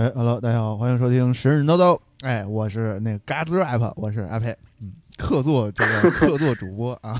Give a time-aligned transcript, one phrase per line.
[0.00, 2.00] 哎，Hello，大家好，欢迎收听神人叨叨。
[2.22, 7.18] 哎，我是那个嘎吱 rap，我是阿佩，嗯，客座这个 客座主播啊。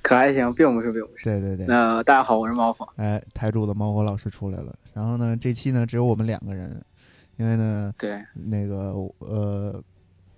[0.00, 1.24] 可还行，并不是，并不是。
[1.24, 1.66] 对对对。
[1.66, 2.88] 那大家好，我是猫火。
[2.96, 4.74] 哎，台主的猫火老师出来了。
[4.94, 6.82] 然后呢，这期呢只有我们两个人，
[7.36, 9.84] 因为呢，对，那个呃。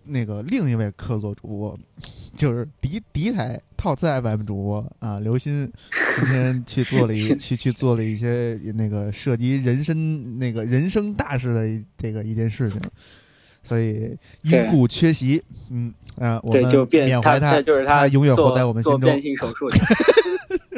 [0.09, 1.77] 那个另一位客座主播，
[2.37, 5.69] 就是敌敌台套次 FM 主播啊，刘鑫，
[6.17, 12.81] 今天去做了一 去去做了一些那个涉及人生那个人生大事的这个一件事情，
[13.63, 15.43] 所以因故缺席。
[15.71, 19.01] 嗯啊，我们缅怀他，就是他永远活在我们心中。
[19.01, 19.69] 变性手术。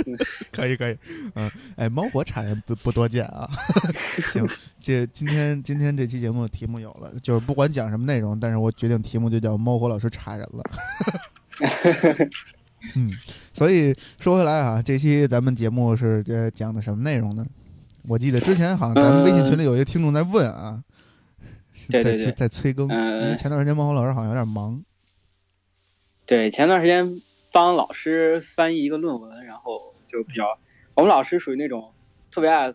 [0.51, 0.97] 可以可以，
[1.35, 3.49] 嗯，哎，猫火产人不不多见啊。
[4.33, 4.45] 行，
[4.81, 10.65] 这今天今天这期节目题目有了，就是不管讲什么内容，但是我决定题目就叫猫火老师查人了。
[12.95, 13.09] 嗯，
[13.53, 17.45] 所以说回来啊，这期咱们节目是呃讲的什么内容呢？
[18.09, 20.83] 我记得之前好像咱们微信群里有一个听众在问啊，
[21.91, 24.83] 在在催更，因为前段时间猫火老师好像有点忙。
[26.27, 27.21] 对，前段时间
[27.53, 29.95] 帮老师翻译一个论文，然后。
[30.11, 30.59] 就比较，
[30.95, 31.93] 我们老师属于那种
[32.31, 32.73] 特别爱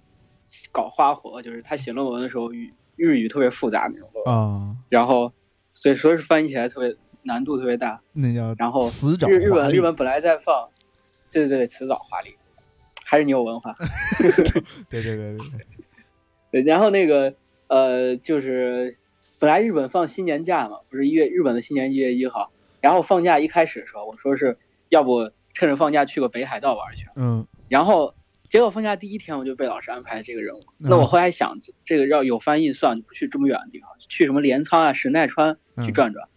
[0.71, 5.33] 搞花活，就是他写论文的时候语日语特别复杂那种啊，然后
[5.73, 8.01] 所以说是翻译起来特别难度特别大。
[8.13, 8.87] 那叫然后
[9.27, 10.69] 日日本日本本来在放，
[11.31, 12.35] 对对对，辞藻华丽，
[13.05, 13.75] 还是你有文化。
[14.89, 15.47] 对对对对
[16.51, 16.61] 对。
[16.63, 17.33] 然后那个
[17.67, 18.97] 呃，就是
[19.39, 24.57] 本来日本放新年假嘛，不是一月日本的新年一月一号，然后放假一开始的时候，我说是
[24.89, 25.31] 要不。
[25.55, 28.15] 趁着放假去个北海道玩去，嗯，然后
[28.49, 30.63] 结果放假第一天我就被老师安排这个任务。
[30.79, 36.27] 那我后来想，这个要有翻译算，不去这么远的地方，去什么镰仓啊、神奈川去转转。
[36.27, 36.32] 嗯，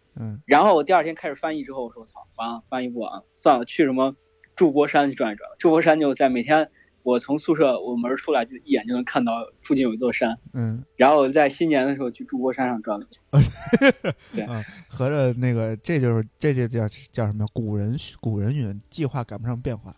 [0.47, 4.17] 然后我第二天开始翻译之后，我说我操，完了翻译不完，算了，去什么
[4.55, 5.49] 祝波山去转一转。
[5.59, 6.71] 祝波山就在每天。
[7.03, 9.33] 我从宿舍我门出来就一眼就能看到
[9.63, 14.45] 附近有一座山，嗯，然后在新年的时候去祝波山上转了圈，对，
[14.91, 16.81] 合着那个这就是这就叫
[17.13, 17.47] 叫什么？
[17.53, 19.95] 古人古人云：计划赶不上变化，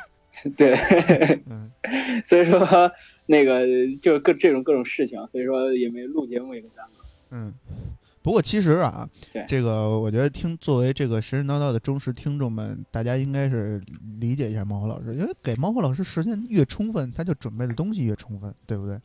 [0.56, 0.74] 对，
[1.44, 1.70] 嗯，
[2.24, 2.90] 所以说
[3.26, 3.66] 那个
[4.00, 7.52] 就是各这种各种事情，所以说也没录节目也给耽搁，嗯。
[8.26, 9.08] 不过其实啊，
[9.46, 13.80] 这个我觉得听作为这个神神叨叨的忠实听众们，大家应该是
[14.18, 18.98] 理解一下猫火老师，因为给猫火老师时间越充分，他就准备的东西越充分，对不对？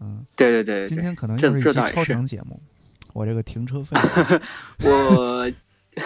[0.00, 0.88] 嗯，对对对。
[0.88, 2.60] 今天可能就是一期超长节目，
[3.12, 3.96] 我这个停车费，
[4.82, 5.48] 我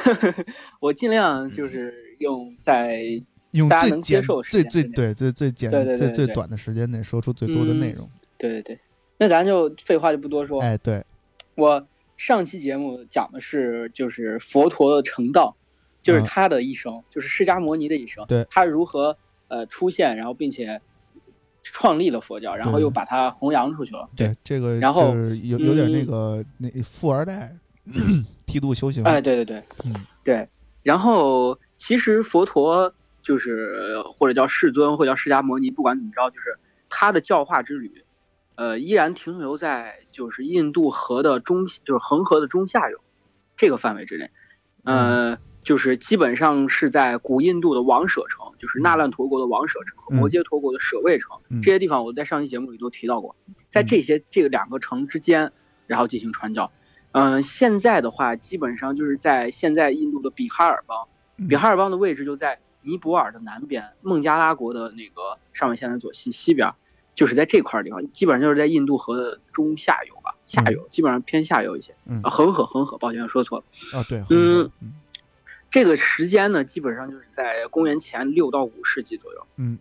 [0.80, 3.02] 我尽量就是用在
[3.52, 8.06] 用最能接受最最对最最简最最短的时间内说出最多的内容。
[8.36, 8.78] 对对对，
[9.16, 10.60] 那咱就废话就不多说。
[10.60, 11.02] 哎，对
[11.54, 11.82] 我。
[12.18, 15.56] 上期节目讲的是就是佛陀的成道，
[16.02, 20.80] 就是他的一生，就是释迦摩尼的一生，对，他如何呃出现，然后并且
[21.62, 24.08] 创立了佛教，然后又把它弘扬出去了。
[24.16, 27.56] 对，这个然后有有点那个那富二代
[28.46, 29.04] 剃度修行。
[29.04, 30.48] 哎，对对对，嗯，对。
[30.82, 32.92] 然后其实佛陀
[33.22, 36.58] 就是或者叫世尊，或者叫释迦摩尼，不管怎么着，就是
[36.88, 38.04] 他的教化之旅。
[38.58, 42.98] 呃，依然停留在就是印度河的中，就是恒河的中下游
[43.54, 44.28] 这个范围之内。
[44.82, 53.36] 呃，就是基本上是在古印度的王舍城，就是那烂陀国的王舍城和摩揭陀国的舍卫城这些地方，我在上期节目里都提到过。
[53.68, 55.52] 在这些这个两个城之间，
[55.86, 56.72] 然后进行传教。
[57.12, 61.06] 嗯，现在的话，基本上就是在现在印度的比哈尔邦，
[61.48, 66.68] 比哈尔邦的位置就在尼泊尔的南边，孟加拉国的那个上面现在左西西边。
[67.18, 71.92] 就是在这块地方，基本上就是在印度河的中下游吧，下游基本上偏下游一些。
[72.06, 73.64] 嗯，恒河，恒河，抱歉说错了。
[73.98, 74.70] 啊，对，嗯，
[75.68, 79.44] 这个时间呢，基本上就是在公元前六到五世纪左右。
[79.56, 79.76] 嗯，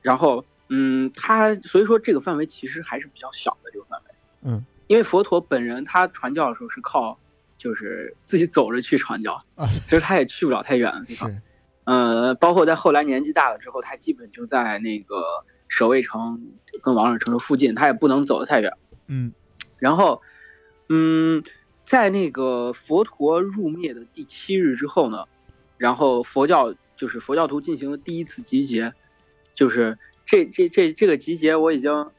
[0.00, 4.14] 然后，嗯，它所以说这个范围其实还是比较小的这个范围。
[4.44, 7.18] 嗯，因为佛陀本人他传教的时候是靠
[7.58, 11.30] 就是自己走着去传教，啊，其 实他也去不了太远的地方。
[11.84, 15.44] 呃，包括在后来年纪大了之后，他基本就在那个。
[15.70, 16.52] 守卫城
[16.82, 18.72] 跟王者城的附近，他也不能走得太远。
[19.06, 19.32] 嗯，
[19.78, 20.20] 然后，
[20.88, 21.42] 嗯，
[21.84, 25.24] 在那个佛陀入灭的第七日之后呢，
[25.78, 28.92] 然后佛教就是佛教徒进行了第一次集结，
[29.54, 29.96] 就是
[30.26, 32.10] 这这这这个集结我已经，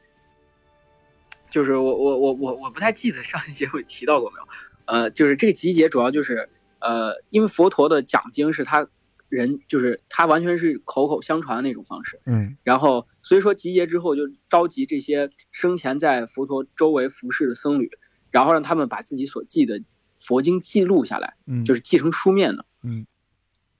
[1.50, 4.48] 就是我我我我我不太记得上一节我提到过没有，
[4.86, 6.48] 呃，就是这个集结主要就是
[6.80, 8.88] 呃，因为佛陀的讲经是他。
[9.32, 12.20] 人就是他，完全是口口相传的那种方式。
[12.26, 17.90] 嗯，然后所以说集结之后，就召集这些生前在佛陀周围服侍的僧侣，
[18.30, 19.82] 然后让他们把自己所记的
[20.16, 22.66] 佛经记录下来，嗯，就是记成书面的。
[22.82, 23.06] 嗯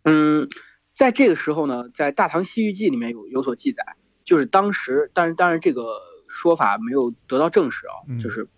[0.04, 0.48] 嗯，
[0.94, 3.84] 在这个时候呢，在《大唐西域记》里面有有所记载，
[4.24, 8.48] 就是当时，但是当然这个说法没有得到证实啊，嗯就是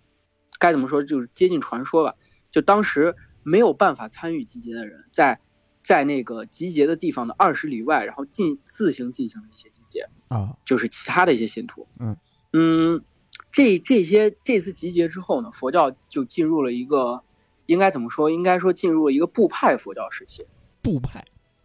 [0.61, 2.14] 该怎么说，就是接近传说吧。
[2.52, 5.40] 就当时没有办法参与集结的人，在
[5.84, 11.86] 在那个集结的地方的二十里外，然后进自行进行了一些集结，啊，就是其他的一些信徒。
[12.00, 12.16] 嗯
[12.54, 13.04] 嗯，
[13.52, 17.22] 这这些这次集结之后呢，佛教就进入了一个
[17.66, 18.31] 应该怎么说？
[18.31, 20.46] 应该说进入了一个部派佛教时期，
[20.81, 21.22] 部派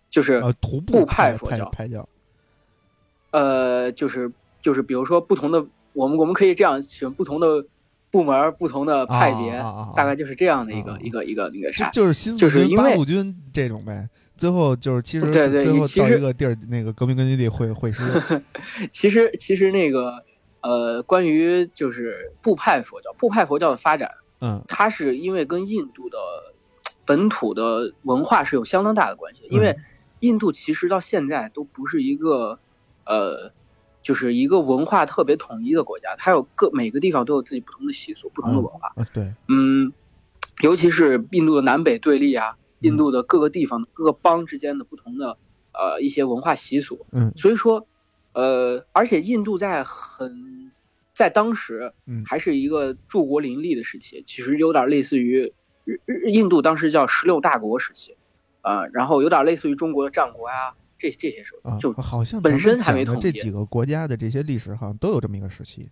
[0.09, 2.09] 就是呃徒步部派派佛教派教
[3.31, 4.31] 呃，就是
[4.61, 7.65] 就是比如说不同的，我们我们可以这样选不同的
[8.11, 11.89] 部门、不同的派别，啊啊啊啊大概就是这样的一个、一个一个那个就啥。
[11.91, 14.07] 就是新四军、就是八路军这种呗。
[14.35, 18.01] 最后就是其实对对最后其实到一个地儿，那个革命根据地会会师。
[18.89, 20.23] 其实其实那个
[20.61, 24.09] 呃，关于就是部派佛教，部派佛教的发展，
[24.39, 26.17] 嗯它是因为跟印度的
[27.05, 29.83] 本土的文化是有相当大的关系，因为嗯
[30.21, 32.59] 印度其实到现在都不是一个
[33.05, 33.51] 呃，
[34.01, 38.87] 就是一个文化特别统一的国家，它有各每个地方都有自己不同的习俗、不同的文化。
[38.95, 39.91] 啊，对，嗯，
[40.61, 45.37] 尤其是印度的南北对立啊，印度的各个地方、各个邦之间的不同的
[45.73, 47.87] 呃一些文化习俗，嗯所以说，
[48.33, 50.71] 呃，而且印度在很
[51.13, 55.51] 在当时嗯还是一个诸国林立的时期，其实有点类似于
[56.27, 58.15] 印度当时叫十六大国时期，
[58.61, 65.89] 啊、然后有点类似于中国的战国呀、这这些时候，啊，就好像本身还没统一这几个国家的这些历史，好像都有这么一个时期。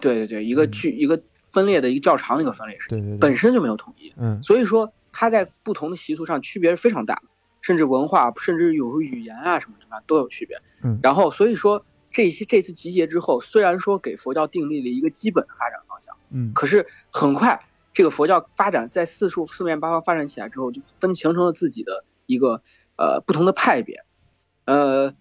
[0.00, 4.12] 对对对，一个嗯、一个分裂的一个较长的一个分裂时期，对对对，本身就没有统一。
[4.16, 7.22] 嗯所以说它在不同的习俗上区别是非常大的，
[7.60, 10.60] 甚至文化，甚至有语言啊什么什么都有区别。
[10.82, 17.58] 嗯然后所以说这些这次集结之后，虽然说给佛教订立了一个基本的发展方向，嗯可是很快
[17.92, 22.62] 这个佛教发展在四处四面八方发展起来之后，就分形成了自己的一个
[22.98, 24.04] 呃不同的派别，
[24.66, 25.14] 呃，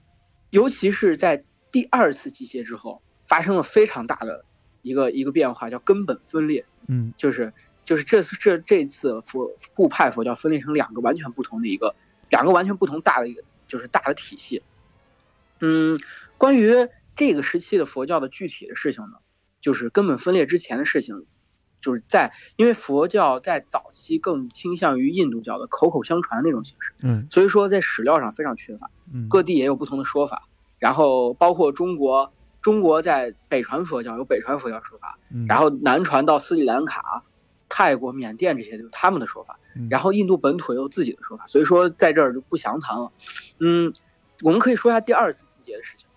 [0.49, 4.43] 尤其是在第二次集结之后，发生了非常大的
[4.81, 6.65] 一个一个变化，叫根本分裂。
[6.87, 7.53] 嗯就是
[7.85, 11.95] 就是这次这这次佛部派佛教分裂成两个完全不同的一个
[12.29, 14.63] 两个完全不同大的一个就是大的体系。
[15.59, 15.99] 嗯，
[16.37, 16.73] 关于
[17.15, 19.17] 这个时期的佛教的具体的事情呢，
[19.61, 21.25] 就是根本分裂之前的事情，
[21.79, 28.89] 就是在因为佛教在早期更倾向于印度教的口口相传那种形式，嗯所以说在史料上非常缺乏。
[29.13, 30.47] 嗯，各地也有不同的说法，
[30.79, 37.23] 然后包括中国，中国在北传佛教有北传佛教说法，嗯然后南传到斯里兰卡、
[37.69, 43.11] 泰国、缅甸这些有他们的说法，嗯然后印度本土也有自己的说法，所以说在这儿就不详谈了。
[43.59, 43.93] 嗯，
[44.41, 46.07] 我们可以说一下第二次集结的事情。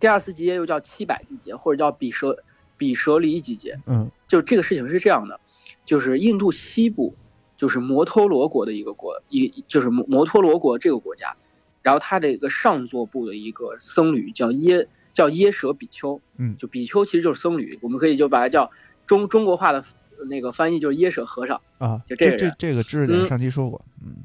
[0.00, 2.42] 第二次集结又叫七百集结，或者叫比舍
[2.76, 3.78] 比舍离集结。
[3.86, 5.38] 嗯就这个事情是这样的，
[5.84, 7.14] 就是印度西部，
[7.58, 11.36] 就是摩托罗国的一个国，一就是摩摩托罗国这个国家，
[11.82, 18.70] 然后它的一个上座部的一个僧侣叫耶叫耶舍比丘，嗯就比丘其实就是僧侣，我们可以就把它叫
[19.06, 19.84] 中中国话的
[20.30, 21.60] 那个翻译就是耶舍和尚。
[21.76, 24.16] 啊，就这个这这个知识点嗯上期说过，嗯，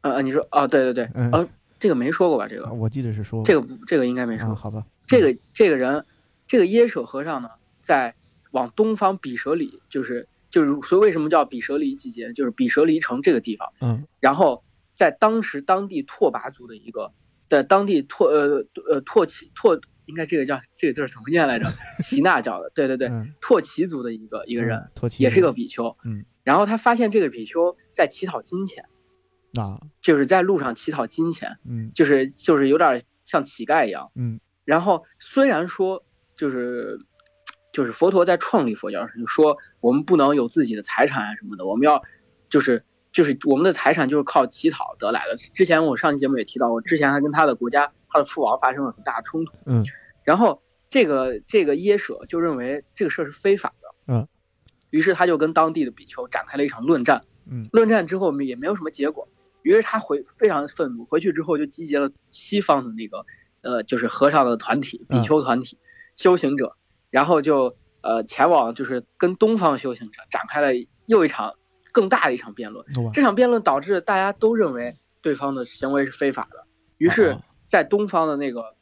[0.00, 1.48] 呃，呃你说啊，对对对，嗯呃，
[1.78, 2.48] 这个没说过吧？
[2.48, 4.54] 这个我记得是说过这个不这个应该没说啊，过。
[4.56, 6.04] 好吧，这个这个人，
[6.48, 8.12] 这个耶舍和尚呢，在
[8.56, 13.68] 往东方比舍里，就是就是所以为什么叫比舍里季节，就是比舍离城这个地方。
[13.82, 17.12] 嗯然后在当时当地拓跋族的一个，
[17.50, 21.66] 在当地拓呃呃拓奇拓，应该这个叫这个字儿怎么念来着？
[22.02, 25.94] 齐那教的，对对对，嗯拓奇族的一个一个人，嗯托奇也是一个比丘。
[26.04, 28.84] 嗯，然后他发现这个比丘在乞讨金钱，
[29.60, 34.10] 啊，就是在路上乞讨金钱，嗯就是就是有点像乞丐一样。
[34.14, 36.04] 嗯然后虽然说
[36.36, 36.98] 就是
[37.76, 42.02] 就是佛陀在创立佛教时就说我们不能有自己的财产啊什么的，我们要
[42.48, 45.36] 就是就是我们的财产就是靠乞讨得来的。
[45.36, 49.52] 之前我上期节目也提到过，之前还跟他的国家他的父王发生了很大的冲突。
[49.66, 49.84] 嗯
[50.24, 54.26] 然后这个这个耶舍就认为这个事儿是非法的，嗯，
[54.88, 57.24] 于是他就跟当地的比丘展开了一场论战。
[57.44, 59.28] 嗯论战之后也没有什么结果，
[59.60, 63.26] 于是他回非常愤怒，回去之后就集结了西方的那个
[63.60, 65.78] 呃，就是和尚的团体、比丘团体、
[66.16, 66.74] 修行者，
[67.10, 70.72] 然后就呃前往就是跟东方修行者展开了
[71.06, 71.54] 又一场
[71.92, 72.84] 更大的一场辩论。
[73.12, 76.66] 这场辩论导致大家都认为对方的行为是非法的，
[76.98, 78.76] 于是哦，在东方的那个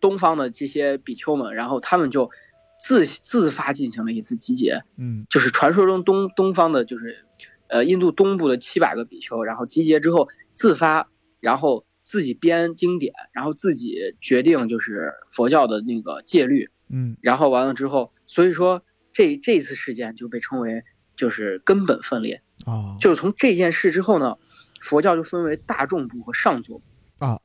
[0.00, 2.30] 东方的这些比丘们，然后他们就
[2.78, 7.26] 自自发进行了一次集结，嗯就是传说中东东方的，就是
[7.68, 11.08] 呃印度东部的七百个比丘，然后集结之后自发，
[11.40, 17.16] 然后自己编经典，然后自己决定就是佛教的那个戒律，嗯。
[17.20, 18.82] 然后完了之后，所以说
[19.12, 20.82] 这这次事件就被称为
[21.16, 24.36] 就是根本分裂，啊，就是从这件事之后呢，
[24.80, 27.40] 佛教就分为大众部和上座部啊。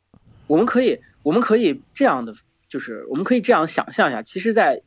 [0.48, 2.36] 我们可以我们可以这样的
[2.70, 4.82] 就是我们可以这样想象一下，其实，在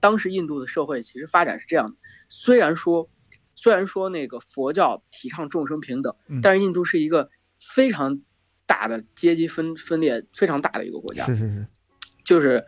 [0.00, 1.96] 当时印度的社会其实发展是这样的，
[2.28, 3.08] 虽然说
[3.54, 8.20] 虽然说那个佛教提倡众生平等，但是印度是一个非常
[8.66, 11.66] 大的阶级分分裂非常大的一个国家，是是是，
[12.24, 12.64] 就是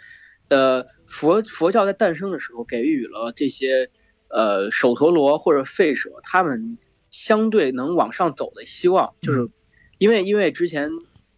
[0.48, 3.90] 呃佛佛教在诞生的时候给予了这些
[4.28, 6.78] 呃首陀罗或者吠舍他们
[7.10, 9.50] 相对能往上走的希望，就是
[9.98, 10.90] 因为因为之前。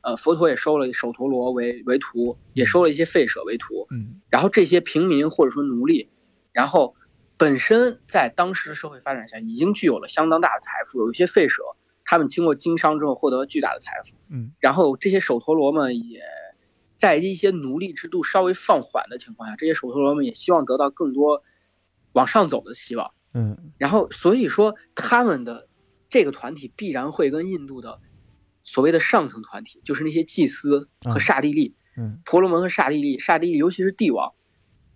[0.04, 3.86] 呃，佛陀也收了首陀罗为为徒，也收了一些吠舍为徒。
[3.92, 6.10] 嗯，然后这些平民或者说奴隶，
[6.50, 6.96] 然后
[7.36, 10.98] 本身在当时的社会发展下已经具有了相当大的财富。
[10.98, 11.62] 有一些吠舍，
[12.04, 14.16] 他们经过经商之后获得巨大的财富。
[14.28, 16.20] 嗯，然后这些首陀罗们也
[17.02, 21.42] 在一些奴隶制度稍微放缓的情况下，这些首陀罗们也希望得到更多
[22.12, 23.10] 往上走的希望。
[23.34, 25.66] 嗯，然后所以说他们的
[26.08, 27.98] 这个团体必然会跟印度的。
[28.64, 34.32] 所谓的上层团体，就是那些祭司和刹帝利，嗯，婆罗门和刹帝利，刹帝利尤其是帝王，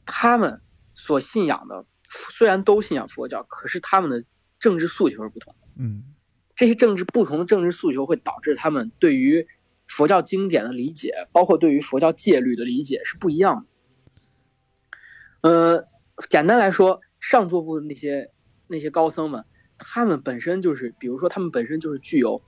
[0.04, 0.60] 他们
[0.94, 1.84] 所信仰的
[2.30, 4.24] 虽然都信仰佛教，可是他们的
[4.60, 6.04] 政治诉求是不同的，嗯，
[6.54, 9.48] 这些政治不同的政治诉求会导致他们对于
[9.86, 13.66] 佛教经典的理解，包括对于佛教戒律的理解是不一样
[15.42, 15.48] 的。
[15.48, 15.88] 呃，
[16.28, 18.30] 简单来说，上座部的那些
[18.66, 19.44] 那些高僧们，
[19.78, 22.42] 他们本身就是，比如说他们本身就是具有。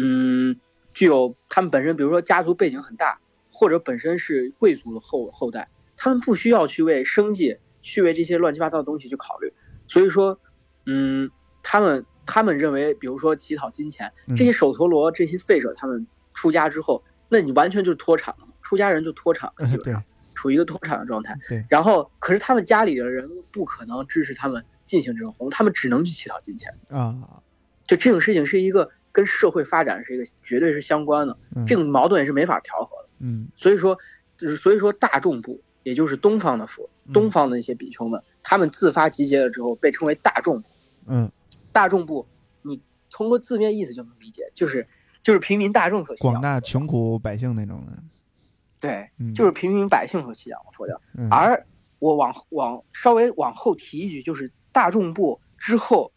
[0.00, 0.60] 嗯，
[0.94, 9.52] 具有他们本身，比如说家族背景很大，或者本身是贵族的后后代，他们不需要去为生计去为这些乱七八糟的东西去考虑。
[9.88, 10.40] 所以说，
[10.86, 11.28] 嗯，
[11.64, 16.06] 他们他们认为，比如说乞讨金钱，这些首陀罗、这些废者，他们
[16.38, 20.02] 出家之后，那你完全就是脱产了，出家人就脱产了，基本上
[20.34, 21.36] 处于一个脱产的状态。
[21.48, 21.64] 对。
[21.68, 27.42] 然后，可是他们家里的人不可能支持他们进行这种活动，他们只能去乞讨金钱啊。
[27.84, 28.90] 就这种事情是一个。
[29.10, 33.08] 跟社会发展是一个绝对是相关的，这种矛盾也是没法调和的。
[33.18, 33.98] 嗯，所以说，
[34.36, 40.62] 就是所以说大众部，也就是东方的佛，东方的那些比丘们，他们自发集结了之后，被称为大众。
[41.06, 41.32] 嗯，
[41.72, 42.28] 大众部，
[42.62, 42.80] 你
[43.10, 44.86] 通过字面意思就能理解，就是
[45.28, 47.92] 就是平民大众所广大穷苦百姓那种的。
[48.80, 50.98] 对，就是平民百姓所信仰的佛教。
[51.30, 51.66] 而
[51.98, 56.10] 我往往稍微往后提一句，就是大众部之后。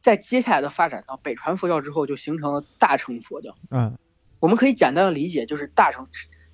[0.00, 3.54] 在接下来的发展到北传佛教之后，就形成了大乘佛教。
[3.70, 3.96] 嗯，
[4.40, 6.04] 我们可以简单的理解，就是大乘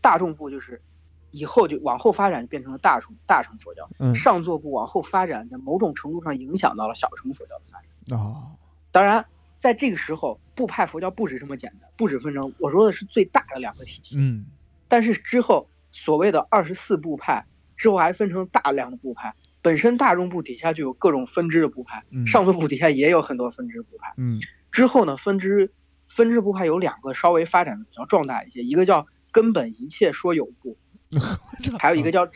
[0.02, 0.82] 大众部就是
[1.30, 3.88] 以后就往后发展变成了大乘大乘佛教。
[4.00, 8.20] 嗯，上座部往后发展，在某种程度上影响到了小乘佛教的发展。
[8.20, 8.52] 哦，
[8.92, 9.24] 当然，
[9.58, 14.16] 在这个时候，部派佛教不止这么简单，不止分成我说的是最大的两个体系。
[14.18, 14.46] 嗯，
[14.88, 17.44] 但是之后所谓的二十四部派
[17.76, 19.34] 之后还分成大量的部派。
[19.60, 24.14] 本身大众部底下就有各种分支的部派，上座部底下也有很多分支部派。
[24.16, 25.72] 嗯，之后呢，分支
[26.06, 30.78] 分支部派有两个稍微发展的比较壮大一些，一个叫根本一切说有部，
[31.78, 32.30] 还有一个叫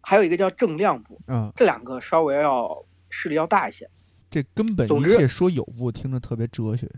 [0.00, 1.20] 还有一个叫正量部。
[1.26, 3.90] 嗯，这两个稍微要势力要大一些。
[4.30, 6.88] 这根本一切说有部听着特别哲学。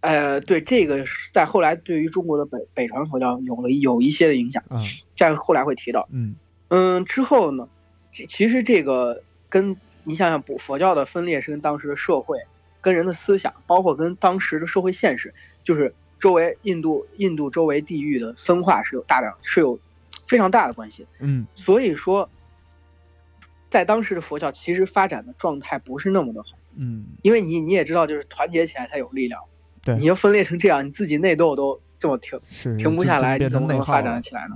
[0.00, 4.62] 呃，对，这个在后来对于中国的北北传佛教有了有一些的影响。
[4.68, 4.78] 嗯，
[5.16, 6.06] 在后来会提到。
[6.12, 6.34] 嗯
[6.68, 7.68] 嗯，之后呢？
[8.28, 12.38] 其实这个跟你想想，佛佛教的分裂是跟当时的社会、
[12.80, 15.32] 跟人的思想，包括跟当时的社会现实，
[15.64, 19.78] 就是周围印度印度周围地域的分化是有大量是有
[20.28, 21.06] 非常大的关系。
[21.18, 22.28] 嗯，所以说，
[23.74, 26.50] 在当时的佛教其实发展的状态不是那么的好。
[26.76, 29.40] 嗯，因为你你也知道，就是团结起来才有力量。
[29.82, 32.40] 对，你要分裂成这样，你自己内斗都这么停
[32.78, 34.54] 停不下来，你怎么能发展起来呢？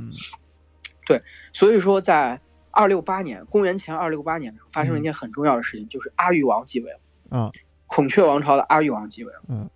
[1.04, 1.20] 对，
[1.52, 2.40] 所以说在。
[2.70, 7.00] 二六八年，公元前二六八年的时候，发生了一件很重要的事情，就是阿育王继位了。
[7.30, 7.50] 嗯，
[7.86, 9.42] 孔雀王朝的阿育王继位了。
[9.48, 9.68] 嗯，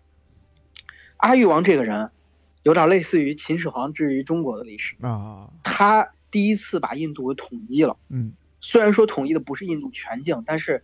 [1.17, 2.11] 阿育王这个人，
[2.63, 5.51] 有点类似于秦始皇至于中国的历史啊。
[5.65, 7.97] 他第一次把印度给统一了。
[8.09, 10.83] 嗯，虽然说统一的不是印度全境，但是，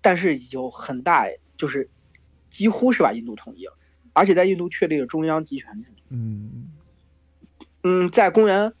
[0.00, 1.26] 但是有很大，
[1.58, 1.90] 就是
[2.50, 3.76] 几乎是把印度统一了，
[4.14, 5.90] 而且在印度确立了中央集权制。
[6.08, 6.72] 嗯
[7.82, 8.72] 嗯，在公元。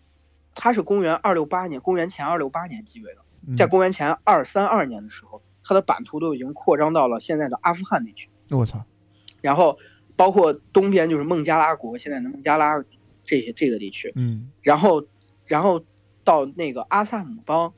[0.54, 8.28] 他是公元二六八年，公元前二六八年继位的，在公元前二三二年的时候，他的版图都已经扩张到了现在的阿富汗地区。
[8.50, 8.84] 我操！
[9.40, 9.78] 然后
[10.14, 12.84] 包括东边就是孟加拉国，现在的孟加拉
[13.24, 14.12] 这些这个地区。
[14.14, 14.50] 嗯。
[14.60, 15.06] 然后，
[15.46, 15.82] 然后
[16.22, 17.72] 到那个阿萨姆邦，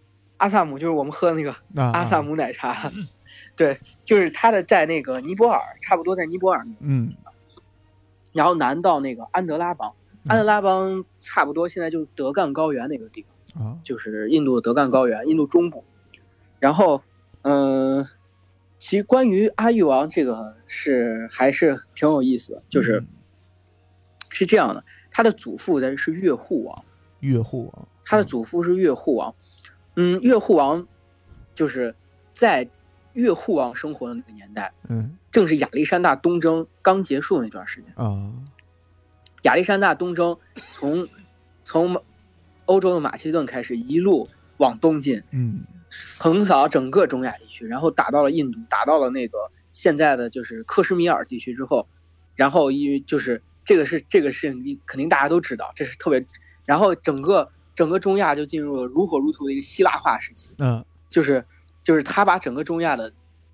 [0.44, 2.92] 阿萨姆就是我们喝的那个阿萨姆奶茶，
[3.56, 6.66] 对，就是他的在那个尼泊尔，差不多在尼泊尔。
[6.80, 7.14] 嗯。
[8.34, 9.94] 然后南到那个安德拉邦。
[10.26, 13.24] 安德拉邦差不多现在就是德干高原那个地
[13.54, 15.82] 方啊，就是印度的德干高原，印度中部。
[16.58, 17.00] 然后，
[17.40, 18.06] 嗯，
[18.78, 23.02] 其实关于阿育王这个是还是挺有意思的，就是
[24.28, 26.84] 是这样的，他的祖父的是月护王。
[27.20, 29.34] 月护王，他的祖父是越护王。
[29.38, 29.43] 嗯，
[30.20, 30.86] 越护王
[31.54, 31.94] 就是
[32.34, 32.68] 在
[33.12, 37.92] 越护王生活的那个年代，嗯正是亚历山大东征刚结束那段时间。
[37.96, 38.32] 啊
[39.42, 40.38] 亚历山大东征
[40.72, 41.06] 从
[41.62, 42.02] 从
[42.64, 45.64] 欧洲的马其顿开始，一路往东进，嗯
[46.18, 51.86] 横扫整个中亚地区，然后打到了印度，打到了那个现在的就是克什米尔地区之后，
[52.34, 56.26] 然后因为就是这个是这个事情，肯定大家都知道，这是特别，
[56.64, 61.44] 然后整个整个中亚就进入了如火如荼的一个希腊化时期，嗯就是
[61.82, 63.12] 就是他把整个中亚的，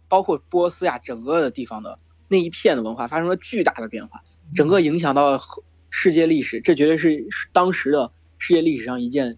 [0.09, 1.99] 包括波斯亚整个的地方的
[2.29, 4.23] 那一片的文化发生了巨大的变化，
[4.55, 5.41] 整个影响到
[5.91, 9.37] 世界历史，这绝对是当时的世界历史上一件，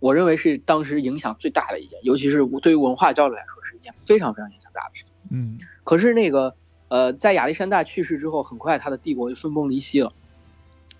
[0.00, 5.12] 我认为是当时影响最大的一件，尤其是对于文化交流来说是一件非常非常影响大的事情。
[5.30, 6.54] 嗯可是那个
[6.88, 10.12] 呃，在亚历山大去世之后，很快他的帝国就分崩离析了，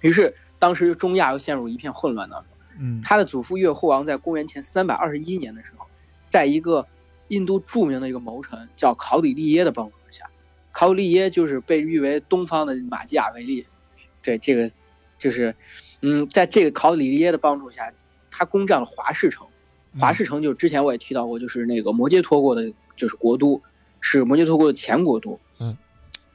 [0.01, 2.49] 于是当时中亚又陷入一片混乱当中。
[2.79, 5.87] 嗯他的祖父越护王在公元前三百二十一年的时候，
[6.29, 6.87] 在一个
[7.29, 10.31] 印度著名的一个谋臣叫考里利耶的帮助之下，
[10.73, 13.67] 考里利耶就是被誉为东方的马基雅维利，
[14.23, 14.71] 对这个
[15.19, 15.55] 就是，
[16.01, 17.93] 嗯，在这个考里利耶的帮助下，
[18.31, 19.47] 他攻占了华氏城。
[19.99, 23.61] 华氏城就是之前我也提到过，就是那个摩羯陀国的，就是国都，
[24.01, 25.41] 是摩羯陀国的前国都。
[25.59, 25.77] 嗯，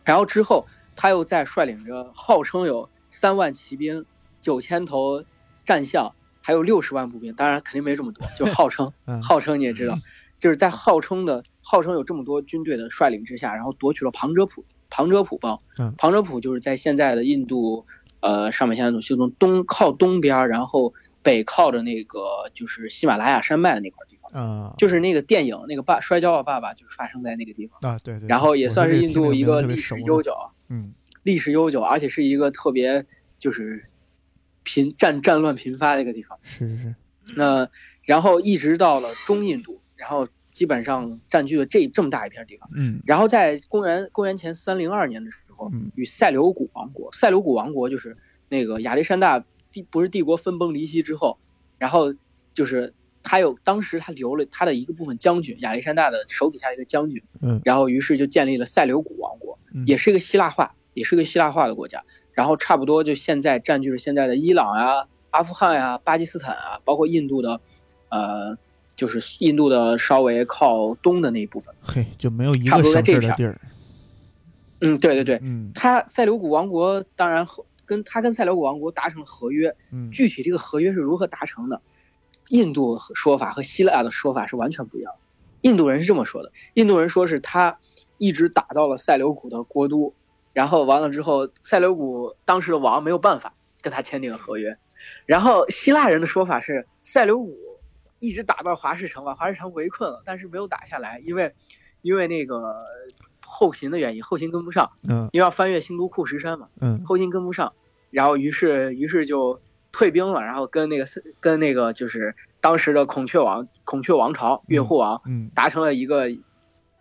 [0.03, 4.05] 然后之后他又在率领着号称有三万骑兵、
[4.41, 5.23] 九千头
[5.65, 6.13] 战象，
[6.45, 9.21] 还有六十万步兵，当然肯定没这么多，就号称 嗯。
[9.23, 9.97] 号称你也知道，
[10.37, 15.59] 就是在号称的号称有这么多军队的率领之下，然后夺取了旁遮普旁遮普邦。
[15.79, 15.95] 嗯。
[15.97, 17.85] 旁遮普就是在现在的印度，
[18.19, 22.19] 呃，上面现在就从东靠东边儿，然后北靠着那个
[22.53, 24.73] 就是喜马拉雅山脉的那块地方，啊。
[24.77, 30.35] 就是那个电影那个爸摔跤的爸爸就是发生在那个地方，啊对对，然后也算是印度一个历史悠久，
[30.67, 30.93] 嗯。
[31.23, 33.05] 历史悠久，而且是一个特别
[33.39, 33.85] 就是
[34.63, 36.37] 频战战乱频发的一个地方。
[36.43, 36.95] 是是是
[37.35, 37.69] 那
[38.03, 42.69] 然后一直到了中印度，然后基本上占据了这这么大一片地方。
[42.75, 48.17] 嗯然后在公元公元前三零二年的时候嗯，与塞琉古王国，塞琉古王国就是
[48.49, 51.39] 那个亚历山大帝不是帝国分崩离析之后，
[51.77, 52.13] 然后
[52.53, 67.61] 就是他有当时他留了他的一个部分将军，亚历山大的手底下一个将军，嗯然后于是就建立了塞琉古王国，嗯也是一个希腊化，也是个希腊化的国家，然后差不多就现在占据了现在的伊朗啊、阿富汗啊、巴基斯坦啊，包括印度的，
[68.09, 68.57] 呃，
[68.95, 71.73] 就是印度的稍微靠东的那一部分。
[71.81, 73.61] 嘿就没有一个省多在这片事儿的地儿，
[74.81, 81.81] 嗯，对对对，嗯他塞琉古王国当然和跟他跟塞琉古王国达成了合约，嗯具体这个合约是如何达成的，
[82.49, 85.19] 印度说法和希腊的说法是完全不一样的。
[85.61, 87.77] 印度人是这么说的，印度人说是他
[88.17, 90.13] 一直打到了塞琉古的国都，
[90.53, 94.77] 然后完了之后，塞琉古当时的王没有办法跟他签订了合约，
[95.25, 97.57] 然后希腊人的说法是塞琉古
[98.19, 101.53] 一直打到华士城，把华士城围困了，但是没有打下来，因为
[102.03, 102.75] 因为那个
[103.45, 105.27] 后勤的原因，后勤跟不上，嗯。
[105.33, 106.69] 因为要翻越新都库什山嘛。
[106.79, 107.03] 嗯。
[107.03, 107.73] 后勤跟不上，
[108.11, 109.59] 然后于是于是就
[109.91, 111.05] 退兵了，然后跟那个
[111.39, 115.49] 跟那个就是当时的孔雀王孔雀王朝越护王嗯。
[115.55, 116.29] 达成了一个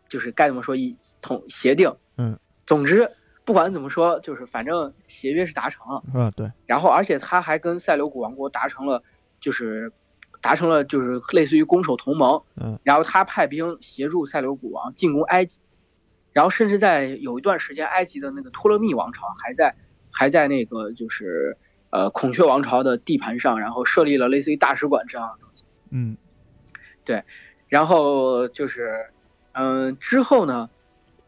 [0.09, 3.11] 就是该怎么说一统协定，嗯，总之
[3.45, 6.51] 不管怎么说，就是反正协约是达成了，啊对。
[6.67, 9.03] 然后而且他还跟塞琉古王国达成了
[9.41, 9.93] 就是
[10.41, 15.61] 达成了就是类似于攻守同盟，嗯，然后他派兵协助塞琉古王进攻埃及，
[16.33, 19.75] 然后甚至在有一段时间，埃及的那个托勒密王朝还在
[20.13, 21.57] 还在那个就是
[21.91, 25.65] 呃孔雀王朝的地盘上，然后设立了类似于大使馆这样的东西。
[25.91, 26.17] 嗯。
[27.05, 27.25] 对
[27.69, 29.07] 然后就是，
[29.55, 30.71] 嗯、之后呢，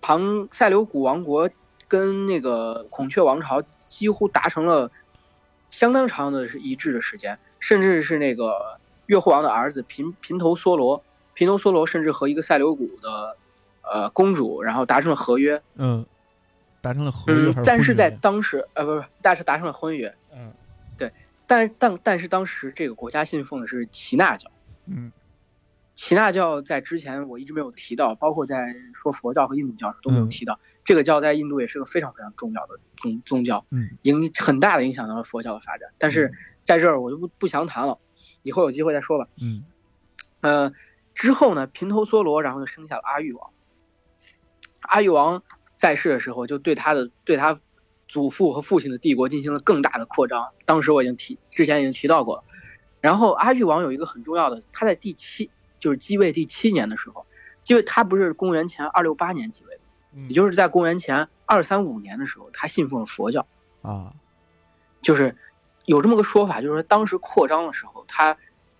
[0.00, 1.50] 庞塞琉古王国
[1.94, 4.90] 跟那个孔雀王朝几乎达成了
[5.70, 11.04] 相当长的是一致的时间，甚至是那个越护王的儿子平平头梭罗，
[11.34, 13.36] 平头梭罗甚至和一个塞琉古的
[13.82, 16.04] 呃公主，然后达成了合约，嗯，
[16.80, 20.52] 达成了合约还嗯，但是在当时呃不是，但是达成了婚约，嗯
[20.98, 21.12] 对
[21.46, 24.50] 但但但是当时这个国家信奉的是耆那教。
[24.86, 25.12] 嗯
[25.94, 30.58] 耆那教在之前我一直没有提到，包括在说佛教和印度教时都没有嗯提到。
[30.84, 35.90] 这个教在印度也是个非常非常重要的宗宗教，嗯影很大的影响到了佛教的发展。
[35.98, 37.98] 但是在这儿我就不不详谈了，
[38.42, 39.26] 以后有机会再说吧。
[39.42, 39.64] 嗯
[40.40, 40.72] 呃，
[41.14, 43.50] 之后呢，平头梭罗然后就生下了阿育王。
[44.80, 45.42] 阿育王
[45.78, 47.58] 在世的时候，就对他的对他
[48.06, 50.52] 祖父和父亲的帝国进行了更大的扩张。
[50.66, 52.44] 当时我已经提之前已经提到过了。
[53.00, 57.26] 然后阿育王有一个很重要的，他在第七就是继位第七年的时候，
[57.62, 59.73] 继位他不是公元前二六八年继位
[60.28, 63.46] 也就是在公元前二三五年的时候，他信奉了佛教。
[63.82, 64.12] 啊
[65.02, 65.36] 就是
[65.84, 68.36] 有这么个说法，就是说当时扩张的时候，他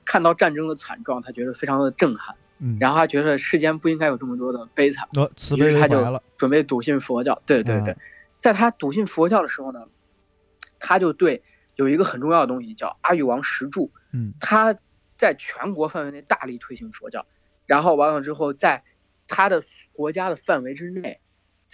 [0.07, 6.03] 看到战争的惨状，他觉得非常的震撼，嗯，然后他觉得世间不应该有这么多的悲惨，呃，慈悲于是他就
[6.39, 7.43] 准备笃信佛教。
[7.45, 7.97] 对对对，嗯
[8.41, 9.87] 在他笃信佛教的时候呢，
[10.79, 11.43] 他就对
[11.77, 14.75] 有一个很重要的东西叫阿育王石柱，嗯他
[15.19, 17.27] 在全国范围内大力推行佛教，
[17.67, 18.83] 然后完了之后，在
[19.29, 21.21] 他的国家的范围之内，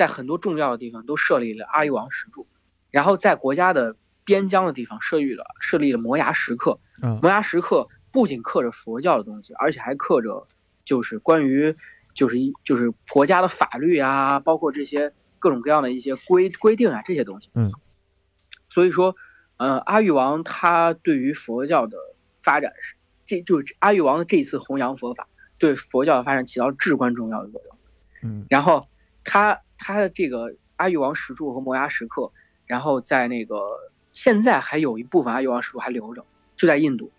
[0.01, 2.47] 在很多重要的地方都设立了阿育王石柱，
[2.91, 10.49] 然后在国家的边疆的地方设立了设立了摩崖石刻，嗯摩崖石刻不仅刻着佛教的东西，而且还刻着
[10.87, 11.77] 就是关于
[12.15, 17.51] 就是一就是国家的法律啊，包括这些各种各样的一些规规定啊这些东西。
[17.53, 17.71] 嗯，
[18.71, 19.15] 所以说，
[19.59, 21.99] 呃，阿育王他对于佛教的
[22.39, 27.77] 发展是，这就是阿育王的这次弘扬佛法对佛教的发展起到至关重要的作用。
[28.23, 28.87] 嗯然后
[29.25, 32.31] 他他的这个阿育王石柱和摩崖石刻，
[32.67, 33.59] 然后在那个
[34.13, 37.11] 现在还有一部分阿育王石柱还留着，就在印度，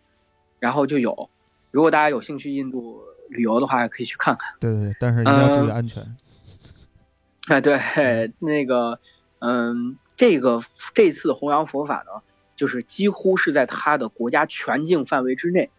[0.59, 1.29] 然后就有，
[1.71, 4.53] 如果大家有兴趣印度旅游的话，可以去看看。
[4.59, 6.15] 对对对，但是一定要注意嗯安全。
[7.47, 8.99] 哎，对，那个，
[9.39, 10.61] 嗯，这个
[10.93, 12.21] 这次弘扬佛法呢，
[12.55, 15.71] 就是几乎是在他的国家全境范围之内，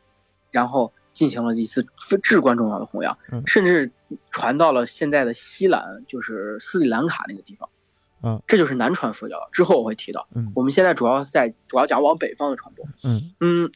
[0.50, 1.86] 然后进行了一次
[2.22, 3.90] 至关重要的弘扬，嗯甚至
[4.30, 7.68] 传到了现在的西兰，就是斯里兰卡那个地方。
[8.24, 9.48] 嗯，这就是南传佛教。
[9.50, 12.86] 之后我会提到，嗯我们现在主要在主要讲往北方的传播。
[13.02, 13.72] 嗯嗯，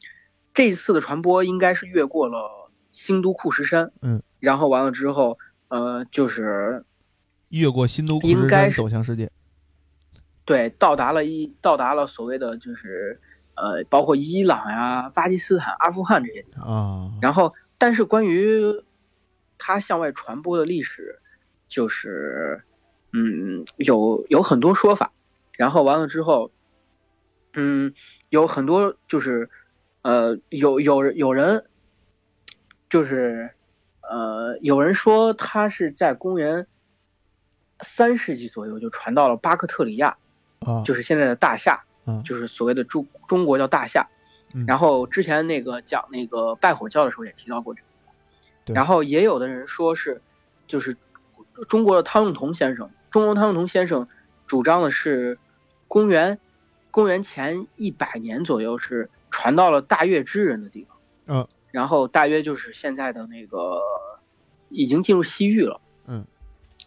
[0.54, 6.84] 这一次的传播应该是越过了新都库什山，嗯，然后完了之后，呃，就是
[7.48, 9.28] 越过新都库什山应该是走向世界。
[10.44, 13.20] 对，到达了一到达了所谓的就是
[13.56, 16.64] 呃，包括伊朗呀、巴基斯坦、阿富汗这些地方。
[16.64, 18.62] 啊，然后，但是关于
[19.58, 21.20] 它向外传播的历史，
[21.68, 22.62] 就是
[23.12, 25.12] 嗯，有有很多说法。
[25.52, 26.50] 然后完了之后，
[27.54, 27.94] 嗯，
[28.28, 29.48] 有很多就是
[30.02, 31.64] 呃，有有有人
[32.90, 33.50] 就是
[34.02, 36.66] 呃，有人说他是在公元
[37.80, 40.16] 三世纪左右就传到了巴克特里亚。
[40.60, 44.08] 啊，就是现在的大夏，嗯就是所谓的中中国叫大夏。
[44.54, 47.82] 嗯然后之前那个讲那个拜火教的时候也提到过这
[48.66, 50.20] 然后也有的人说是，
[50.66, 50.96] 就是
[51.68, 54.08] 中国的汤用彤先生，中国汤用彤先生
[54.46, 55.38] 主张的是，
[55.88, 56.38] 公元
[56.90, 60.96] 公元前一百年左右是传到了大月之人的地方。
[61.26, 61.48] 嗯。
[61.70, 63.80] 然后大约就是现在的那个，
[64.70, 65.80] 已经进入西域了。
[66.06, 66.26] 嗯。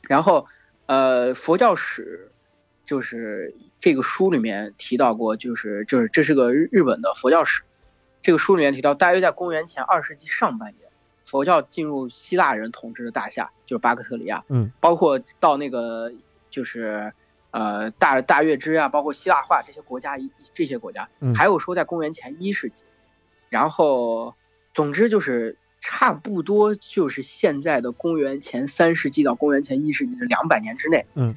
[0.07, 0.47] 然后，
[0.87, 2.31] 呃，佛教史
[2.85, 7.61] 就是这个书里面提到过，就是就是这是个日日本的佛教史，
[8.23, 10.88] 这个书里面提到，大约在公元前二世纪上半叶，
[11.29, 16.11] 佛教进入希腊人统治的大夏，就是巴克特里亚，嗯，包括到那个
[16.49, 17.13] 就是
[17.51, 21.35] 呃大大月支啊，包括希腊化这些国家一这些国家，嗯。
[21.35, 22.83] 还有说在公元前一世纪，
[23.47, 24.33] 然后
[24.73, 31.35] 总之就是差不多就是现在的公元前三世纪到公元前一世纪的两百年之内，嗯，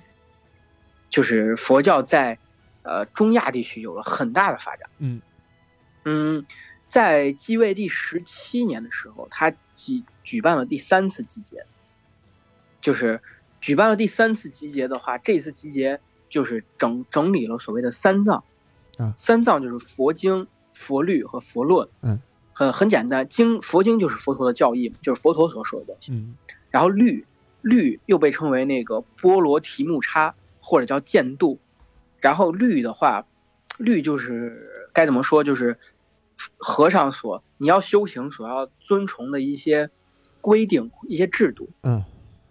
[1.11, 2.39] 就是佛教在
[2.83, 4.89] 呃中亚地区有了很大的发展。
[5.01, 5.21] 嗯。
[6.05, 6.43] 嗯，
[6.89, 11.65] 在继位第十七年的时候，他举举办了第三次集结，
[12.81, 13.21] 就是
[13.61, 18.45] 举办了第三次集结的话，这次集结就是整整理了所谓的三藏，
[18.99, 19.15] 啊。
[19.17, 22.21] 三藏就是佛经、佛律和佛论，嗯，
[22.53, 26.35] 很很简单，经佛经就是佛陀的教义，就是佛陀所说的东西，嗯。
[26.71, 27.27] 然后律
[27.61, 31.61] 律又被称为那个波罗提木叉或者叫剑度，
[32.19, 33.27] 然后律的话，
[33.77, 35.79] 律就是该怎么说，就是
[36.59, 39.91] 和尚所你要修行所要遵从的一些
[40.41, 41.71] 规定、一些制度。
[41.83, 42.05] 嗯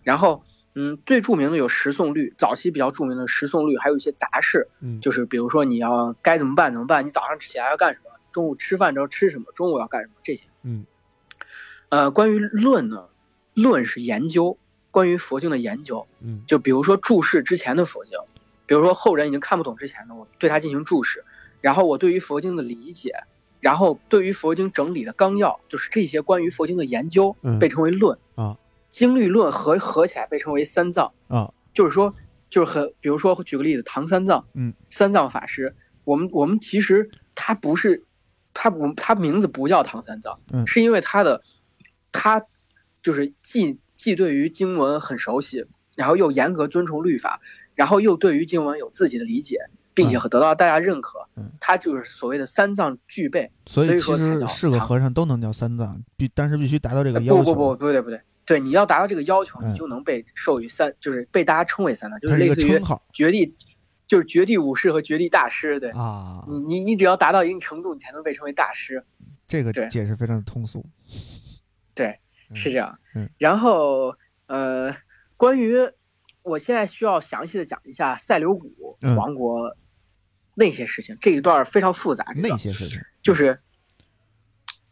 [0.03, 10.47] 然后，嗯，最著名的有十诵律，早期比较著名的十诵律，还有一些杂事，嗯，就是比如说你要该怎么办怎么办，你早上起来要干什么，中午吃饭之后吃什么，中午要干什么这些。
[10.63, 10.85] 嗯，
[11.89, 13.09] 呃，关于论呢，
[13.53, 14.57] 论是研究
[14.89, 18.17] 关于佛经的研究，嗯就比如说注释之前的佛经，
[18.65, 21.23] 比如说后人已经看不懂之前的，我对它进行注释，
[21.61, 23.13] 然后我对于佛经的理解，
[23.61, 28.57] 然后对于佛经整理的纲要，就是这些关于佛经的研究嗯被称为论啊，
[28.89, 32.13] 经律论合合起来被称为三藏啊，就是说
[32.49, 38.03] 就是很，比如说举个例子，唐三藏，嗯，三藏法师，我们我们其实他不是，
[38.53, 40.67] 他不他名字不叫唐三藏，嗯。
[40.67, 41.43] 是因为他的
[42.11, 42.43] 他
[43.03, 47.39] 就是既既对于经文很熟悉，然后又严格遵从律法，
[47.75, 49.59] 然后又对于经文有自己的理解，
[49.93, 53.51] 并且嗯得到大家认可，嗯他就是所谓的三藏具备。
[53.65, 57.43] 所以其实是个和尚都能叫三藏，必但是必须达到这个呃要求。
[57.43, 63.55] 不不不，不对不对，对，你要达到这个要求，嗯你就能被授予三，就是被大家称为三藏，就是类似于称号绝地，
[64.07, 65.89] 就是绝地武士和绝地大师，对。
[65.91, 66.43] 啊。
[66.47, 69.03] 你你你只要达到一定程度，你才能被称为大师。
[69.47, 70.85] 这个解释非常的通俗。
[71.93, 72.17] 对，
[72.49, 72.97] 嗯是这样。
[73.15, 74.15] 嗯然后
[74.47, 74.95] 呃，
[75.35, 75.75] 关于
[76.41, 79.75] 我现在需要详细的讲一下塞琉古嗯王国
[80.61, 82.23] 那些事情，这一段非常复杂。
[82.35, 83.59] 那些事情，就是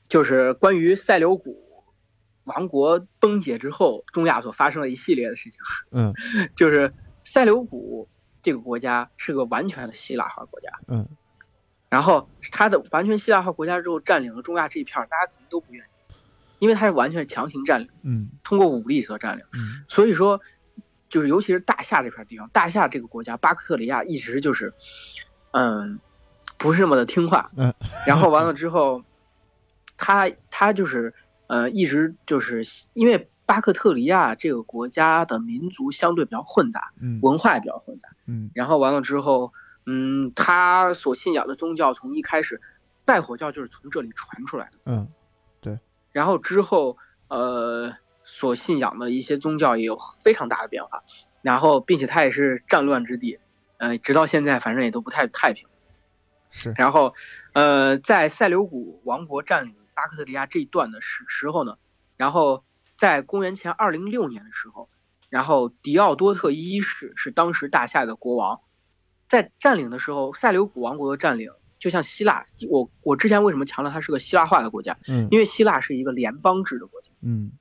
[0.07, 1.63] 就是关于塞琉古
[2.45, 5.59] 王国崩解之后，中亚所发生的一系列的事情。
[5.91, 6.11] 嗯
[6.57, 6.91] 就是
[7.23, 8.09] 塞琉古
[8.41, 11.07] 这个国家是个完全的希腊化国家，嗯
[11.89, 16.13] 然后它的完全希腊化国家之后占领了中亚这一片，大家肯定都不愿意，
[16.59, 19.45] 因为它是完全强行占领，嗯通过武力所占领。
[19.53, 20.39] 嗯所以说，
[21.09, 24.73] 就是尤其是大夏这片地方，大夏这个国家巴克特里亚一直就是，
[25.51, 25.99] 嗯，
[26.57, 27.49] 不是那么的听话。
[27.55, 27.73] 嗯，
[28.07, 29.03] 然后完了之后，
[29.97, 31.13] 他他就是
[31.47, 38.09] 呃一直就是因为巴克特里亚这个国家的民族相对比较混杂，嗯文化也比较混杂。
[38.27, 39.51] 嗯然后完了之后，
[39.85, 42.61] 嗯，他所信仰的宗教从一开始，
[43.05, 44.77] 拜火教就是从这里传出来的。
[44.85, 45.07] 嗯
[45.61, 45.79] 对
[46.11, 51.03] 然后之后，呃，所信仰的一些宗教也有非常大的变化，
[51.41, 53.39] 然后并且它也是战乱之地，
[53.79, 55.67] 呃，直到现在反正也都不太太平。
[56.51, 57.13] 是然后，
[57.53, 61.77] 呃，在塞琉古王国占领巴克特利亚这一段的时时候呢，
[62.17, 62.63] 然后
[62.97, 64.89] 在公元前二零六年的时候，
[65.29, 68.61] 然后迪奥多特一世是当时大夏的国王，
[69.27, 74.97] 在占领的时候，塞琉古王国的占领就像希腊，我我之前为什么强调它是个希腊化的国家？
[75.07, 77.51] 嗯因为希腊是一个联邦制的国家，嗯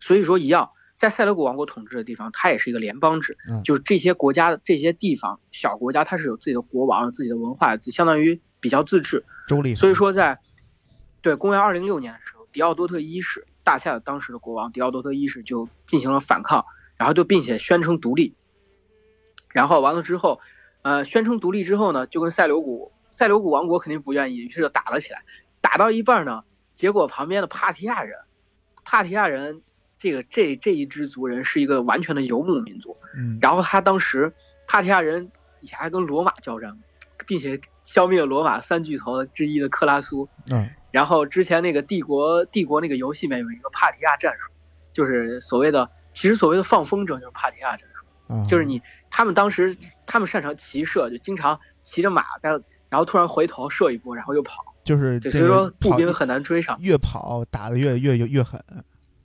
[0.00, 0.70] 所以说一样，
[1.02, 9.24] 在塞琉古王国统治的地方，它也是一个联邦制，嗯就是这些国家、这些地方小国家，它是有自己的国王、自己的文化，相当于比较自治。
[9.74, 10.38] 所以说在，
[11.20, 16.64] 对公元二零六年的时候，迪奥多特一世大夏的当时的国王迪奥多特一世就进行了反抗，
[16.96, 18.36] 然后就并且宣称独立。
[19.52, 20.38] 然后完了之后，
[20.82, 25.24] 呃，宣称独立之后呢，就跟塞琉古塞琉古王国肯定不愿意，于是就打了起来。
[25.60, 26.44] 打到一半呢，
[26.76, 28.20] 结果旁边的帕提亚人，
[28.84, 29.62] 帕提亚人
[30.02, 32.96] 这个这这一支族人是一个完全的游牧民族。
[33.16, 34.32] 嗯然后他当时
[34.66, 36.76] 帕提亚人以前还跟罗马交战，
[37.24, 40.28] 并且消灭了罗马三巨头之一的克拉苏。
[40.50, 44.50] 嗯然后之前那个帝国帝国那个游戏里面有一个帕提亚战术，
[44.92, 52.50] 就是所谓的其实所谓的放风筝就是帕提亚战术，嗯就是你他们当时他们擅长骑射，就经常骑着马在，
[52.90, 56.76] 然后突然回头射一波，然后又跑，就是对，所以说步兵很难追上。
[56.80, 58.62] 越跑打的越越越越狠，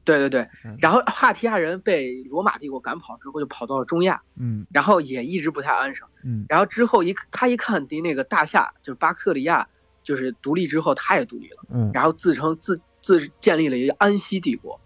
[0.07, 0.47] 对对对。
[0.63, 4.65] 嗯，然后帕提亚人被罗马帝国赶跑之后，就跑到了中亚，嗯。
[4.71, 6.07] 然后也一直不太安生。
[6.23, 6.45] 嗯。
[6.47, 9.67] 然后之后一他一看敌那个大夏就是巴克利亚
[10.03, 11.91] 就是独立之后，他也独立了，嗯。
[11.93, 14.79] 然后自称自自建立了一个安息帝国，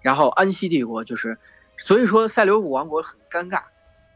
[0.00, 1.36] 然后安息帝国就是，
[1.76, 3.62] 所以说塞琉古王国很尴尬。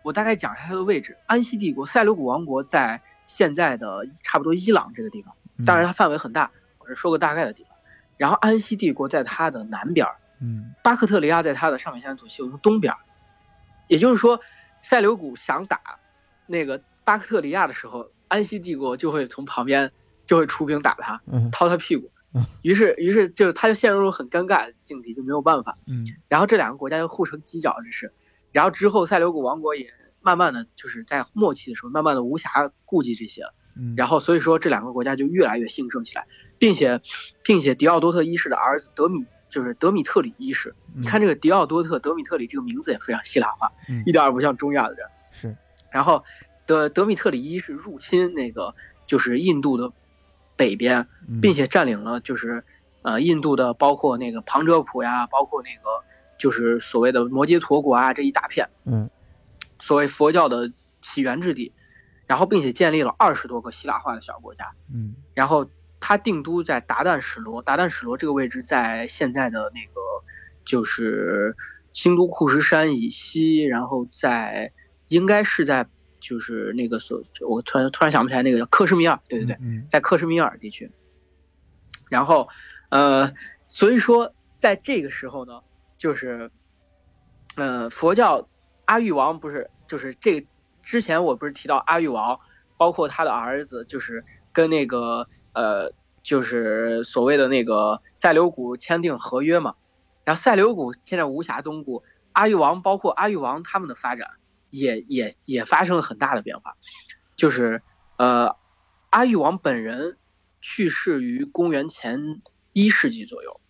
[0.04, 5.64] 我大概讲一下它的位置，安息帝国塞琉古王国在现在的差不多伊朗这个地方，嗯。
[5.64, 7.72] 当然它范围很大，我是说个大概的地方。
[8.16, 12.92] 然后安息帝国在它的南边儿，嗯巴克特利亚在它的上面现在左西右东东边，
[13.88, 14.40] 也就是说，
[14.82, 15.80] 塞琉古想打
[16.46, 19.92] 那个巴克特利亚的时候，安息帝国就会从旁边
[20.26, 22.44] 就会出兵打他，嗯掏他屁股嗯。
[22.62, 25.78] 于是，于是就是他就陷入了很尴尬的境地，就没有办法。
[25.86, 28.12] 嗯然后这两个国家就互成犄角之势。
[28.50, 33.54] 然后之后，塞琉古王国也慢慢的就是在末期的时候，慢慢的无暇顾及这些了。
[33.76, 36.26] 嗯，然后所以说这两个国家就越来越兴盛起来，
[36.58, 37.00] 并且，
[37.42, 45.06] 并且迪奥多特一世的儿子德米就是德米特里一世，你你看这个迪奥多特德米特里这个名字也非常希腊化，嗯一点儿也不像中亚的人。
[45.30, 45.54] 是。
[45.90, 46.24] 然后
[46.64, 48.74] 德德米特里一世入侵那个
[49.06, 49.92] 就是印度的
[50.56, 52.64] 北边，嗯并且占领了就是
[53.02, 56.02] 呃印度的包括那个旁遮普呀，包括那个
[56.38, 59.08] 就是所谓的摩羯陀国啊这一大片，嗯。
[59.78, 61.72] 所谓佛教的起源之地，
[62.26, 64.72] 然后并且建立了二十多个希腊化的小国家。
[64.90, 65.14] 嗯。
[65.34, 65.68] 然后
[66.04, 70.00] 他定都在达旦史罗，达旦史罗这个位置在现在的那个
[70.64, 71.56] 就是
[71.92, 74.72] 新都库什山以西，然后在
[75.06, 75.86] 应该是在
[76.18, 80.90] 就是那个所，我突然突然想不起来那个叫克什米尔，对对对，嗯在克什米尔地区。
[82.10, 82.48] 然后，
[82.90, 83.32] 呃，
[83.68, 85.60] 所以说在这个时候呢，
[85.96, 86.50] 就是，
[87.54, 88.48] 呃，佛教
[88.86, 90.44] 阿育王不是就是这
[90.82, 92.40] 之前我不是提到阿育王，
[92.76, 99.74] 包括他的儿子，就是跟那个呃，就是所谓的那个塞琉古签订合约嘛。
[100.24, 104.30] 然后塞琉古现在无暇东顾，阿育王包括阿育王他们的发展
[104.70, 106.76] 也也也发生了很大的变化，
[107.34, 107.82] 就是
[108.18, 108.54] 呃，
[109.10, 110.16] 阿育王本人
[110.60, 112.40] 去世于公元前
[112.72, 113.60] 一世纪左右。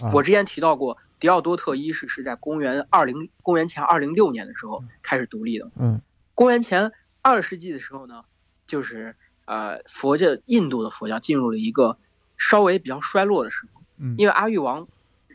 [0.00, 5.70] 啊我之前提到过，迪奥多特一世是在公元二零公元前二零六年的时候开始独立的。
[5.76, 6.00] 嗯
[6.34, 8.24] 公元前二世纪的时候呢，
[8.66, 9.16] 就是
[9.50, 11.98] 呃佛教印度的佛教进入了一个
[12.38, 13.82] 稍微比较衰落的时候。
[13.98, 14.86] 嗯，因为阿育王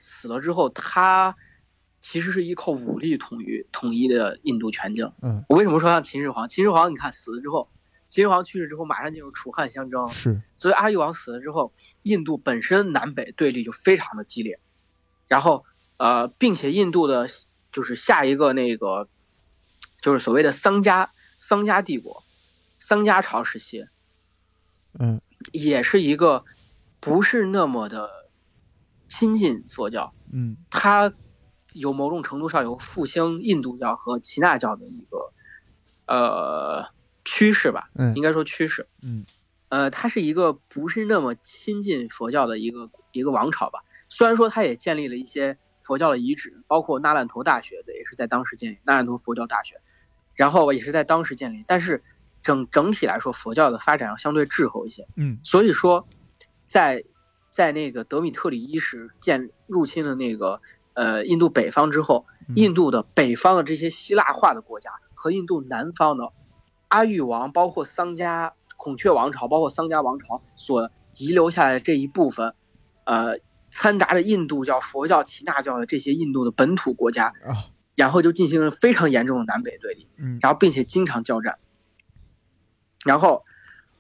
[0.02, 1.36] 死了之后，他
[2.02, 5.12] 其实是依靠武力统一统一的印度全境。
[5.22, 6.48] 嗯，我为什么说像秦始皇？
[6.48, 7.70] 秦始皇你看死了之后，
[8.08, 10.10] 秦始皇去世之后，马上进入楚汉相争。
[10.10, 11.74] 是，所以阿育王死了之后，
[12.04, 14.60] 印度本身南北对立就非常的激烈。
[15.28, 15.66] 然后
[15.98, 17.28] 呃，并且印度的
[17.72, 19.10] 就是下一个那个
[20.00, 22.24] 就是所谓的桑迦桑迦帝国，
[22.80, 23.86] 桑迦朝时期，
[25.00, 26.44] 嗯也是一个
[27.00, 28.10] 不是那么的
[29.10, 30.14] 亲近佛教。
[30.34, 31.14] 嗯它
[31.74, 35.34] 有某种程度上有复兴印度教和耆那教的一个
[36.08, 36.86] 呃
[37.26, 38.88] 趋势吧，嗯应该说趋势。
[39.02, 39.26] 嗯
[39.70, 43.80] 呃，它是一个不是那么亲近佛教的一个一个王朝吧。
[44.10, 49.76] 虽然说它也建立了一些佛教的遗址，包括那烂陀大学的也是在当时建立，那烂陀佛教大学，
[50.36, 51.66] 然后也是在当时建立。
[51.68, 52.04] 但是
[52.46, 55.08] 整整体来说，佛教的发展要相对滞后一些。
[55.18, 56.08] 嗯所以说，
[56.68, 57.04] 在
[57.50, 60.62] 在那个德米特里一世建入侵了那个
[60.94, 66.32] 呃印度北方之后，嗯印度的北方的这些希腊化的国家和印度南方的
[66.90, 72.54] 阿育王，包括桑迦、孔雀王朝，包括桑迦王朝所遗留下来的这一部分，
[73.06, 73.40] 呃，
[73.72, 80.10] 掺杂着印度教、佛教、耆那教的这些印度的本土国家，啊然后就进行了非常严重的南北对立。
[80.18, 81.58] 嗯然后并且经常交战，
[83.06, 83.46] 然后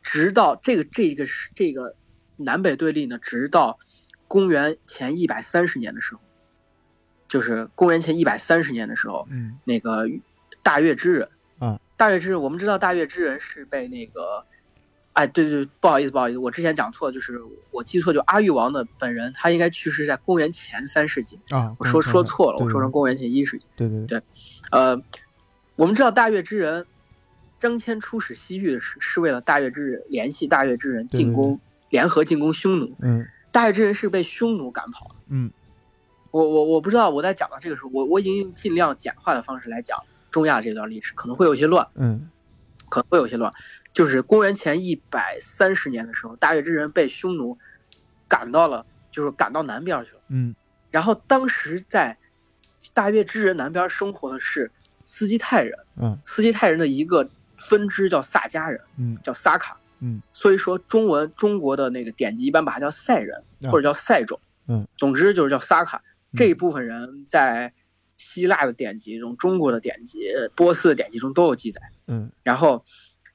[0.01, 1.95] 直到这个这个是这个
[2.35, 3.77] 南北对立呢，直到
[4.27, 6.21] 公元前一百三十年的时候，
[7.27, 9.57] 就是公元前一百三十年的时候，嗯。
[9.63, 10.09] 那个
[10.63, 14.43] 大月之人啊，大月之人，我们知道大月之人是被那个，
[15.13, 17.39] 哎，对对，不好意思不好意思，我之前讲错了，就是
[17.69, 23.65] 我记错，就阿育王的本人，他应该去世在公元前三世纪，啊，我说说错了，我说成公元前一世纪。
[23.75, 24.05] 对对。
[24.07, 24.21] 对，
[24.71, 24.99] 呃，
[25.75, 26.85] 我们知道大月之人
[27.59, 32.95] 张骞出使西域是是为了大月之人联系大月之人进攻，联合进攻匈奴。
[32.99, 35.15] 嗯大月之人是被匈奴赶跑的。
[35.29, 35.49] 嗯
[36.31, 39.97] 我我我不知道我在讲到这个时候，我我已经用尽量简化的方式来讲
[40.29, 42.29] 中亚这段历史，可能会有些乱，嗯
[42.89, 43.53] 可能会有些乱。
[43.93, 47.57] 就是公元前一百三十年的时候，大月之人被匈奴
[48.27, 50.19] 赶到了，就是赶到南边去了。
[50.27, 50.53] 嗯
[50.91, 52.17] 然后当时在
[52.93, 54.69] 大月之人南边生活的是
[55.05, 55.79] 斯基泰人。
[56.01, 57.29] 嗯斯基泰人的一个
[57.67, 59.79] 分支叫萨迦人，嗯叫萨卡。
[59.99, 64.39] 嗯，所以说中文中国的那个典籍一般把它叫塞人啊或者叫塞种。
[64.67, 67.73] 嗯，总之就是叫萨卡嗯这一部分人在
[68.17, 71.81] 希腊的典籍中、中国的典籍、波斯的典籍中都有记载。
[72.07, 72.85] 嗯然后，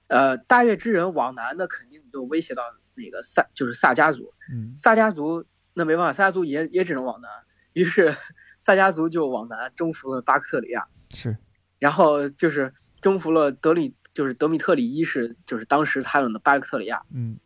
[0.09, 2.63] 呃，大月之人往南，的肯定就威胁到
[2.95, 4.33] 那个萨，就是萨迦族。
[4.53, 7.31] 嗯萨迦族那没办法，萨迦族也也只能往南。
[7.73, 8.15] 于是
[8.59, 10.87] 萨迦族就往南征服了巴克特里亚。
[11.15, 11.37] 是
[11.79, 17.39] 然后就是征服了德里，就是德米特里一世，就是当时他们的巴克特里亚嗯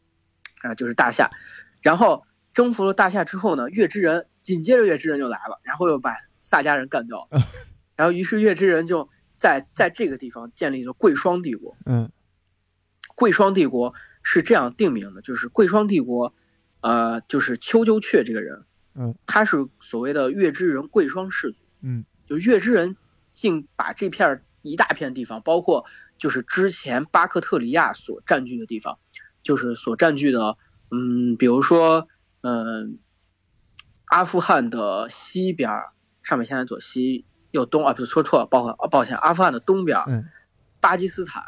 [0.63, 1.31] 啊，就是大夏。
[1.81, 7.41] 然后征服了大夏之后呢，月之人紧接着月之人就来了，然后又把萨迦人干掉了。
[7.97, 11.77] 然后于是月之人就在在这个地方建立了贵霜帝国。
[11.87, 12.11] 嗯
[13.15, 16.35] 贵霜帝国是这样定名的，就是贵霜帝国，
[16.81, 21.59] 呃，就是丘鸠雀这个人，嗯，他是所谓的月之人贵霜氏族。
[21.83, 22.97] 嗯就月之人
[23.33, 25.85] 竟把这片儿一大片地方，包括
[26.19, 28.99] 就是之前巴克特里亚所占据的地方，
[29.43, 30.57] 就是所占据的，
[30.91, 32.09] 嗯，比如说，
[32.43, 32.99] 嗯、
[34.07, 40.25] 阿富汗的西边儿，上面现在左西右东啊，不是说错了，包括啊，抱歉，阿富汗的东边儿，嗯
[40.81, 41.43] 巴基斯坦，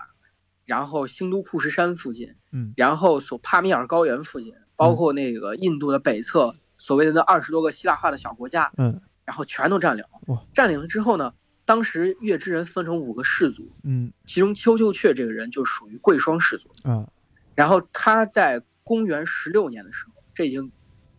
[0.64, 2.72] 然后兴都库什山附近，嗯。
[2.76, 9.00] 然后所帕米尔高原附近，包括那个印度的北侧，所谓的那二十多个希腊化的小国家，嗯。
[9.26, 10.46] 然后全都占领了。
[10.54, 11.34] 占领了之后呢，
[11.66, 14.10] 当时月之人分成五个氏族，嗯。
[14.24, 16.70] 其中丘丘阙这个人就属于贵霜氏族。
[16.84, 17.06] 啊
[17.54, 20.70] 然后他在公元十六年的时候，这已经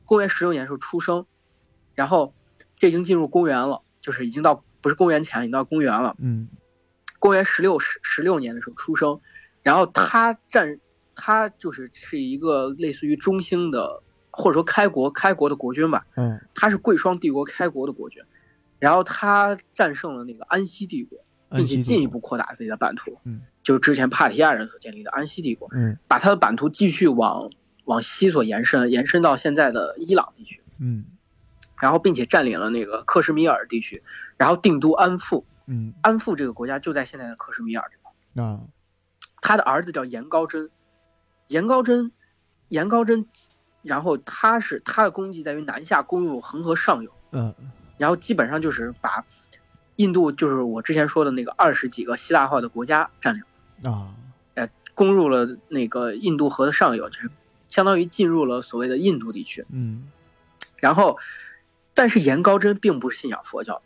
[0.05, 1.25] 公元十六年的时候出生，
[1.95, 2.33] 然后
[2.75, 6.15] 这已经进入公元了，就是已经到不是公元前，已经到公元了。
[6.19, 6.47] 嗯。
[7.19, 9.19] 公元十六十十六年的时候出生，
[9.63, 10.79] 然后他占
[11.15, 16.39] 他就是是一个类似于中兴的或者说开国开国的国君吧，嗯。
[16.53, 18.23] 他是贵霜帝国开国的国君，
[18.80, 21.19] 然后他战胜了那个安息帝国，
[21.49, 27.49] 并且进一步扩大自己的版图，嗯，就是之前帕提亚人所建立的安息帝国，嗯把他的版图继续往
[27.86, 31.05] 往西所延伸，延伸到现在的伊朗地区，嗯。
[31.80, 34.01] 然后并且占领了那个克什米尔地区，
[34.36, 35.93] 然后定都安富，嗯。
[36.01, 38.43] 安富这个国家就在现在的克什米尔这块。
[38.43, 38.61] 啊。
[39.41, 40.71] 他的儿子叫颜高真，
[41.47, 42.11] 颜高真，
[42.69, 43.28] 颜高真，
[43.84, 47.53] 然后他是他的功绩在于南下攻入恒河上游，嗯
[47.97, 49.25] 然后基本上就是把
[49.95, 53.43] 印度就是我之前说的那个二十几个希腊化的国家占领，
[53.91, 54.13] 啊。
[54.93, 57.29] 攻入了那个印度河的上游，就是
[57.69, 59.63] 相当于进入了所谓的印度地区。
[59.69, 60.09] 嗯。
[60.77, 61.19] 然后，
[61.93, 63.83] 但是颜高真并不是信仰佛教，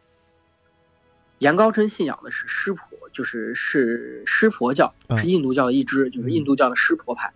[1.39, 5.17] 颜高真信仰的是湿婆，就是是湿婆教，嗯。
[5.19, 7.33] 是印度教的一支，就是印度教的湿婆派。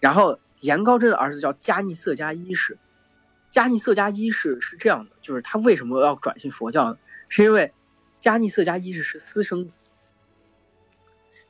[0.00, 2.76] 然后颜高真的儿子叫迦尼色迦一世，
[3.56, 6.98] 迦尼色迦一世是这样的，就是他为什么要转信佛教呢？
[7.30, 7.72] 是因为
[8.20, 9.80] 迦尼色迦一世是私生子，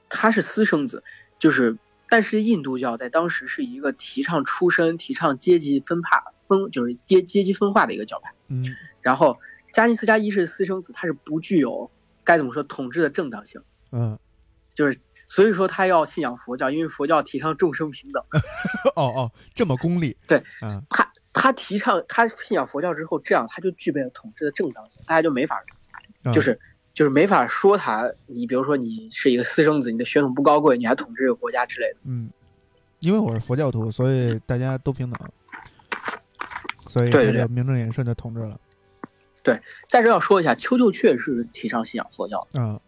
[0.09, 1.03] 他是私生子，
[1.37, 1.77] 就是
[2.09, 8.33] 但是印度教在当时是一个提倡出身、提倡阶级分派、分就是阶阶级分化的一个教派。
[8.47, 8.65] 嗯
[9.01, 9.37] 然后
[9.73, 11.91] 迦尼色迦一世私生子，他是不具有
[12.23, 14.17] 该怎么说统治的正当性，嗯，
[14.75, 14.97] 就是
[15.27, 18.23] 所以说他要信仰佛教，因为佛教提倡众生平等。
[18.95, 21.13] 哦哦，这么功利，对，嗯他
[21.47, 25.63] 他提倡他信仰佛教之后，这样他就具备了统治的正当性，大家就没法
[26.25, 26.59] 嗯就是
[26.93, 31.99] 就是没法说他，你比如说你是一个私生子，你的血统不高贵，你还统治这个国家之类的。
[32.03, 32.29] 嗯，
[32.99, 35.21] 因为我是佛教徒，所以大家都平等，
[36.89, 38.59] 所以对对对名正言顺的统治了。
[39.45, 42.81] 对在这要说一下，丘就确是提倡信仰佛教，嗯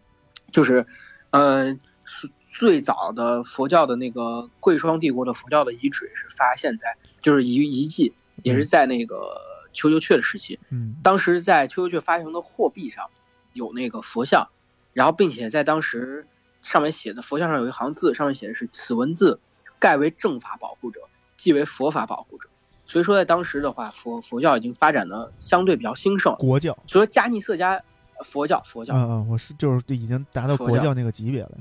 [0.51, 0.85] 就是，
[1.29, 8.13] 呃，最最早的佛教的那个贵霜帝国的佛教的遗址是发现在，就是遗遗迹，
[8.43, 9.41] 也是在那个
[9.73, 10.59] 丘丘雀的时期。
[10.69, 13.05] 嗯当时在丘丘雀发行的货币上
[13.53, 14.47] 有那个佛像，
[14.93, 16.25] 然后并且在当时
[16.61, 19.39] 上面写的佛像上有一行字，上面写的是“此文字
[19.79, 20.99] 盖为正法保护者，
[21.37, 22.47] 即为佛法保护者”。
[22.85, 26.33] 所以说，在当时的话，佛佛教已经发展的相对比较兴盛。
[26.37, 27.79] 国教，所以说，迦尼色迦
[28.17, 31.51] 呃佛教佛教，嗯嗯，我是就是已经达到国教那个级别了。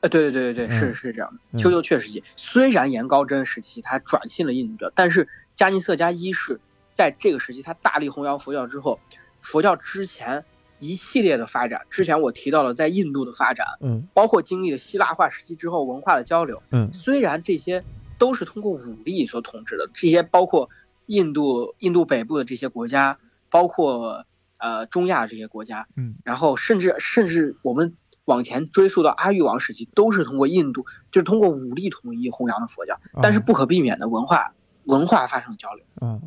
[0.00, 1.58] 呃，对对对对对，嗯是是这样的。
[1.58, 5.26] 丘丘就阙时期，虽然颜高真时期他转信了印度教，但是
[5.56, 6.60] 迦尼色加一世
[6.92, 9.00] 在这个时期他大力弘扬佛教之后，
[9.40, 10.44] 佛教之前
[10.78, 17.82] 一系列的发展，之前我提到了在印度的发展，嗯包括经历了希腊化时期之后文化的交流，嗯虽然这些
[18.18, 20.68] 都是通过武力所统治的，这些包括
[21.06, 23.18] 印度印度北部的这些国家，
[23.50, 24.26] 包括
[24.58, 27.94] 呃中亚这些国家，嗯然后甚至甚至我们
[28.26, 34.52] 往前追溯到阿育王时期，都是通过印度，就是通过武力统一弘扬的佛教，但是不可避免的文化
[34.86, 35.84] 文化发生了交流。
[36.00, 36.20] 嗯，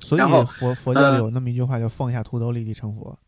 [0.00, 3.18] 所以佛佛教有那么一句话叫“放下屠刀，立地成佛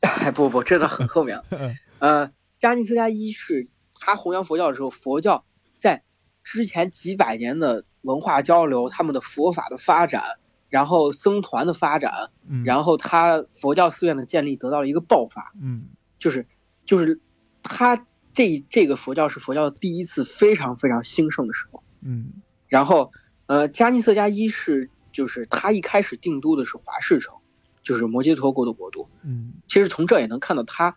[0.00, 1.44] 哎，不不，这个很后面了。
[1.98, 2.30] 呃，
[2.60, 5.44] 迦尼斯加一世他弘扬佛教的时候，佛教
[5.74, 6.02] 在
[6.44, 10.22] 之前几百年的文化交流，他们的佛法的发展，
[10.68, 12.30] 然后僧团的发展，”。
[12.46, 15.86] 嗯，然后他佛教寺院的建立得到了一个爆发，嗯
[16.18, 16.46] 就是
[16.84, 17.20] 就是
[17.62, 21.82] 他这这个佛教是佛教第一次非常非常兴盛的时候。
[22.00, 22.32] 嗯
[22.68, 23.10] 然后，
[23.48, 27.34] 呃，加尼色加一是就是他一开始定都的是华氏城，
[27.82, 29.08] 就是摩揭陀国的国都。
[29.24, 30.96] 嗯其实从这也能看到他，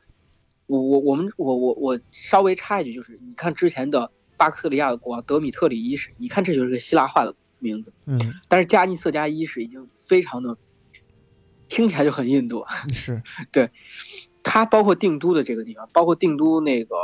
[0.67, 10.57] 我我我们我我我稍微插一句，就是你看之前的巴克利亚的国王德米特里一世，你看这就是个希腊化的名字，嗯但是加尼色加一世已经非常的
[11.69, 12.65] 听起来就很印度。
[12.91, 13.71] 是对
[14.43, 16.95] 他包括定都的这个地方，包括定都那个，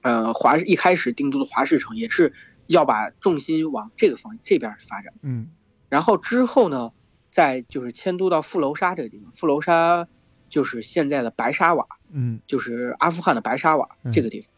[0.00, 2.32] 呃，华一开始定都的华氏城也是
[2.70, 5.12] 要把重心往这个方这边发展。
[5.22, 5.50] 嗯
[5.88, 6.92] 然后之后呢，
[7.30, 10.06] 再就是迁都到富楼沙这个地方，富楼沙
[10.48, 14.50] 就是现在的白沙瓦，嗯就是阿富汗的白沙瓦嗯这个地方。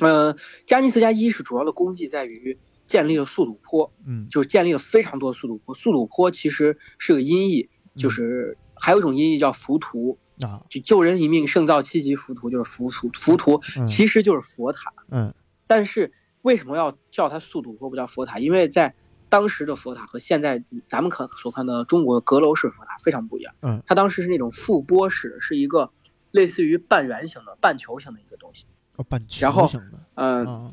[0.00, 0.36] 呃，
[0.66, 5.74] 加尼斯加一是主要的功绩在于建立了速度坡，嗯就是建立了非常多的速度坡。
[5.74, 14.90] 速度坡其实是个音译，就是还有一种音译叫浮屠，啊就救人一命胜造七级浮屠，就是浮屠，浮屠嗯其实就是佛塔。
[15.10, 15.34] 嗯
[15.66, 16.12] 但是
[16.48, 18.38] 为什么要叫它速度或不叫佛塔？
[18.38, 18.94] 因为在
[19.28, 23.54] 当时的佛塔和现在咱们可所看到的中国的阁楼式佛塔非常不一样。
[23.60, 25.90] 嗯，它当时是那种覆钵式，是一个
[26.30, 28.64] 类似于半圆形的、半球形的一个东西。
[28.96, 30.72] 哦半球然后形的嗯、啊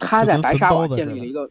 [0.00, 1.48] 它在白沙瓦建立了一个，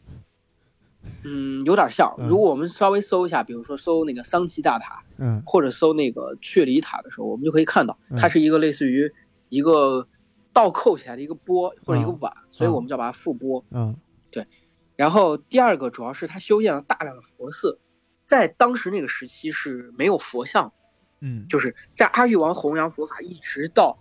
[1.23, 2.13] 嗯，有点像。
[2.19, 9.11] 嗯如果我们稍微搜一下，比如说搜那个桑奇大塔，嗯或者搜那个雀离塔的时候，我们就可以看到，嗯它是一个类似于
[9.47, 10.07] 一个
[10.55, 12.17] 倒扣起来的一个钵或者一个嗯。
[12.21, 13.65] 碗，所以我们叫把它覆钵。
[13.71, 13.97] 嗯。
[14.31, 14.47] 对。
[14.95, 17.81] 然后第二个主要是它修建了大量的佛寺，
[18.23, 20.71] 在当时那个时期是没有佛像，
[21.19, 21.45] 嗯。
[21.49, 23.99] 就是在阿育王弘扬佛法一直到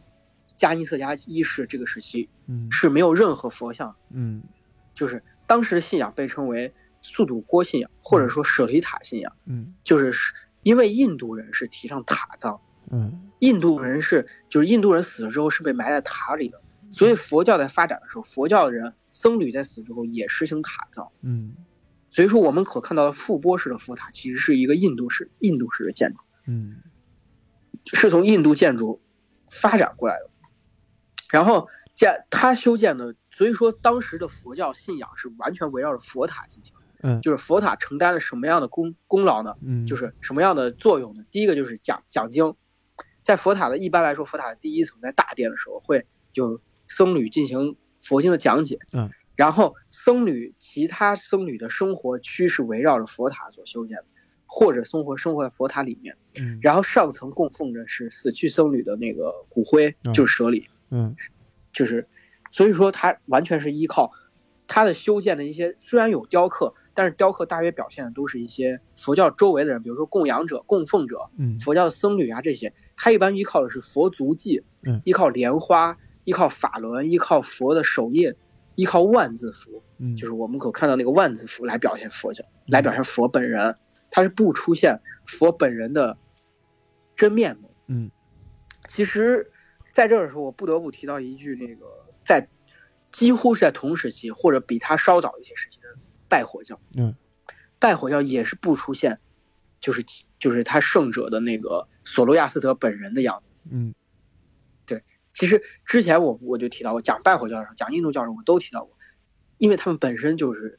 [0.57, 2.71] 迦尼色迦一世这个时期嗯。
[2.71, 4.41] 是没有任何佛像，嗯。
[4.95, 9.75] 就是当时的信仰被称为速度坡信仰或者说舍利塔信仰，嗯。
[9.83, 10.33] 就是
[10.63, 12.61] 因为印度人是提倡塔葬。
[12.91, 16.61] 嗯印度人是，就是印度人死了之后是被埋在塔里的，
[16.91, 21.09] 所以佛教在发展的时候，佛教的人僧侣在死之后也实行塔葬。
[21.23, 21.55] 嗯
[22.11, 26.77] 所以说，我们可看到的覆钵式的佛塔其实是一个印度式、印度式的建筑，嗯
[27.93, 29.03] 是从印度建筑
[29.51, 30.31] 发展过来的。
[31.29, 36.73] 然后建他修建的，所以说当时的佛教信仰是完全围绕着佛塔进行。
[37.03, 39.57] 嗯就是佛塔承担了什么样的功功劳呢？
[39.61, 41.25] 嗯，就是什么样的作用呢？
[41.31, 42.55] 第一个就是讲讲经，
[43.25, 54.05] 在佛塔的一般来说，佛塔的第一层在大殿的时候会有僧侣进行佛经的讲解，嗯，然后僧侣其他僧侣的生活区是围绕着佛塔所修建的，
[54.47, 56.59] 或者生活生活在佛塔里面，嗯。
[56.63, 60.13] 然后上层供奉着是死去僧侣的那个骨灰，嗯。
[60.13, 61.17] 就是舍利，嗯。
[61.73, 62.07] 就是，
[62.53, 64.13] 所以说它完全是依靠
[64.67, 71.59] 它的修建的一些，虽然有雕刻，但是雕刻大约表现的都是一些佛教周围的人，比如说供养者、供奉者、嗯。
[71.59, 75.01] 佛教的僧侣啊这些，它一般依靠的是佛足迹，嗯。
[75.05, 78.35] 依靠莲花，依靠法轮，依靠佛的手印，
[78.75, 83.77] 依靠万字符，嗯，就是我们可看到那个万字符来表现佛教，来表现佛本人，
[84.11, 86.17] 它是不出现佛本人的
[87.17, 87.71] 真面目。
[87.89, 88.11] 嗯。
[88.89, 89.51] 其实，
[89.93, 91.87] 在这儿的时候，我不得不提到一句，那个
[92.23, 92.49] 在
[93.11, 95.89] 几乎是在同时期或者比他稍早一些时期的
[96.29, 97.15] 拜火教，嗯，
[97.79, 99.19] 拜火教也是不出现，
[99.81, 100.05] 就是
[100.39, 103.51] 就是他圣者的那个索罗亚斯德本人的样子。
[103.71, 103.95] 嗯
[104.87, 105.03] 对
[105.33, 108.97] 其实之前我我就提到过，讲拜火教的时候，讲印度教的时候，我都提到过，
[109.59, 110.79] 因为他们本身就是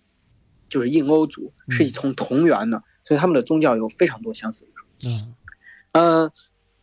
[0.70, 4.86] 就是印欧族，是嗯从同源的，所以他们的宗教有非常多相似之处。
[5.04, 5.36] 嗯
[5.94, 6.32] 嗯，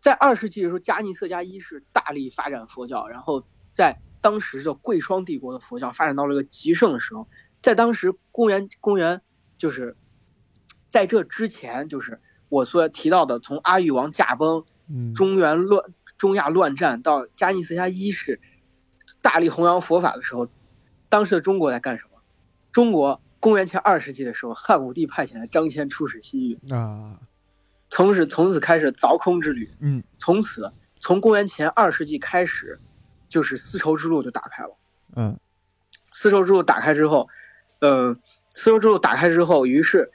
[0.01, 7.29] 在二世纪的时候，加尼色加一世大力发展佛教，然后在当时的贵霜帝国的佛教发展到了一个极盛的时候，
[7.63, 9.21] 在当时公元公元
[9.59, 9.97] 就是
[10.91, 12.21] 在这之前，就是
[12.53, 15.83] 我所提到的，从阿育王驾崩、嗯中原乱、
[16.19, 18.43] 中亚乱战到迦尼斯迦一世
[19.23, 20.47] 大力弘扬佛法的时候，
[21.09, 22.21] 当时的中国在干什么？
[22.71, 27.19] 中国公元前二世纪的时候，汉武帝派遣了张骞出使西域，啊
[27.89, 29.71] 从此从此开始凿空之旅。
[29.81, 32.79] 嗯从此，从公元前二世纪开始，
[33.31, 34.77] 就是丝绸之路就打开了。
[35.17, 35.41] 嗯
[36.13, 37.31] 丝绸之路打开之后，
[37.79, 38.15] 呃，
[38.53, 40.13] 丝绸之路打开之后，于是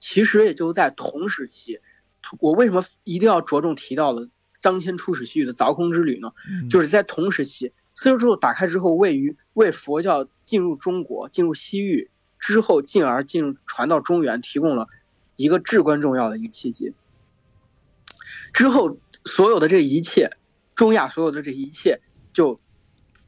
[0.00, 1.78] 其实也就在同时期，
[2.40, 4.28] 我为什么一定要着重提到了
[4.60, 6.32] 张骞出使西域的凿空之旅呢？
[6.50, 14.88] 嗯就是在同时期，丝绸之路打开之后，位于为佛教进入中国、进入西域之后，进而进入传到中原，提供了
[15.36, 16.94] 一个至关重要的一个契机。
[18.52, 20.30] 之后所有的这一切，
[20.74, 22.00] 中亚所有的这一切，
[22.32, 22.58] 就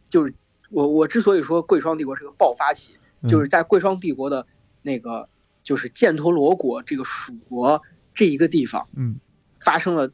[0.08, 0.34] 就是
[0.70, 4.46] 我我之所以说贵霜帝国是个爆发期，嗯就是在贵霜帝国的
[4.82, 5.28] 那个
[5.62, 7.82] 就是犍陀罗国这个蜀国
[8.14, 9.20] 这一个地方，嗯
[9.60, 10.10] 发生了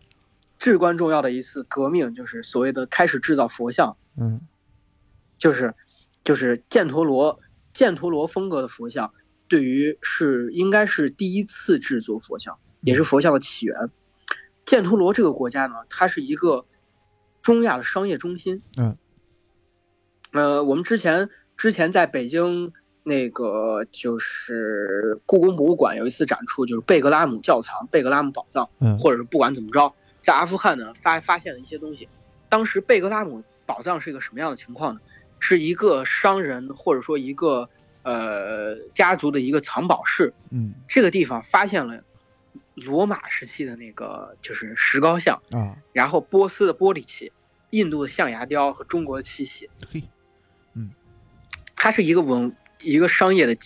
[0.58, 4.40] 至关重要的一次革命，就是所谓的开始制造佛像，嗯
[5.38, 5.74] 就是
[6.24, 7.40] 就是犍陀罗
[7.72, 9.14] 犍陀罗风格的佛像，
[9.46, 13.90] 对于是应该是第一次制作佛像，也是佛像的起源。
[14.66, 16.66] 犍陀罗这个国家呢，它是一个
[17.40, 18.60] 中亚的商业中心。
[18.76, 18.98] 嗯，
[20.32, 22.72] 呃，我们之前之前在北京
[23.08, 28.68] 那个就是故宫博物馆有一次展出，就是贝格拉姆窖藏、贝格拉姆宝藏。
[28.80, 29.92] 嗯或者是不管怎么着，
[30.22, 32.08] 在阿富汗呢发发现了一些东西。
[32.48, 35.00] 当时贝格拉姆宝藏是一个什么样的情况呢？
[35.40, 37.68] 是一个商人或者说一个
[38.02, 42.02] 呃家族的一个藏宝室，嗯这个地方发现了
[42.74, 47.32] 罗马时期的那个就是石膏像，啊然后波斯的玻璃器、
[47.70, 50.02] 印度的象牙雕和中国的漆器，嘿
[51.76, 53.56] 它是一个文一个商业的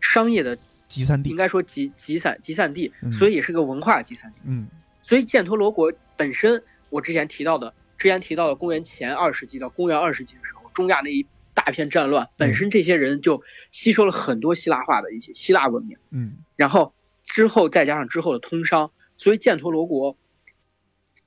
[0.00, 0.58] 商业的
[0.88, 1.30] 集散地。
[1.30, 4.36] 应该说集集散集散地嗯，所以也是个文化的集散地。
[4.44, 4.66] 嗯。
[5.02, 13.42] 所以犍陀罗国本身，我之前提到的，之前提到的公元前二世纪到公元二世纪的时候，中亚那一大片战乱，本身这些人就
[13.72, 16.36] 吸收了很多希腊化的一些希腊文明，嗯。
[16.56, 16.94] 然后
[17.24, 20.16] 之后再加上之后的通商，所以犍陀罗国，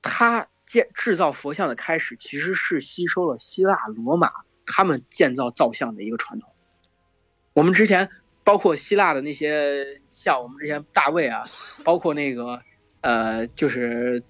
[0.00, 4.32] 它建制造佛像的开始其实是吸收了希腊罗马
[4.64, 6.50] 他们建造造像的一个传统。
[7.56, 8.10] 我们之前
[8.44, 11.48] 包括希腊的那些像我们之前大卫啊，
[11.84, 12.60] 包括那个
[13.00, 14.22] 呃，就是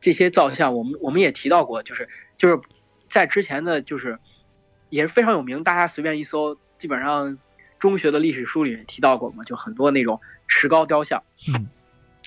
[0.00, 2.60] 这些造像，我们我们也提到过，就是就是
[3.10, 4.20] 在之前的，就是
[4.90, 7.36] 也是非常有名，大家随便一搜，基本上
[7.80, 11.24] 中学的历史书里也提到过嘛，就很多那种石膏雕像。
[11.52, 11.68] 嗯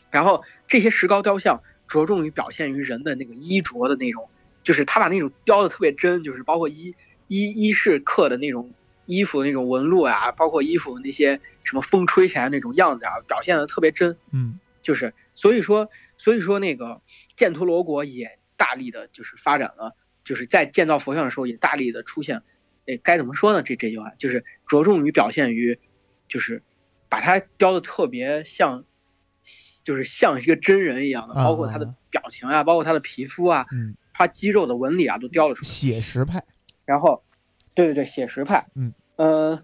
[0.10, 4.28] 然后这些石膏雕像着重于表现于人的那个衣着的那种，
[4.64, 6.93] 就是他把那种雕的特别真，就是包括衣
[7.28, 8.74] 衣衣饰刻的那种
[9.12, 14.18] 衣服的那种纹路啊，包括衣服那些什么风吹起来那种样子啊，表现的特别真。
[14.32, 17.01] 嗯就是所以说，所以说那个
[17.38, 22.41] 犍陀罗国也大力的就是发展了，就是在建造佛像的时候也大力的出现，
[22.86, 23.62] 诶，该怎么说呢？
[23.62, 25.78] 这这句话就是着重于表现于，
[26.28, 26.64] 就是
[27.09, 28.86] 把它雕的特别像，
[29.84, 35.70] 就是像一个真人一样的，啊包括他的表情啊，包括他的皮肤啊，嗯，他肌肉的纹理啊，都雕了出来。
[35.70, 36.43] 写实派
[36.86, 37.24] 然后
[37.76, 38.66] 对对对，写实派。
[38.74, 39.64] 嗯，呃，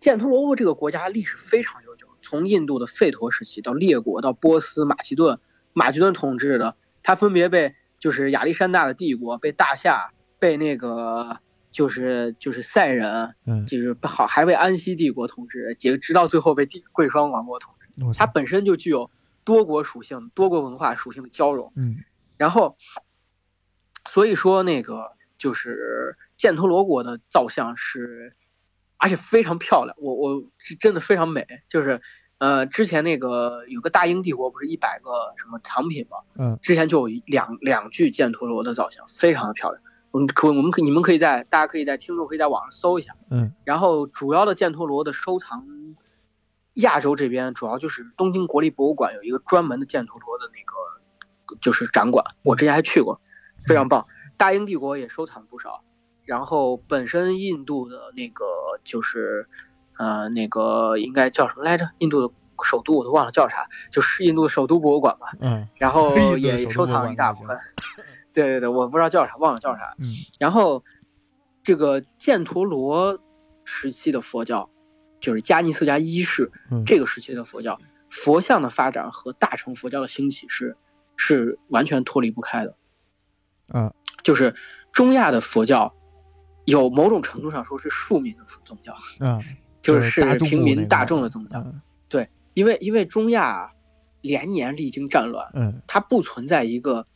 [0.00, 5.40] 犍陀罗这个国家历史非常悠久，从印度的吠陀时期到列国，到波斯、马其顿、
[5.72, 11.40] 马其顿统治的，它分别被就是亚历山大的帝国，被大夏，被那个
[11.72, 17.88] 就是就是塞人，嗯，就是好还被安息帝国统治，结直到最后被帝贵霜王国统治。
[18.16, 19.10] 它本身就具有
[19.42, 21.72] 多国属性、多国文化属性的交融。
[21.74, 21.96] 嗯
[22.36, 22.76] 然后，
[24.08, 28.36] 所以说那个就是犍陀罗国的造像是，
[28.98, 31.46] 而且非常漂亮，我我是真的非常美。
[31.68, 32.00] 就是
[32.38, 36.18] 呃，之前那个有个大英帝国不是一百个什么藏品吗？
[36.38, 39.82] 嗯之前就有两两具犍陀罗的造型，非常的漂亮。
[40.10, 43.14] 我们可我们可你们可以在大家可以在听众可以在网上搜一下。
[43.30, 45.66] 嗯然后主要的犍陀罗的收藏，
[46.74, 53.20] 亚洲这边主要就是东京国立博物馆有一个专门的犍陀罗的那个就是展馆，我之前还去过，
[53.66, 54.06] 非常棒。
[54.36, 55.82] 大英帝国也收藏不少，
[56.26, 58.44] 然后本身印度的那个
[58.84, 59.48] 就是，
[59.96, 61.88] 呃，那个应该叫什么来着？
[61.98, 65.28] 印度的首都我都忘了叫啥，就是印度的首都博物馆吧。
[65.40, 67.56] 嗯然后 也收藏了一大部分。
[68.34, 69.94] 对对对，我不知道叫啥，忘了叫啥。
[69.98, 70.06] 嗯
[70.38, 70.84] 然后，
[71.62, 73.18] 这个犍陀罗
[73.64, 74.68] 时期的佛教，
[75.20, 77.78] 就是迦尼色迦一世嗯这个时期的佛教，
[78.10, 80.76] 佛像的发展和大乘佛教的兴起是
[81.16, 82.76] 是完全脱离不开的。
[83.72, 84.54] 嗯就是
[84.92, 85.94] 中亚的佛教，
[86.66, 89.42] 有某种程度上说是庶民的宗教， 嗯，
[89.80, 91.58] 就是平民大众的宗教。
[91.60, 91.80] 嗯
[92.54, 93.70] 因为因为中亚
[94.22, 97.06] 连年历经战乱，嗯它不存在一个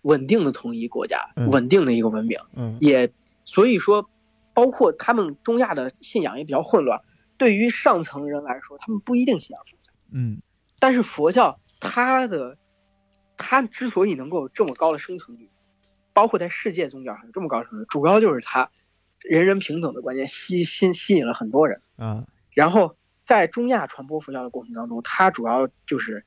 [0.00, 2.38] 稳定的统一国家，嗯稳定的一个文明。
[2.54, 3.12] 嗯也
[3.44, 4.08] 所以说，
[4.54, 6.98] 包括他们中亚的信仰也比较混乱。
[7.36, 10.40] 对于上层人来说，他们不一定信仰佛教，嗯
[10.78, 12.56] 但是佛教它的
[13.36, 15.50] 它之所以能够有这么高的生存率，
[16.14, 18.70] 包括在世界宗教上有这么高的生存率，主要就是它
[19.28, 21.80] 人人平等的观念吸吸吸引了很多人。
[21.96, 26.24] 啊然后在中亚传播佛教的过程当中，它主要就是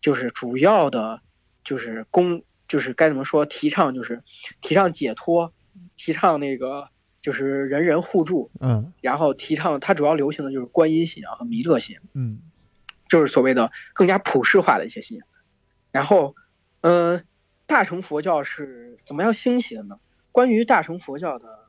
[0.00, 1.20] 就是主要的，
[1.64, 4.22] 就是公就是该怎么说，提倡就是
[4.60, 5.52] 提倡解脱，
[5.96, 6.88] 提倡那个
[7.20, 12.40] 就是人人互助，嗯然后提倡它主要流行的就是观音信仰和弥勒信仰，嗯
[13.08, 15.26] 就是所谓的更加普世化的一些信仰。
[15.90, 16.34] 然后，
[16.80, 17.22] 呃，
[17.66, 19.98] 大乘佛教是怎么样兴起的呢？
[20.30, 21.61] 关于大乘佛教的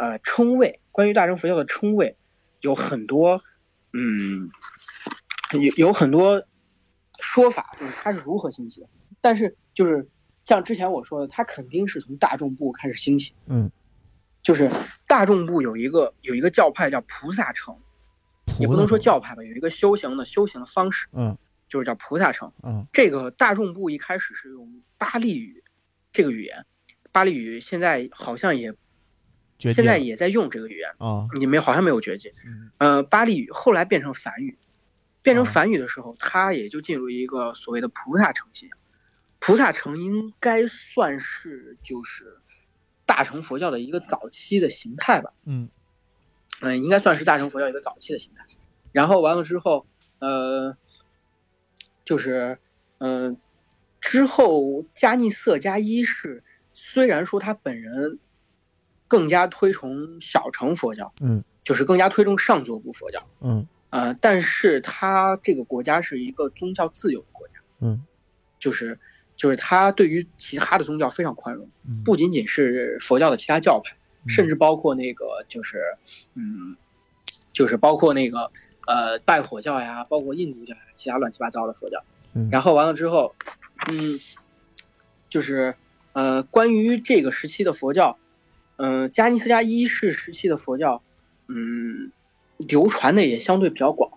[0.00, 2.16] 呃称谓，关于大乘佛教的称谓
[2.62, 3.42] 有很多，
[3.92, 4.50] 嗯，
[5.52, 6.42] 有有很多
[7.20, 8.88] 说法，就是它是如何兴起的。
[9.20, 10.08] 但是就是
[10.46, 13.34] 像之前我说的，它肯定是从大众部开始兴起。
[13.44, 13.70] 嗯，
[14.42, 14.70] 就是
[15.06, 17.76] 大众部有一个有一个教派叫菩萨城，
[18.58, 21.36] 也不能说教派吧，有一个修行的修行的方式，嗯
[21.68, 22.50] 就是叫菩萨城。
[22.62, 25.62] 嗯这个大众部一开始是用巴利语
[26.10, 26.64] 这个语言，
[27.12, 28.72] 巴利语现在好像也
[29.60, 32.32] 绝现在也在用这个语言，啊你没好像没有绝迹。
[32.44, 34.58] 嗯呃，巴利语后来变成梵语，
[35.22, 38.78] 变成啊梵语的时候，它也就进入一个所谓的菩萨城信仰。
[39.38, 42.38] 菩萨成应该算是就是
[43.06, 45.32] 大乘佛教的一个早期的形态吧。
[45.44, 45.68] 嗯
[46.62, 48.44] 嗯，应该算是大乘佛教一个早期的形态。
[48.92, 49.86] 然后完了之后，
[50.18, 50.76] 呃，
[52.04, 52.58] 就是，
[52.98, 53.38] 嗯、
[54.00, 56.42] 之后迦尼色迦一世
[56.72, 58.18] 虽然说他本人
[59.10, 68.02] 更加推崇小乘佛教，嗯就是更加推崇上座部佛教，嗯呃，但是他这个国家是一个宗教自由的国家，嗯
[68.60, 68.96] 就是
[69.34, 73.96] 就是他对于其他的宗教非常宽容，嗯不仅仅是佛教的其他教派。
[74.28, 75.82] 甚至至包括那个就是，
[76.34, 76.76] 嗯，
[77.54, 78.52] 就是包括那个
[78.86, 82.04] 呃拜火教呀，包括印度教呀，其他乱七八糟的佛教。
[82.34, 83.34] 嗯然后完了之后，
[83.90, 84.20] 嗯，
[85.30, 85.74] 就是
[86.12, 88.18] 呃关于这个时期的佛教，
[88.82, 91.02] 嗯、迦尼斯加一世时期的佛教，
[91.48, 92.10] 嗯，
[92.56, 94.10] 流传的也相对比较广。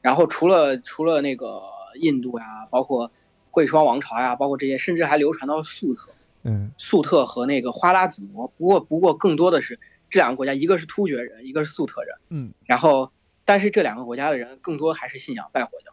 [0.00, 1.60] 然后除了除了那个
[1.96, 3.12] 印度呀，包括
[3.50, 6.08] 贵霜王朝呀，包括这些，甚至还流传到粟特。
[6.44, 12.16] 嗯粟特和那个花剌子模，不过不过更多的是这两个国家，一个是突厥人，一个是粟特人。
[12.30, 13.12] 嗯然后，
[13.44, 15.92] 但是这两个国家的人更多还是信仰拜火教。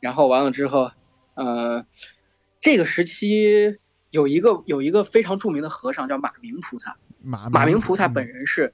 [0.00, 0.90] 然后完了之后，
[1.34, 1.86] 呃，
[2.60, 3.76] 这个时期
[4.10, 6.96] 有一个有一个非常著名的和尚叫马明菩萨。
[7.24, 8.72] 马马明菩萨本人是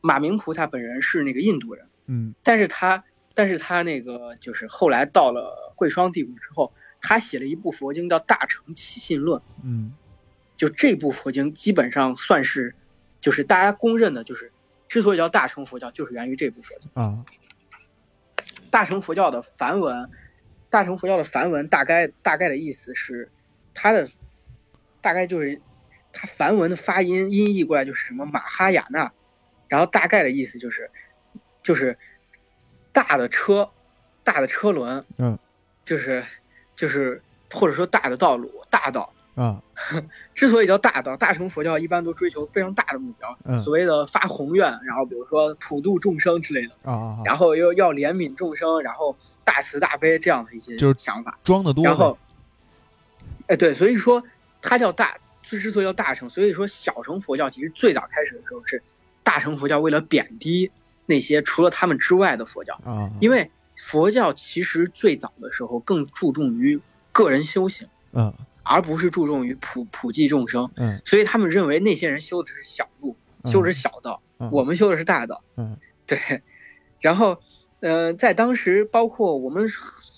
[0.00, 3.02] 马明菩萨本人是那个印度人，嗯但是他
[3.34, 9.40] 但是他那个就是后来到了贵霜帝国之后，他写了一部佛经叫《大乘起信论》。
[9.64, 9.94] 嗯
[10.56, 12.74] 就这部佛经基本上算是，
[13.20, 14.50] 就是大家公认的，就是
[14.88, 16.90] 之所以叫大乘佛教，就是源于这部佛经。
[16.94, 17.24] 啊
[18.70, 20.10] 大乘佛教的梵文，
[20.70, 23.30] 大乘佛教的梵文大概大概的意思是，
[23.74, 24.08] 它的
[25.02, 25.60] 大概就是
[26.16, 29.12] 它梵文的发音音译过来就是什么马哈雅纳，
[29.68, 30.90] 然后大概的意思就是，
[31.62, 31.98] 就是
[32.92, 33.70] 大的车，
[34.24, 35.38] 大的车轮，嗯，
[35.84, 36.24] 就是
[36.74, 39.12] 就是或者说大的道路，大道。
[39.36, 39.62] 啊，
[40.34, 49.14] 之所以叫大道，大乘佛教一般都追求非常大的目标，嗯所谓的发宏愿，然后比如说普度众生之类的，啊啊，啊然后又要怜悯众生，然后
[49.44, 51.38] 大慈大悲这样的一些就是想法。
[51.44, 52.16] 装的多，然后，
[53.46, 54.22] 哎，对，所以说
[54.62, 55.18] 它叫大，
[55.48, 58.82] 之之所以叫大乘，所以说小乘佛教其实最早开始的时候是
[59.22, 60.70] 大乘佛教为了贬低
[61.06, 66.80] 那些除了他们之外的佛教，啊，因为佛教其实最早的时候更注重于
[67.12, 68.34] 个人修行，嗯。
[68.68, 71.00] 而不是注重于普普济众生，嗯。
[71.04, 73.52] 所以他们认为那些人修的是小路，嗯。
[73.52, 74.50] 修的是小道，嗯。
[74.50, 75.44] 我们修的是大道。
[75.56, 75.76] 嗯。
[76.04, 76.42] 对，
[77.00, 77.38] 然后，
[77.78, 79.68] 呃，在当时，包括我们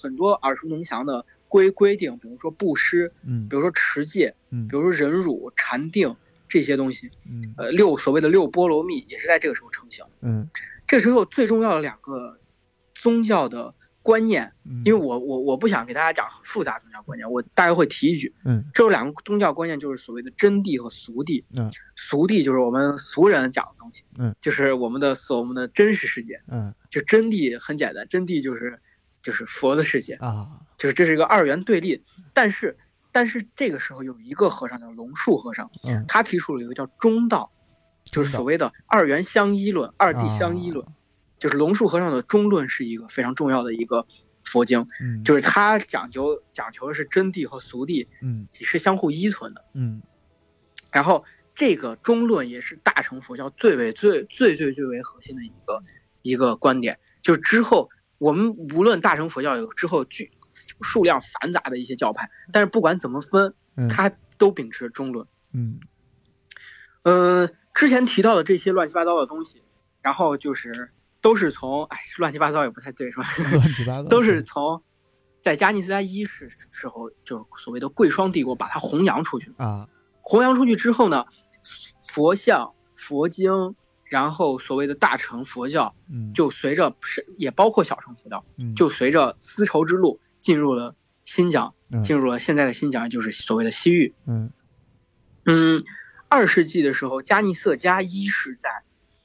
[0.01, 6.15] 很多耳熟能详的规规定，比如说布施，嗯比如说持戒，嗯比如说忍辱、禅定
[6.49, 10.05] 这些东西，嗯呃，六所谓的六波罗蜜也是在这个时候成型。
[10.21, 10.49] 嗯
[10.87, 12.39] 这时候最重要的两个
[12.95, 21.45] 宗教的观念，嗯，因为我我我不想给大家讲很复杂的宗教观念，我大概会提一句，嗯这有两个宗教观念，就是所谓的真谛和俗谛。
[21.57, 26.41] 嗯俗谛就是我们俗人讲的东西，嗯，就是我们的所我们的真实世界。
[26.49, 28.81] 嗯就真谛很简单，真谛就是
[29.23, 30.49] 就是佛的世界，啊。
[30.77, 32.05] 就是这是一个二元对立。
[32.33, 32.79] 但是
[33.11, 36.05] 但是这个时候有一个和尚叫龙树和尚，嗯。
[36.07, 37.51] 他提出了一个叫中道，
[38.05, 40.87] 就是所谓的二元相依论、二谛相依论。
[40.87, 40.93] 啊。
[41.39, 44.07] 就是龙树和尚的中论是一个非常重要的一个
[44.45, 45.25] 佛经，嗯。
[45.25, 48.47] 就是他讲究讲求的是真谛和俗谛嗯。
[48.53, 49.65] 是相互依存的。
[49.75, 50.03] 嗯。
[50.91, 55.83] 然后这个中论也是大乘佛教最为最最最最为核心的一个
[56.23, 60.31] 一个观点，就是之后我们无论大乘佛教有之后巨
[60.83, 65.27] 数量繁杂的一些教派，但是不管怎么分，嗯它都秉持中论。
[65.53, 65.81] 嗯
[67.03, 69.63] 嗯，之前提到的这些乱七八糟的东西，
[70.03, 70.91] 然后就是
[71.21, 73.25] 都是从哎乱七八糟也不太对是吧？
[73.55, 74.83] 乱七八糟都是从
[75.43, 79.53] 在迦尼斯拉一世时候，就是所谓的贵霜帝国把它弘扬出去。
[79.57, 79.89] 啊
[80.21, 81.25] 弘扬出去之后呢，
[82.09, 83.75] 佛像、佛经，
[84.09, 90.95] 然后所谓的大乘佛教，嗯就随着是也包括小乘佛教，嗯就随着丝绸之路进入了
[91.25, 94.15] 新疆，嗯进入了现在的新疆，就是所谓的西域。
[94.27, 94.51] 嗯
[95.45, 95.83] 嗯，
[96.29, 98.83] 二世纪的时候，迦尼色迦一是在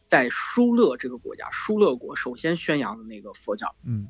[0.08, 3.76] 在疏勒这个国家，疏勒国首先宣扬的那个佛教。
[3.86, 4.08] 嗯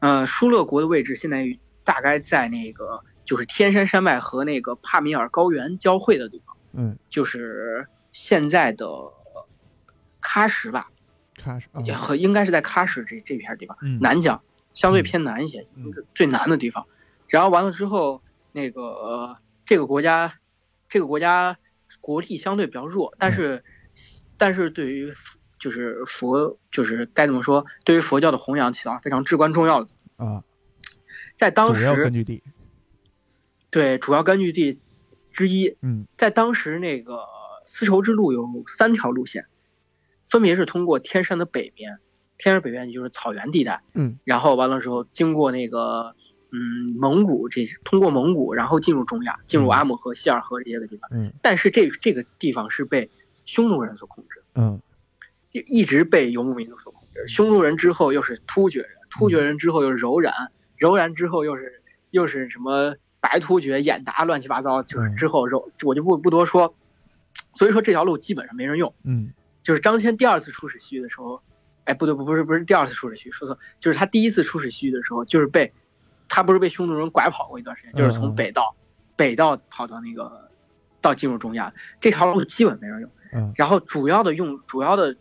[0.00, 6.56] 呃，疏勒国的位置现在大概在那个就是天山山脉和那个帕米尔高原交汇的地方。
[6.72, 8.86] 嗯就是现在的
[10.28, 10.90] 喀什吧，
[11.38, 13.98] 喀什啊也和应该是在喀什这这片地方，嗯。
[14.00, 14.42] 南疆
[14.74, 15.90] 相对偏南一些，嗯。
[16.14, 16.86] 最南的地方。
[17.28, 18.22] 然后完了之后，
[18.52, 20.34] 那个、呃这个国家，
[20.88, 21.56] 这个国家
[22.00, 23.64] 国力相对比较弱，但是、
[24.36, 25.14] 但是对于
[25.58, 29.88] 就是佛就是该怎么说，对于佛教的弘扬起到非常至关重要的。
[30.16, 30.44] 啊。
[31.36, 32.42] 在当主要根时，据地。
[33.70, 34.78] 对主要根据地
[35.32, 36.06] 之一，嗯。
[36.16, 37.20] 在当时那个
[37.66, 39.46] 丝绸之路有三条路线，
[40.28, 41.98] 分别是通过天山的北边，
[42.36, 46.14] 天山北边就是草原地带，嗯，然后完了之后经过那个
[46.52, 53.10] 嗯蒙古这通过蒙古，然后进入中亚，进入阿姆河、希尔河这些个地方，嗯但是这这个地方是被
[53.44, 54.80] 匈奴人所控制，嗯
[55.48, 57.26] 就一直被游牧民族所控制。
[57.26, 66.74] 匈奴人之后又是突厥人，突厥人之后又是柔然，柔然之后又是又是什么白突厥、眼达，乱七八糟，就是嗯之后柔我就不不多说。
[67.54, 68.94] 所以说这条路基本上没人用。
[69.04, 69.32] 嗯
[69.68, 71.42] 就是张骞第二次出使西域的时候，
[71.84, 75.70] 哎，不对，不不是不是第二次出使西域，说错，就是他第一次出使西域的时候，就是被
[76.26, 78.74] 他不是被匈奴人拐跑过一段时间，就是从嗯北道
[79.14, 80.50] 北道跑到那个
[81.02, 83.10] 到进入中亚，这条路基本没人用。
[83.34, 85.14] 嗯然后主要的用主要的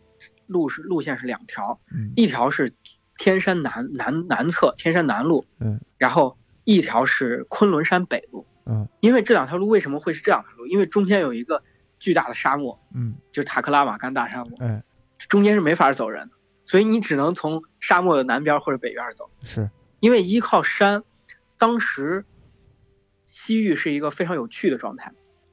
[0.46, 2.74] 路是路线是两条，嗯一条是
[3.18, 8.48] 天山南南南侧天山南路，嗯，然后一条是昆仑山北路。
[8.66, 10.68] 嗯因为这两条路为什么会是这两条路？
[10.68, 11.62] 因为中间有一个
[12.00, 14.84] 巨大的沙漠，嗯就是塔克拉玛干大沙漠，哎
[15.30, 16.36] 中间是没法走人的，
[16.66, 19.30] 所以你只能从沙漠的南边或者北边走。
[19.42, 19.70] 是
[20.00, 21.04] 因为依靠山，
[21.58, 22.24] 当时
[23.28, 25.12] 西域是一个非常有趣的状态。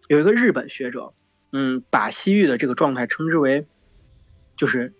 [0.08, 1.14] 有一个日本学者，
[1.52, 3.66] 嗯，把西域的这个状态称之为，
[4.54, 4.92] 就是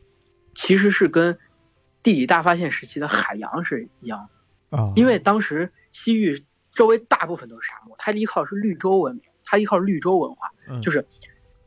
[0.54, 1.38] 其实是跟
[2.02, 4.30] 地理大发现时期的海洋是一样
[4.70, 4.78] 的。
[4.78, 6.42] 啊，因为当时西域
[6.72, 11.06] 周围大部分都是沙漠，它依靠是绿洲文明，它依靠绿洲文化，嗯就是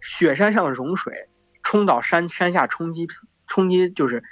[0.01, 1.27] 雪山上的融水
[1.63, 3.07] 冲到山山下冲击
[3.47, 4.23] 冲击，就是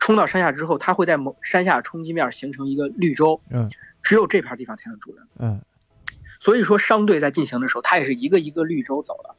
[0.00, 3.70] 冲到山下之后，它会在某山下冲击面形成一个绿洲，嗯
[4.02, 5.26] 只有这片地方才能住人。
[5.38, 5.60] 嗯
[6.38, 9.34] 所以说商队在进行的时候，它也是一个一个绿洲走的，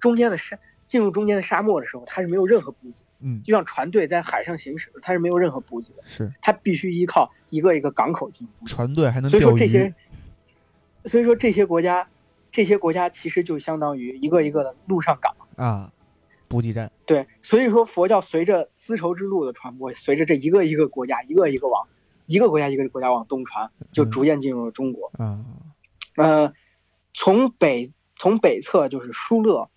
[0.00, 0.58] 中间的山
[0.88, 8.66] 进入中间的沙漠的时候，它是没有任何补给，嗯，就像船队在海上行驶，它是没有任何补给的，是它必须依靠一个一个港口进行。
[8.66, 9.94] 船队还能所以钓鱼说这些，
[11.04, 12.08] 所以说这些国家，
[12.50, 15.34] 这些国家其实就相当于一个一个的陆上港。
[15.56, 15.92] 啊，
[16.48, 21.86] 补给站，对，所以说佛教随着丝绸之路的传播，随着这一个一个国家，一个一个往
[22.26, 25.12] 一个国家一个国家往东传，就逐渐进入了中国。
[25.18, 25.44] 嗯，
[26.16, 26.52] 呃，
[27.12, 29.68] 从北从北侧就是疏勒，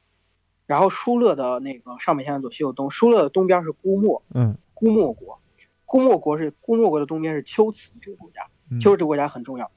[0.66, 5.42] 然后疏勒的那个上北下南左西右东，疏勒的东边是姑墨，嗯姑墨国，
[5.86, 9.70] 姑墨国是姑墨国的东边是龟兹这个国家，嗯龟兹这个国家很重要。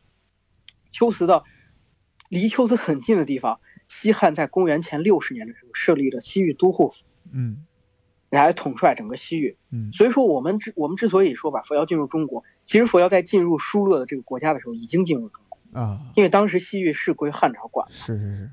[0.98, 1.42] 龟兹的
[2.28, 7.64] 离龟兹很近的地方，西汉在公元前六十年的时候设立了西域都护府，嗯。
[8.28, 9.56] 来统帅整个西域。
[9.70, 9.92] 嗯。
[9.92, 18.50] 所以说，我们之我们之所以说把佛教进入中国，其实佛教在进入疏勒的这个国家的时候已经进入中国，啊，因为当时西域是归汉朝管，是是是，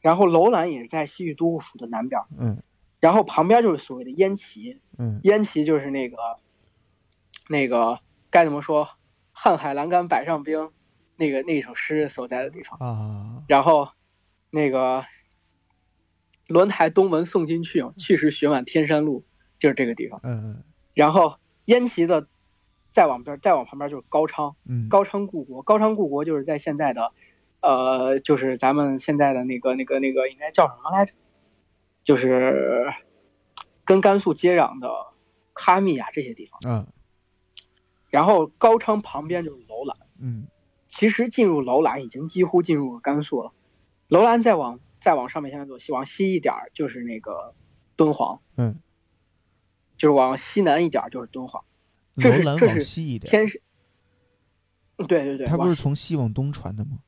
[0.00, 2.62] 然后楼兰也是在西域都护府的南边，嗯。
[3.00, 5.20] 然后旁边就是所谓的燕齐，嗯。
[5.24, 6.16] 燕齐就是那个
[7.48, 7.98] 那个
[8.30, 8.88] 该怎么说，
[9.34, 10.70] 瀚海阑干百丈冰，
[11.16, 12.78] 那个那首诗所在的地方。
[12.78, 13.88] 啊，然后
[14.50, 15.04] 那个
[16.46, 19.24] 轮台东门送君去，去时雪满天山路，
[19.58, 20.20] 就是这个地方。
[20.22, 22.28] 嗯嗯然后燕齐的
[22.92, 27.12] 再往边再往旁边就是高昌，嗯，高昌故国，高昌故国就是在现在的，
[27.60, 31.14] 呃，就是咱们现在的那个那个那个应该叫什么来着？
[32.04, 32.92] 就是
[33.84, 34.90] 跟甘肃接壤的
[35.54, 36.60] 喀密亚这些地方。
[36.66, 36.86] 嗯，
[38.10, 40.46] 然后高昌旁边就是楼兰，嗯
[40.92, 43.52] 其实进入楼兰已经几乎进入了甘肃了。
[44.08, 47.54] 楼兰再往再往上面现在走西，往西一点儿就是那个
[47.96, 48.78] 敦煌，嗯，
[49.96, 51.64] 就是往西南一点儿就是敦煌。
[52.14, 53.62] 楼这是这是西一点，天是，
[55.08, 56.98] 对对对，它不是从西往东传的吗？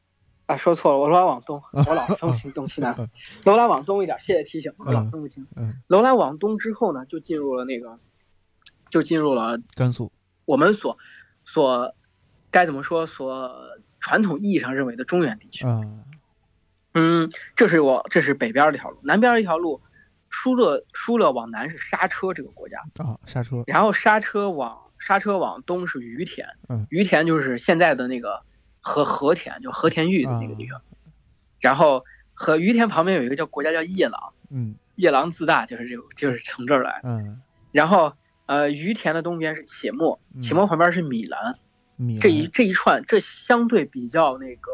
[0.47, 3.09] 啊，说错了，我楼兰往东， 我老分不清东西南嗯。
[3.45, 5.47] 楼兰往东一点，谢谢提醒，我老嗯分不清。
[5.57, 7.99] 嗯，楼兰往东之后呢，就进入了那个，
[8.89, 10.11] 就进入了甘肃，
[10.47, 10.97] 我们所
[11.45, 11.95] 所
[12.55, 15.67] 该怎么说所传统意义上认为的中原地区。
[15.67, 15.81] 啊，
[16.95, 19.83] 嗯，这是我这是北边的一条路，南边一条路，
[20.31, 28.41] 疏勒疏勒往南是刹车这个国家，啊，刹车，然后刹车往刹车往东是于田，嗯于田就是现在的那个
[28.81, 30.81] 和和田，就和田玉的那个地方。
[31.59, 37.01] 然后和于田旁边有一个叫国家叫夜郎，嗯夜郎自大就是这个就是从这儿来。
[37.03, 37.43] 嗯，
[37.73, 38.13] 然后
[38.47, 41.59] 呃于田的东边是且末，嗯且末旁边是米兰，米
[42.21, 44.71] 这一这一串这相对比较那个，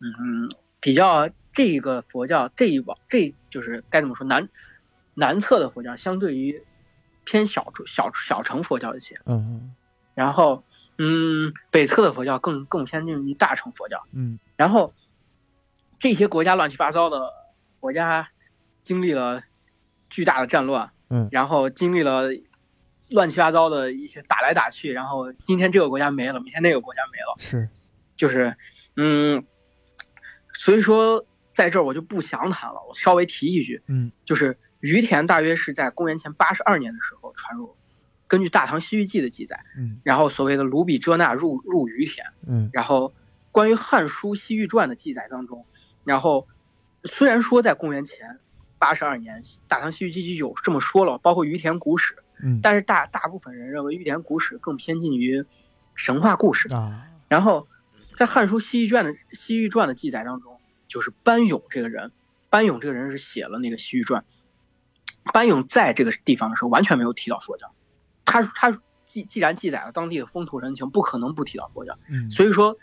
[0.00, 0.48] 嗯，
[0.80, 4.48] 比较这个佛教这一往这就是该怎么说南
[5.14, 6.62] 南侧的佛教相对于
[7.24, 9.74] 偏小小小乘佛教一些，嗯。
[10.14, 10.64] 然后
[10.96, 14.38] 嗯北侧的佛教更更偏近于大乘佛教，嗯。
[14.56, 14.94] 然后
[15.98, 17.32] 这些国家乱七八糟的
[17.80, 18.28] 国家
[18.84, 19.42] 经历了
[20.08, 21.28] 巨大的战乱，嗯。
[21.32, 22.28] 然后经历了
[23.10, 27.68] 乱七八糟的一些打来打去，然后今天这个国家没了，明天那个国家没了，是，
[28.16, 28.56] 就是
[28.96, 29.44] 嗯，
[30.54, 34.12] 所以说在这儿我就不详谈了，我稍微提一句，嗯。
[34.24, 37.74] 就是于田大约是在公元前八十二年的时候传入，
[38.26, 40.00] 根据《大唐西域记》的记载，嗯。
[40.04, 42.70] 然后所谓的卢比遮那入入于田，嗯。
[42.72, 43.14] 然后
[43.50, 45.64] 关于《汉书·西域传》的记载当中，
[46.04, 46.46] 然后
[47.04, 48.38] 虽然说在公元前
[48.78, 55.44] 八十二年，《大唐西域记》就有这么说了，包括于田古史，嗯但是大大部分人认为玉田古史更偏近于
[55.94, 56.72] 神话故事。
[56.72, 57.66] 啊，然后
[58.16, 62.12] 在《汉书·西域传》的《西域传》的记载当中，就是班勇这个人，
[62.50, 64.24] 班勇这个人是写了那个《西域传》。
[65.32, 67.72] 班勇在这个地方的时候完全没有提到佛教，
[68.24, 71.98] 他他既既然记载了当地的风土人情，不可能不提到佛教。
[72.08, 72.78] 嗯所以说，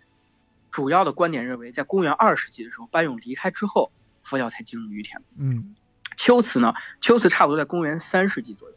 [0.70, 3.92] 主要的观点认为，在公元二世纪的时候，班勇离开之后，
[4.24, 5.22] 佛教才进入于田。
[5.38, 5.76] 嗯
[6.18, 8.76] 秋瓷呢，秋瓷差不多在公元三世纪左右，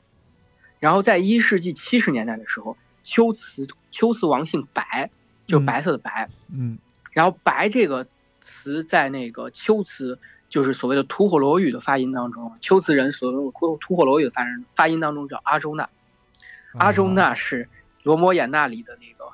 [0.81, 5.11] 然后在一世纪七十年代的时候，龟兹龟兹王姓白，
[5.47, 6.79] 就是白色的白，嗯
[7.12, 8.07] 然后白这个
[8.41, 10.18] 词在那个龟兹，
[10.49, 15.89] 就是所谓的吐火罗语的发音当中，龟兹人所用吐吐火罗语的发音发音当中叫阿周那，
[16.74, 17.68] 阿周啊那是
[18.05, 19.31] 罗摩衍那里的那个，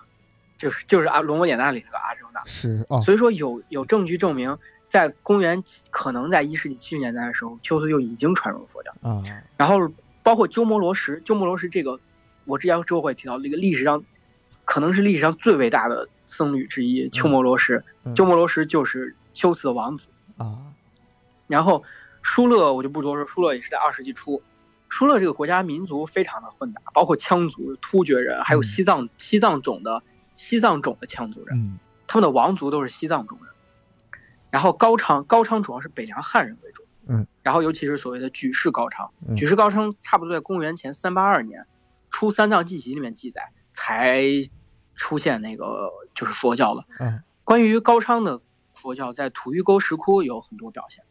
[0.56, 2.40] 就是就是阿罗摩衍那里那个阿周那。
[2.46, 4.56] 是哦，所以说有有证据证明，
[4.88, 8.90] 在公元可能在一世纪七十年代的时候，龟兹就已经传入了佛教。
[9.02, 9.22] 啊，
[9.56, 9.92] 然后
[10.24, 12.00] 包括鸠摩罗什，鸠摩罗什这个，
[12.46, 14.02] 我之前之后会提到这个历史上，
[14.64, 17.84] 可能是历史上最伟大的僧侣之一，鸠摩罗什。
[18.04, 20.08] 嗯鸠摩罗什就是修辞的王子。
[20.36, 20.74] 啊，
[21.46, 21.84] 然后
[22.22, 24.42] 疏勒我就不多说，疏勒也是在二世纪初。
[24.88, 30.02] 疏勒这个国家民族非常的混杂，包括羌族、突厥人，还有嗯西藏、西藏种的
[30.36, 31.58] 西藏种的羌族人。
[31.58, 33.52] 嗯他们的王族都是西藏种人。
[34.50, 41.66] 然后高昌，高昌主要是北凉汉人为主，嗯，然后尤其是所谓的举世高昌，嗯举世高昌差不多在公元前三八二年，
[42.10, 44.22] 出三藏记集里面记载才
[44.94, 46.84] 出现那个就是佛教了。
[47.00, 48.40] 嗯关于高昌的
[48.72, 51.04] 佛教，在吐峪沟石窟有很多表现。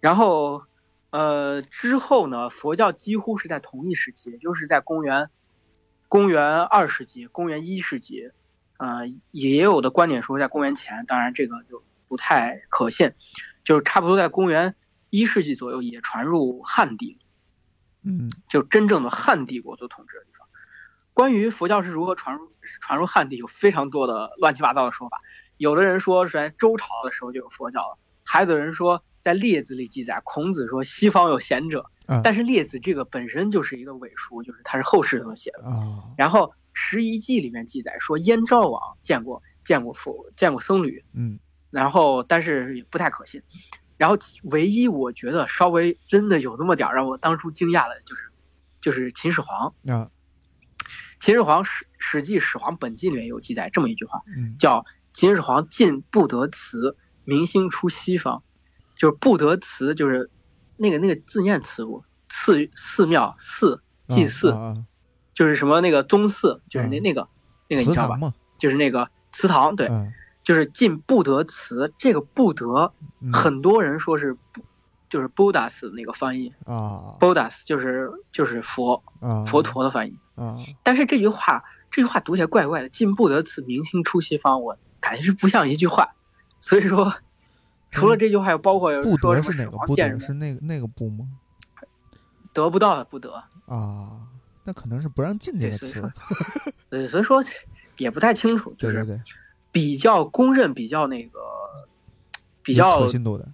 [0.00, 0.62] 然后，
[1.10, 5.28] 呃，之后呢，佛教几乎是在同一时期，也就是在公元
[6.08, 8.30] 公元二世纪、公元一世纪，
[8.78, 13.12] 呃，也有的观点说在公元前，当然这个就不太可信，
[13.62, 14.74] 就是差不多在公元
[15.16, 17.18] 一世纪左右也传入汉地，
[18.02, 20.46] 嗯就真正的汉帝国所统治的地方。
[21.14, 25.20] 关于佛教是如何传入传入汉地，有非常多的乱七八糟的说法。
[25.56, 35.64] 有的人说是在周朝的时候就有佛教了，还有的人说在《列子》里记载，孔子说西方有贤者，啊但是《列子》这个本身就是一个伪书，就是它是后世所写的。
[35.64, 41.38] 啊然后《拾遗记》里面记载说燕昭王见过见过佛见过僧侣，嗯
[41.70, 43.42] 然后但是也不太可信。
[43.96, 48.22] 然后唯一我觉得稍微真的有那么点儿让我当初惊讶的就是，
[48.80, 49.74] 就是秦始皇。
[49.88, 50.10] 啊
[51.18, 54.84] 秦始皇史《史记·始皇本纪》里面有记载这么一句话，嗯叫
[55.14, 58.42] “秦始皇进不得祠，明星出西方”，
[58.94, 60.30] 就是不得祠，就是
[60.76, 62.04] 那个那个字念祠不？
[62.28, 64.76] 寺寺庙寺祭祀，啊啊
[65.32, 67.28] 就是什么那个宗祠，就是那嗯那个
[67.68, 68.34] 那个你知道吧？
[68.58, 70.12] 就是那个祠堂，对，嗯
[70.46, 71.92] 就是进不得词。
[71.98, 74.62] 这个不得，嗯很多人说是不，
[75.10, 80.16] 就是 Buddhas 那个翻译啊，Buddhas 就是就是佛啊佛陀的翻译。
[80.36, 86.14] 啊但是这句话，这句话读起来怪怪的，“进不得此，明清出西方”，我感觉是不像一句话。
[86.60, 87.12] 所以说，
[87.90, 91.26] 除了这句话，又包括不得是哪个不得是那个那个不吗？
[92.52, 93.32] 得不到的不得，
[93.66, 94.22] 啊，
[94.62, 96.00] 那可能是不让进这个词
[96.88, 97.42] 对所以说。
[97.42, 97.44] 对，所以说
[97.98, 99.24] 也不太清楚，就是对对对，
[99.76, 101.38] 比较公认、比较那个
[102.62, 103.46] 比较可信度的。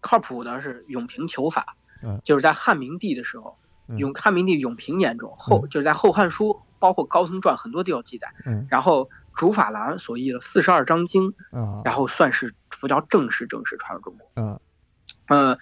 [0.00, 3.56] 靠谱的是永平求法，嗯就是在汉明帝的时候，
[3.86, 6.46] 嗯永汉明帝永平年中后，就是在《后汉书》
[6.80, 8.26] 包括《高僧传》很多都有记载。
[8.44, 14.28] 嗯然后竺法兰所译的四十二章经，啊然后算是佛教正式正式传入中国。
[14.34, 14.58] 嗯
[15.28, 15.56] 呃，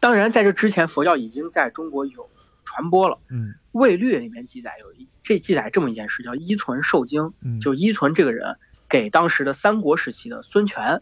[0.00, 2.28] 当然在这之前，佛教已经在中国有
[2.66, 3.18] 传播了。
[3.30, 7.32] 嗯《魏略》里面记载有一这记载这么一件事，叫依存受经。
[7.40, 8.54] 嗯就依存这个人
[8.92, 11.00] 给当时的三国时期的孙权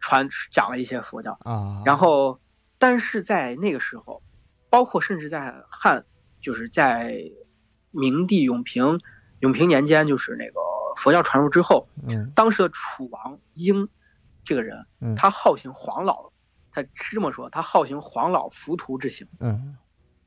[0.00, 1.38] 传讲了一些佛教。
[1.42, 2.40] 啊，然后，
[2.78, 4.22] 但是在那个时候，
[4.70, 6.06] 包括甚至在汉，
[6.40, 7.30] 就是在
[7.90, 8.98] 明帝永平
[9.40, 10.58] 永平年间，就是那个
[10.96, 12.32] 佛教传入之后，嗯。
[12.34, 13.86] 当时的楚王英
[14.42, 16.32] 这个人嗯，他好行黄老，
[16.72, 19.76] 他是这么说，他好行黄老浮屠之行，嗯。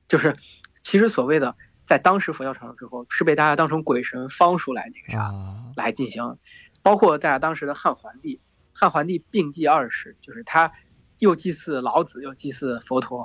[0.07, 0.37] 就是
[0.83, 1.55] 其实所谓的
[1.89, 5.23] 在当时佛教传入之后，是被大家当成鬼神方术来那个啥。
[5.23, 6.37] 啊来进行，
[6.83, 8.39] 包括在当时的汉桓帝，
[8.73, 10.71] 汉桓帝并祭二世，就是他
[11.17, 13.23] 又祭祀老子，又祭祀佛陀。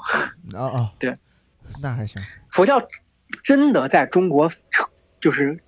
[0.55, 1.19] 啊啊， 对，
[1.83, 2.23] 那还行。
[2.49, 2.81] 佛教
[3.43, 4.51] 真的在中国，
[5.21, 5.62] 就是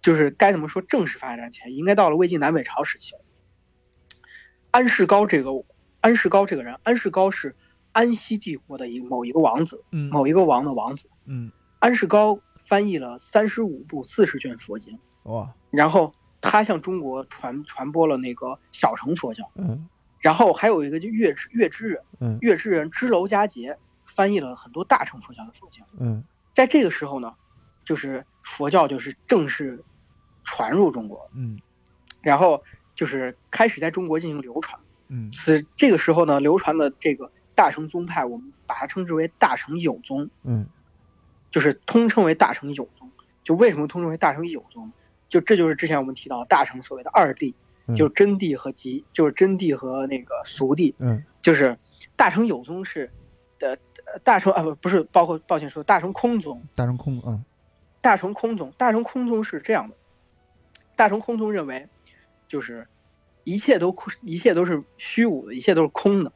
[0.00, 3.20] 就是该怎么说，正式发展起来，应该到了魏晋南北朝时期了。
[4.70, 5.50] 安世高这个
[6.02, 7.56] 安世高这个人，安世高是
[7.98, 10.08] 安息帝国的一个某一个王子，嗯。
[10.10, 11.10] 某一个王的王子。
[11.24, 11.50] 嗯。
[11.80, 14.96] 安世高翻译了三十五部四十卷佛经。
[15.24, 15.52] 哇。
[15.72, 19.88] 然后他向中国传传播了那个小乘佛教，嗯。
[20.20, 22.38] 然后还有一个就月之月之人，嗯。
[22.40, 23.76] 月之人支娄迦杰
[24.06, 25.82] 翻译了很多大乘佛教的佛经。
[25.98, 26.22] 嗯。
[26.54, 27.34] 在这个时候呢，
[27.84, 29.82] 就是佛教就是正式
[30.44, 31.58] 传入中国，嗯。
[32.22, 32.62] 然后
[32.94, 34.80] 就是开始在中国进行流传。
[35.08, 35.32] 嗯。
[35.32, 40.68] 此这个时候呢，流传的这个大乘宗派，我们把它称之为大乘有宗，嗯
[41.50, 43.10] 就是通称为大乘有宗。
[43.42, 44.92] 就为什么通称为大乘有宗？
[45.28, 47.52] 就这就是之前我们提到大乘所谓的二谛，
[47.88, 50.94] 嗯就是真谛和极，就是真谛和那个俗谛。
[50.98, 51.76] 嗯就是
[52.14, 53.10] 大乘有宗是
[53.58, 57.42] 的，呃大乘啊不不是，包括抱歉说大乘空宗，大乘空啊
[58.00, 59.96] 大乘空宗，大乘空宗是这样的，
[60.94, 61.88] 大乘空宗认为，
[62.46, 62.86] 就是
[63.42, 66.32] 一切都空，一切都是虚无的，一切都是空的，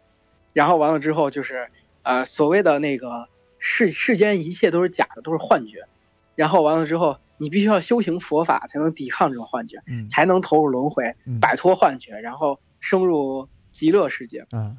[0.53, 1.69] 然后完了之后就是
[2.03, 3.29] 呃所谓的那个
[3.59, 5.87] 世世间一切都是假的，都是幻觉，
[6.35, 14.47] 然后完了之后你必须要修行佛法才能抵抗这种幻觉，嗯才能投入轮回，嗯摆脱幻觉，然后升入极乐世界。
[14.53, 14.79] 嗯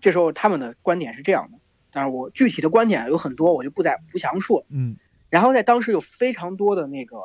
[0.00, 1.58] 这时候他们的观点是这样的，
[1.92, 4.64] 但是我具体的观点有很多，我就不再不详述。
[4.68, 4.96] 嗯
[5.30, 7.16] 然后在当时有非常多的那个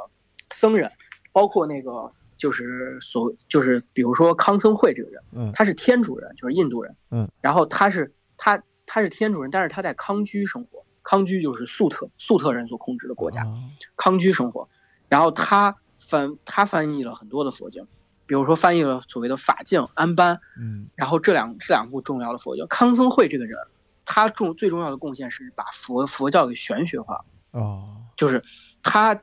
[0.51, 0.91] 僧人，
[1.33, 5.51] 包括那个就是所就是比如说康僧会这个人，嗯。
[5.53, 13.53] 他是天主人，就是印度人，嗯，然后他是他他是天主人，但是他在康居生活，康居就是粟特粟特人所控制的国家，啊
[13.95, 14.69] 康居生活，
[15.09, 17.87] 然后他翻他翻译了很多的佛经，
[18.25, 20.89] 比如说翻译了所谓的法镜、安般，嗯。
[20.95, 22.65] 然后这两这两部重要的佛教。
[22.67, 23.57] 康僧会这个人，
[24.05, 28.43] 他重最重要的贡献是把佛佛教给玄学化，哦，就是
[28.83, 29.21] 他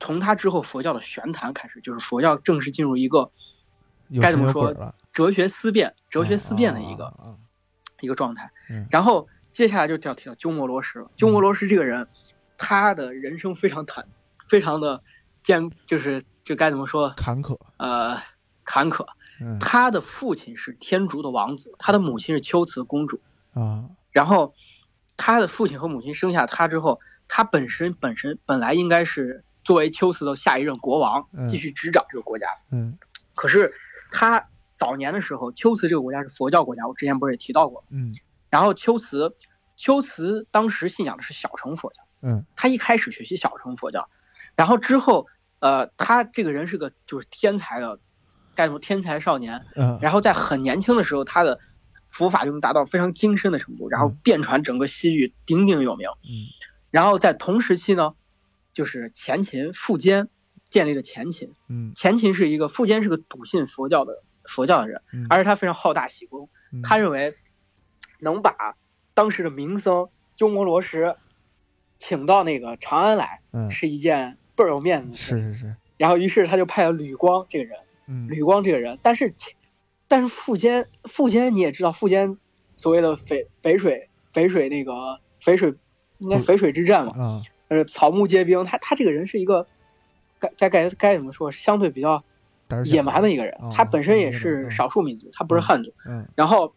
[0.00, 3.30] 从他之后佛教的玄谈开始，就是佛教正式进入一个
[4.20, 4.94] 该怎么说？
[5.12, 7.12] 哲学思辨、哲学思辨的一个、
[8.00, 8.86] 一个状态嗯。
[8.90, 11.10] 然后接下来就要提到鸠摩罗什了。
[11.16, 12.08] 鸠摩罗什这个人，
[12.56, 14.06] 他的人生非常坦，
[14.48, 15.02] 非常的
[15.42, 17.12] 艰，就是就该怎么说？
[17.16, 18.20] 坎坷，呃，
[18.64, 19.06] 坎坷。
[19.42, 23.20] 嗯他的父亲是天竺的王子，他的母亲是龟兹公主。
[23.54, 24.54] 啊然后
[25.16, 32.48] 他的父亲和母亲生下他之后，他本身本身本来应该是作为龟兹的下一任国王嗯，继续执掌这个国家。
[32.72, 32.98] 嗯。
[33.36, 33.72] 可是
[34.10, 34.44] 他
[34.76, 37.84] 早年的时候，龟兹这个国家是佛教国家，我之前不是也提到过。
[37.90, 38.12] 嗯。
[38.48, 39.32] 然后龟兹，
[39.76, 42.44] 龟兹当时信仰的是小乘佛教，嗯。
[42.56, 44.08] 他一开始学习小乘佛教，
[44.56, 45.28] 然后之后，
[45.60, 48.00] 呃，他这个人是个就是天才的，
[48.56, 51.60] 该什么天才少年，嗯，然后在很年轻的时候，他的
[52.08, 54.18] 佛法就能达到非常精深的程度，然后嗯。
[54.24, 56.08] 遍传整个西域，鼎鼎有名。
[56.24, 56.50] 嗯。
[56.90, 58.14] 然后在同时期呢，
[58.72, 60.28] 就是前秦苻坚
[60.68, 61.92] 建立了前秦，嗯。
[61.94, 66.82] 前秦是一个苻坚是个笃信佛教的佛教的人，嗯，而且他非常好大喜功，嗯。
[66.82, 67.34] 他认为
[68.20, 68.76] 能把
[69.14, 71.16] 当时的名僧鸠摩罗什
[71.98, 73.70] 请到那个长安来，嗯。
[73.70, 75.24] 是一件倍儿有面子的事。
[75.24, 78.28] 是是是，然后于是他就派了吕光这个人，嗯。
[78.28, 79.34] 吕光这个人，但是
[80.06, 82.38] 但是苻坚苻坚你也知道，苻坚
[82.76, 85.74] 所谓的淝淝水淝水那个淝水
[86.18, 89.66] 应该淝水之战嘛，啊呃草木皆兵，他他这个人是一个
[90.40, 92.22] 该该该该怎么说，相对比较
[92.84, 95.94] 野蛮的一个人哦，他本身也是嗯少数民族，他不是汉族。
[96.04, 96.74] 嗯然后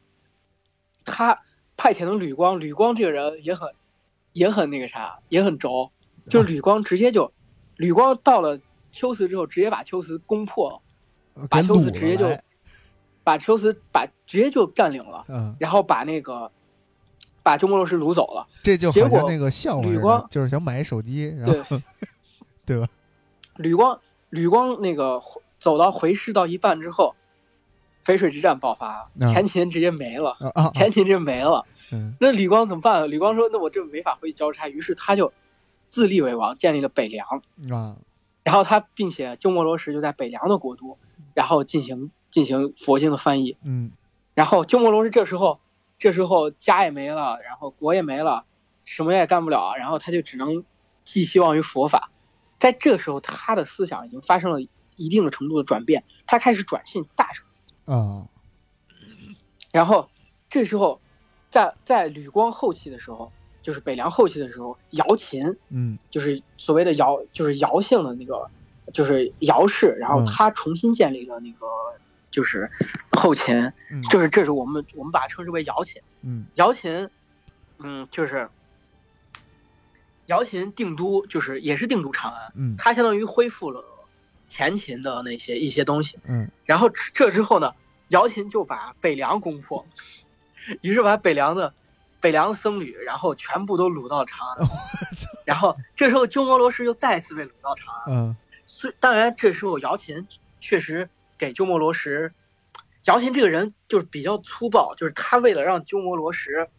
[1.03, 1.39] 他
[1.75, 3.69] 派遣的吕光，吕光这个人也很
[4.33, 5.89] 也很那个啥，也很轴，
[6.29, 7.33] 就吕光直接就，
[7.75, 8.59] 吕光到了
[8.91, 10.69] 秋瓷之后，直接把秋瓷攻破
[11.35, 12.29] 了，把秋瓷直接就
[13.23, 16.51] 把秋瓷把直接就占领了，嗯，然后把那个
[17.43, 18.47] 把鸠摩罗什掳走了。
[18.63, 21.79] 这就结果好像那个笑话吕光，就是想买手机，然后
[22.65, 22.87] 对吧？
[23.57, 25.21] 吕光吕光那个
[25.59, 27.15] 走到回师到一半之后，
[28.03, 30.35] 淝水之战爆发，啊前秦直接没了，
[30.73, 31.65] 前秦直接没了。
[31.91, 33.11] 嗯那吕光怎么办？
[33.11, 35.31] 吕光说：“那我这没法回去交差。”于是他就
[35.89, 37.27] 自立为王，建立了北凉。
[37.69, 37.97] 啊
[38.43, 40.97] 然后他并且鸠摩罗什就在北凉的国都，
[41.35, 43.57] 然后进行进行佛经的翻译。
[43.63, 43.91] 嗯
[44.33, 45.59] 然后鸠摩罗什这时候
[45.99, 48.45] 这时候家也没了，然后国也没了，
[48.85, 50.63] 什么也干不了，然后他就只能
[51.03, 52.11] 寄希望于佛法。
[52.59, 54.61] 在这时候，他的思想已经发生了
[54.95, 57.45] 一定的程度的转变，他开始转信大乘。
[57.85, 58.27] 啊
[59.71, 60.09] 然后
[60.49, 61.01] 这时候，
[61.49, 63.31] 在在吕光后期的时候，
[63.61, 68.49] 就是北凉后期的时候，姚秦嗯就是所谓的姚，就是姚姓的那个，
[68.93, 71.65] 就是姚氏，然后嗯他重新建立了那个，
[72.33, 72.67] 就是
[73.11, 73.55] 后秦，
[73.91, 76.01] 嗯就是这是我们我们把它称之为姚秦。
[76.23, 77.07] 嗯姚秦，
[77.77, 78.49] 嗯，就是
[80.25, 83.85] 姚秦定都，就是也是定都长安，嗯他相当于恢复了
[84.47, 86.17] 前秦的那些一些东西。
[86.25, 87.71] 嗯然后这这之后呢，
[88.07, 89.85] 姚秦就把北凉攻破，
[90.81, 91.71] 于是把北凉的
[92.19, 94.67] 北凉的僧侣，然后全部都掳到长安。
[95.45, 98.15] 然后这时候鸠摩罗什又再次被掳到长安。
[98.15, 98.35] 嗯
[98.65, 100.25] 虽当然，这时候姚琴
[100.59, 101.07] 确实
[101.43, 102.33] 给鸠摩罗什，
[103.05, 106.69] 姚秦这个人就是比较粗暴，就是他为了让鸠摩罗什，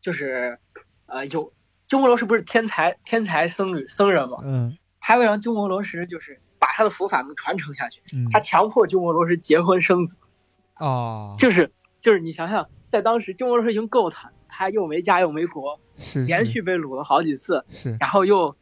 [0.00, 0.58] 就是
[1.04, 1.52] 呃有
[1.86, 4.78] 鸠摩罗什不是天才天才僧侣僧人嘛，嗯。
[4.98, 8.00] 他为了让鸠摩罗什就是把他的佛法能传承下去。
[8.16, 10.16] 嗯，他强迫鸠摩罗什结婚生子，
[10.78, 11.36] 哦。
[11.38, 15.78] 就是就是你想想，在当时鸠摩罗什已经够惨，他又没家又没国，
[16.26, 17.94] 连续被掳了好几次，是。
[18.00, 18.56] 然后又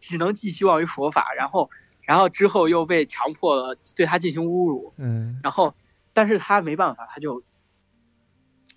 [0.00, 1.70] 只能寄希望于佛法，然后
[2.06, 5.40] 然后之后又被强迫了对他进行侮辱，嗯。
[5.42, 5.74] 然后
[6.12, 7.42] 但是他没办法，他就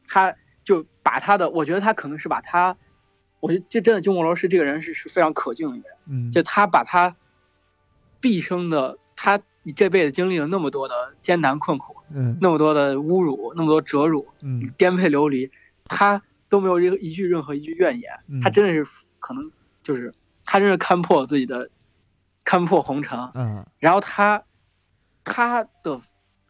[0.08, 0.36] 他
[0.66, 2.76] 就把他的，我觉得他可能是把他，
[3.40, 5.84] 我觉得这真的鸠摩罗什这个人是是非常可敬的人。
[6.08, 6.32] 嗯。
[6.32, 7.16] 就他把他
[8.20, 12.36] 毕生的他你这辈子经历了那么多的艰难困苦，嗯。
[12.42, 14.74] 那么多的侮辱，那么多折辱，嗯。
[14.76, 15.52] 颠沛流离，
[15.86, 18.42] 他都没有一个一句任何一句怨言，嗯。
[18.42, 18.84] 他真的是
[19.20, 19.52] 可能
[19.84, 20.12] 就是
[20.44, 21.70] 他真是看破自己的
[22.50, 23.64] 看破红尘，嗯。
[23.78, 24.44] 然后他
[25.24, 26.02] 他的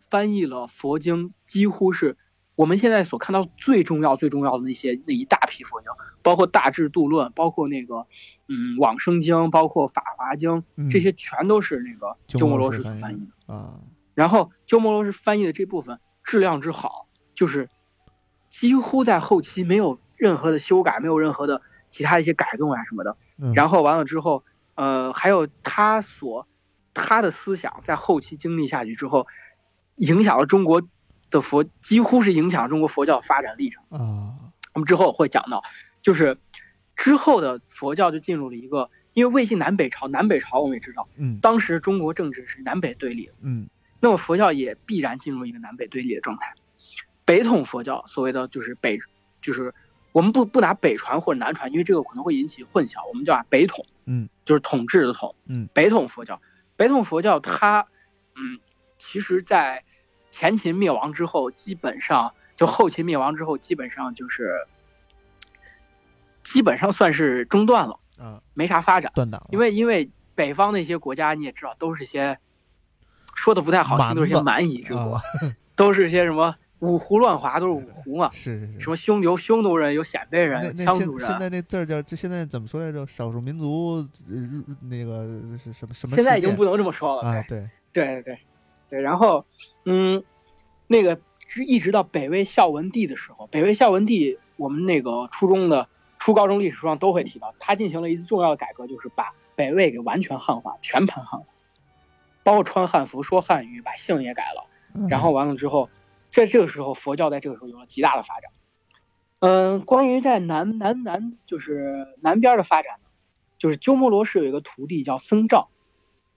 [0.09, 2.15] 翻译了佛经，几乎是
[2.55, 8.07] 我们现在所看到最重要最重要的那些那一大批佛经，包括大智度论，包括那个
[8.47, 10.89] 嗯往生经，包括法华经，嗯。
[10.89, 13.53] 这些全都是那个鸠摩罗什所翻译的。
[13.53, 13.81] 啊
[14.13, 17.69] 然后鸠摩罗什翻译的这部分质量之好，就是
[18.49, 23.17] 几乎在后期没有任何的修改，没有任何的其他一些改动啊什么的。
[23.37, 23.53] 嗯。
[23.53, 24.45] 然后完了之后，
[24.79, 26.47] 呃，还有他所
[26.93, 29.27] 他的思想在后期经历下去之后，
[29.95, 30.81] 影响了中国
[31.29, 34.39] 的佛，几乎是影响中国佛教发展历程啊。
[34.73, 35.61] 我们之后会讲到，
[36.01, 36.37] 就是
[36.95, 43.67] 之后的佛教就进入了一个，因为魏晋南北朝，南北朝我们也知道，嗯，当时中国政治是南北对立的，嗯，
[43.99, 46.53] 那么佛教也必然进入一个南北对立的状态。
[47.25, 48.97] 北统佛教所谓的就是北，
[49.41, 49.73] 就是
[50.13, 56.41] 我们不不拿北传或者南传，因为这个可能会引起混淆，我们叫北统，嗯，就是统治的统，嗯，北统佛教，
[56.75, 57.85] 北统佛教它，
[58.35, 58.59] 嗯，
[58.97, 59.83] 其实在
[60.31, 64.65] 前秦灭亡之后，基本上就后秦灭亡之后，基本上就是
[66.41, 72.39] 基本上算是中断了，嗯，没啥发展，断档，因为因为北方那些国家你也知道，都是些
[73.35, 75.21] 说的不太好听，都是些蛮夷之国，
[75.77, 76.55] 都是些什么。
[76.79, 78.29] 五胡乱华都是五胡嘛？
[78.31, 78.79] 是是是。
[78.79, 81.27] 什么匈牛、匈奴人、有鲜卑人、羌族人。
[81.27, 83.05] 现在那字儿叫就现在怎么说来着？
[83.05, 84.07] 少数民族，
[84.89, 85.25] 那个
[85.61, 86.15] 是什么什么？
[86.15, 87.29] 现在已经不能这么说了。
[87.29, 88.39] 啊，对对对对
[88.87, 89.01] 对。
[89.01, 89.45] 然后，
[89.83, 90.23] 嗯，
[90.87, 101.45] 那个是一直到北魏孝文帝的时候，北魏孝文帝，我们那个初中的初高中历史书上都会提到，他进行了一次重要的改革，就是把北魏给完全汉化，全盘汉化，
[102.41, 105.07] 包括穿汉服、说汉语，把姓也改了。
[105.09, 105.89] 然后完了之后。
[106.31, 108.51] 在这个时候，佛教在这个时候有了极大的发展。
[109.39, 113.09] 嗯，关于在南南南就是南边的发展呢，
[113.57, 115.69] 就是鸠摩罗什有一个徒弟叫僧肇，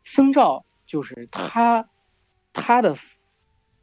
[0.05, 1.89] 僧肇就是他
[2.52, 2.97] 他的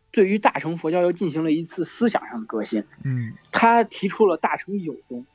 [0.10, 2.86] 对于大乘佛教又进行了一次思想上的革新。
[3.04, 5.26] 嗯，他提出了大乘有宗。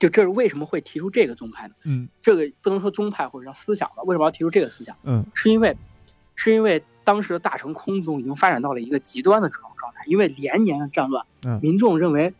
[0.00, 1.74] 就这是为什么会提出这个宗派呢？
[1.84, 4.02] 嗯，这个不能说宗派或者叫思想吧？
[4.04, 4.96] 为什么要提出这个思想？
[5.02, 5.76] 嗯，是因为
[6.34, 6.82] 是因为。
[7.04, 11.26] 当时的大乘空宗已经发展到了一个极端的这种状态，因为连年的战乱，
[11.60, 12.32] 民众认为，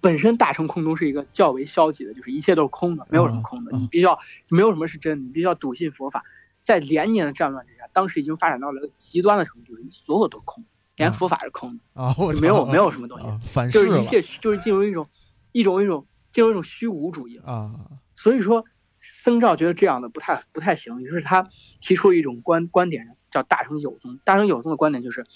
[0.00, 6.24] 本身大乘空宗是一个较为消极的，就是一切都是空的，没有什么空的，你必须要没有什么是真的，你必须要笃信佛法。
[6.62, 10.64] 在连年的战乱之下，当时已经发展到了一个极端的程度，就是所有都空，
[10.96, 13.26] 连佛法是空的啊，没有没有什么东西，
[13.70, 15.06] 就是一切就是进入一种
[15.52, 17.70] 一种一种进入一种虚无主义啊。
[18.14, 18.64] 所以说，
[18.98, 21.46] 僧肇觉得这样的不太不太行，于是他
[21.82, 23.14] 提出一种观观点。
[23.34, 25.26] 叫大乘有宗，大乘有宗的观点就是，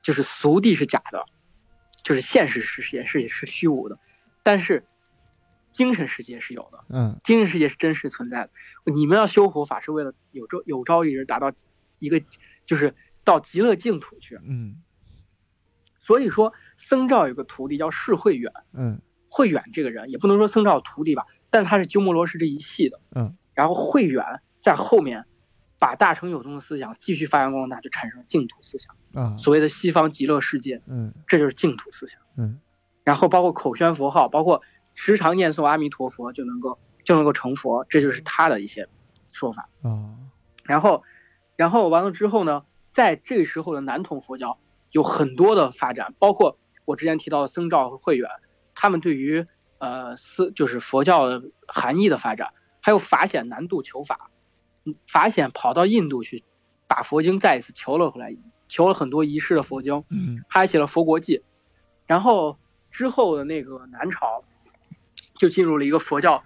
[0.00, 1.26] 就是俗谛是假的，
[2.02, 3.98] 就是现实世界是是虚无的，
[4.42, 4.82] 但是
[5.70, 8.50] 精神世界是有的，嗯，精神世界是真实存在的。
[8.90, 11.52] 你们要修佛法是为了有朝有朝一日达到
[11.98, 12.18] 一个，
[12.64, 12.94] 就是
[13.24, 14.80] 到极乐净土去，嗯。
[16.00, 24.24] 所以说，僧肇有个徒弟叫释慧远，嗯，慧远这个人也不能说僧肇徒弟吧，但他是鸠摩罗什这一系的，嗯，然后慧远
[24.62, 25.26] 在后面。
[25.78, 28.94] 把大乘有宗的思想继续发扬光大，就产生了净土思想。
[29.14, 32.60] 啊，所谓的西方极乐世界，嗯，这就是净土思想，嗯，
[33.04, 34.62] 然后包括口宣佛号，包括
[34.94, 38.86] 时常念诵阿弥陀佛就能够就能够成佛，这就是他的一些
[39.32, 40.14] 说法啊。
[40.64, 41.02] 然后，
[41.56, 44.58] 然后完了之后呢，在这时候的南统佛教
[44.90, 48.28] 有很多的发展，包括我之前提到的僧肇和慧远，
[48.74, 49.46] 他们对于
[49.78, 52.52] 呃思就是佛教的含义的发展，
[52.82, 54.30] 还有法显南渡求法。
[55.06, 56.44] 法显跑到印度去，
[56.86, 58.34] 把佛经再一次求了回来，
[58.68, 61.38] 求了很多遗失的佛经，嗯，他还写了《佛国记》，
[62.06, 62.58] 然后
[62.90, 64.44] 之后的那个南朝，
[65.36, 66.44] 就进入了一个佛教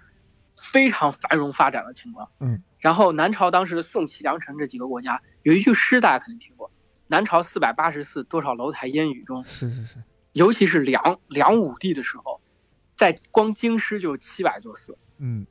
[0.55, 6.71] 非常繁荣发展的情况，嗯，然后南朝当时的宋齐梁陈这几个国家有一句诗大家肯定听过，
[7.07, 12.39] 南朝四百八十寺，多少楼台烟雨中，是是是，尤其是梁梁武帝的时候，
[12.95, 15.45] 在光京师就有七百座寺，嗯，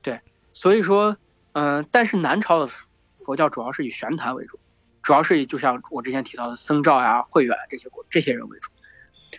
[0.00, 0.20] 对，
[0.52, 1.16] 所以说。
[1.54, 2.70] 嗯，但是南朝的
[3.16, 4.58] 佛教主要是以玄坛为主，
[5.02, 8.70] 主要是以就像我之前提到的僧肇呀、慧远这些国这些人为主。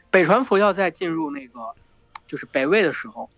[0.09, 1.59] 北传佛教在进入那个
[2.25, 3.29] 就是北魏的时候，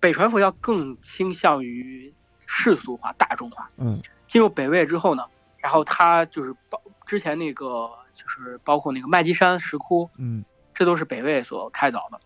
[0.00, 2.12] 北传佛教更倾向于
[2.46, 3.70] 世俗化、大众化。
[3.76, 5.24] 嗯，进入北魏之后呢，
[5.58, 12.20] 然后它就是包之前那个就是包括那个麦积山石窟，嗯，这都是北魏所开凿的。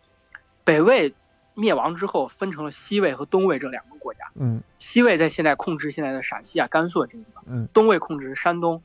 [0.65, 1.15] 北魏。
[1.55, 4.25] 灭亡之后，分成了西魏和东魏这两个国家。
[4.35, 7.45] 嗯，西魏在现在控制现在的陕西啊、甘肃这个地方。
[7.47, 8.83] 嗯，东魏控制山东，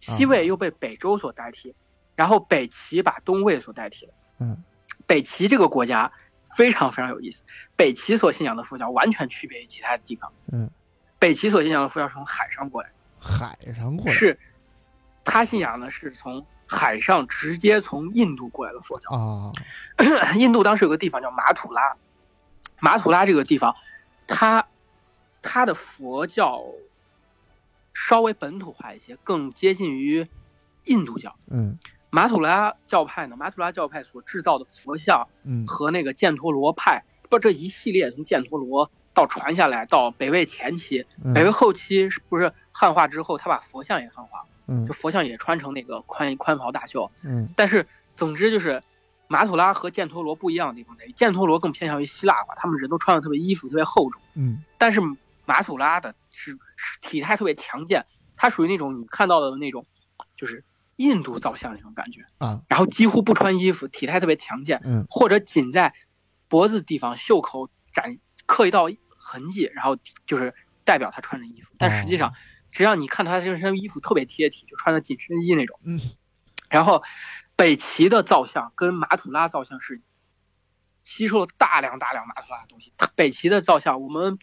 [0.00, 1.74] 西魏又被北周所代替，
[2.14, 4.12] 然后北齐把东魏所代替了。
[4.38, 4.62] 嗯，
[5.06, 6.10] 北齐这个国家
[6.56, 7.42] 非常非常有意思，
[7.74, 10.32] 北齐所信仰的佛教完全区别于其他的地方。
[10.52, 10.70] 嗯，
[11.18, 14.38] 北齐所信仰的佛教是从海上过来，海上过来是，
[15.24, 19.52] 他信仰的是从海上直接从印度过来的佛教啊。
[20.38, 21.96] 印度当时有个地方叫马土拉。
[22.84, 23.74] 马土拉这个地方，
[24.26, 24.66] 它，
[25.40, 26.62] 它的佛教
[27.94, 30.28] 稍微本土化一些，更接近于
[30.84, 31.34] 印度教。
[31.46, 31.78] 嗯，
[32.10, 47.10] 马土拉教派呢，马土拉教派所制造的佛像，嗯，和那个犍陀罗派，不，这一系列从犍陀罗到传下来到北魏前期，北魏后期是不是汉化之后，他把佛像也汉化，嗯就佛像也穿成那个宽宽袍大袖。
[47.22, 48.82] 嗯但是总之就是，
[49.28, 54.62] 马土拉和犍陀罗不一样的地方在于，犍陀罗更偏向于希腊化，他们人都穿的特别衣服特别厚重，嗯。
[54.78, 55.00] 但是
[55.46, 58.04] 马土拉的是是体态特别强健，
[58.36, 59.86] 他属于那种你看到的那种，
[60.36, 60.64] 就是
[60.96, 62.62] 印度造像那种感觉，啊。
[62.68, 65.06] 然后几乎不穿衣服，体态特别强健，嗯。
[65.08, 65.94] 或者仅在
[66.48, 69.96] 脖子地方袖口展刻一道痕迹，然后
[70.26, 71.68] 就是代表他穿的衣服。
[71.78, 72.32] 但实际上，
[72.70, 75.78] 实际上你看他这身衣服特别贴体，就穿的紧身衣那种。
[75.82, 76.00] 嗯。
[76.70, 77.02] 然后，
[77.56, 80.02] 北齐的造像跟马土拉造像是
[81.04, 82.92] 吸收了大量大量马土拉的东西。
[82.96, 84.38] 它北齐的造像，我们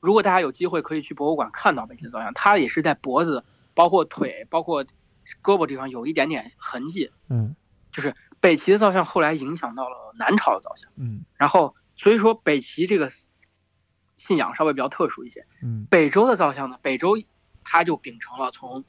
[0.00, 4.84] 如果大家有机会可以去博物馆看到北齐的造像，它也是在脖子、包括腿、包括
[5.42, 7.10] 胳膊地方有一点点痕迹。
[7.28, 7.54] 嗯
[7.92, 13.10] 就是北齐的造像后来影响到了南朝的造像，嗯然后所以说北齐这个
[14.16, 15.46] 信仰稍微比较特殊一些。
[15.62, 17.16] 嗯北周的造像呢，北周
[17.64, 18.84] 它就秉承了从，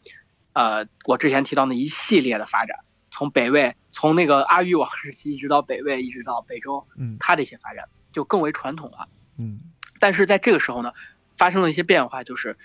[0.53, 2.80] 呃，我之前提到那一系列的发展，
[3.14, 9.07] 从北魏，从那个阿育王时期一直到北魏，一直到北周，嗯它的一些发展就更为传统化。
[9.38, 9.60] 嗯
[9.99, 10.91] 但是在这个时候呢，
[11.35, 12.57] 发生了一些变化，就是，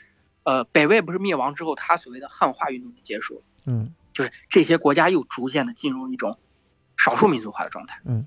[0.44, 6.38] 呃，北魏不是灭亡之后，它所谓的汉化运动就结束了，嗯就是这些国家又逐渐的进入一种
[6.96, 8.00] 少数民族化的状态。
[8.06, 8.26] 嗯，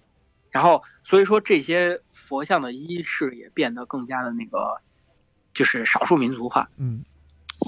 [0.52, 4.80] 然后所以说这些佛像的衣饰也变得更加的那个，
[5.56, 6.70] 就是少数民族化。
[6.78, 7.04] 嗯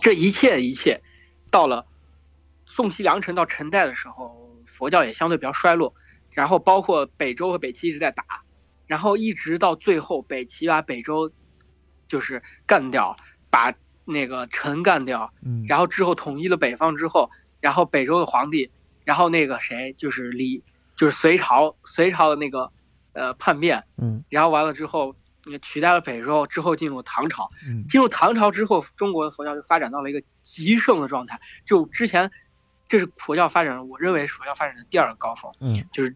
[0.02, 1.02] 这一切一切，
[1.50, 1.88] 到了
[2.76, 5.94] 宋齐梁陈到陈代的时候，佛教也相对比较衰落，
[6.32, 8.24] 然后包括北周和北齐一直在打，
[8.88, 11.32] 然后一直到最后北齐把北周
[12.08, 13.16] 就是干掉，
[13.52, 13.72] 把
[14.06, 17.30] 那个陈干掉，嗯，然后之后统一了北方之后，
[17.62, 18.72] 然后北周的皇帝，
[19.06, 20.64] 然后那个谁就是李，
[20.96, 22.72] 就是隋朝隋朝的那个
[23.14, 25.16] 呃叛变，嗯然后完了之后。
[25.46, 27.52] 呃取代了北周之后，进入唐朝。
[27.68, 31.38] 嗯进入唐朝之后，中国的佛教就发展到了一个极盛的状态。
[31.68, 32.32] 就之前，
[32.88, 35.84] 这是佛教发展，我认为是佛教发展的第二个高峰，嗯。
[35.92, 36.16] 就是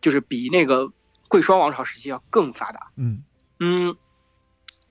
[0.00, 0.92] 就是比那个
[1.28, 2.90] 贵霜王朝时期要更发达。
[2.96, 3.22] 嗯。
[3.60, 3.96] 嗯，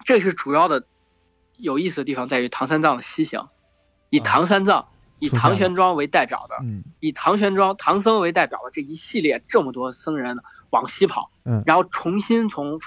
[0.03, 0.85] 这是主要的
[1.57, 3.48] 有意思的地方在于唐三藏的西行，
[4.10, 4.88] 以啊唐三藏、
[5.19, 6.84] 以唐玄奘为代表的，嗯。
[6.99, 10.38] 以唐玄奘、唐僧为代表的这一系列这么多僧人
[10.69, 11.64] 往西跑，嗯。
[11.65, 12.80] 然后重新从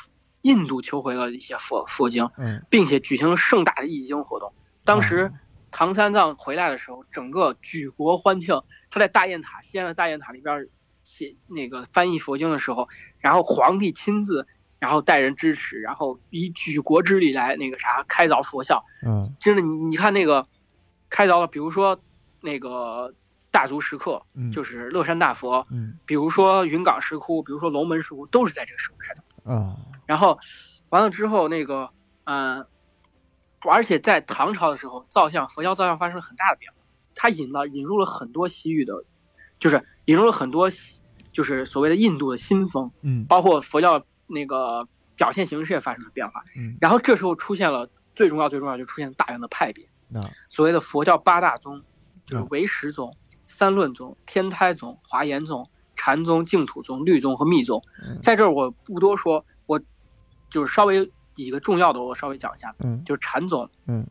[0.43, 4.53] 印度求回了一些佛佛经，嗯，并且举行了盛大的译经活动。
[4.85, 5.33] 当时啊
[5.71, 8.61] 唐三藏回来的时候，整个举国欢庆。
[8.91, 10.69] 他在大雁塔西安的大雁塔里边
[11.05, 12.89] 写那个翻译佛经的时候，
[13.19, 14.47] 然后皇帝亲自，
[14.79, 18.83] 然后带人支持，然后以举国之力来那个啥开凿佛像。
[19.07, 20.47] 嗯真的，你你看那个
[21.09, 22.01] 开凿了，比如说
[22.41, 23.15] 那个
[23.53, 29.23] 大足石刻，嗯就是乐山大佛，嗯比如说云冈石窟，比如说龙门石窟，都是在这个时候开的。
[29.53, 29.77] 啊
[30.07, 30.37] 然后
[30.89, 31.91] 完了之后，那个
[32.25, 32.67] 嗯、
[33.63, 36.79] 而且在唐朝的时候，造像佛教造像发生了很大的变化，
[37.15, 38.95] 它引了引入了很多西域的，
[39.59, 46.43] 就是引入了很多西就是所谓的印度的新风，嗯包括佛教那个表现形式也发生了变化。
[46.57, 51.83] 嗯然后这时候出现了最重要最重要就出现了大量的派别，那所谓的佛教八大宗，
[52.27, 53.15] 就是嗯唯识宗、
[53.47, 58.19] 三论宗、天台宗、华严宗、禅宗、净土宗、律宗和密宗嗯。
[58.23, 59.81] 在这儿我不多说，我
[60.49, 61.11] 就是稍微
[61.45, 63.69] 几个重要的，我稍微讲一下，嗯就是禅宗。
[63.87, 64.07] 嗯，